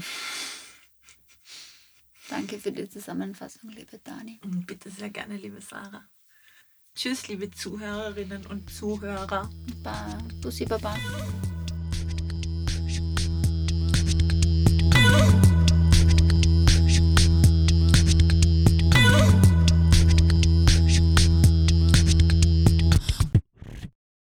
Danke 2.30 2.58
für 2.60 2.72
die 2.72 2.90
Zusammenfassung, 2.90 3.70
liebe 3.70 4.00
Dani. 4.00 4.40
Und 4.44 4.66
bitte 4.66 4.90
sehr 4.90 5.10
gerne, 5.10 5.38
liebe 5.38 5.62
Sarah. 5.62 6.08
Tschüss, 6.96 7.28
liebe 7.28 7.50
Zuhörerinnen 7.52 8.46
und 8.48 8.70
Zuhörer. 8.70 9.50
Ba, 9.84 10.18
bussi, 10.42 10.66
baba. 10.66 10.98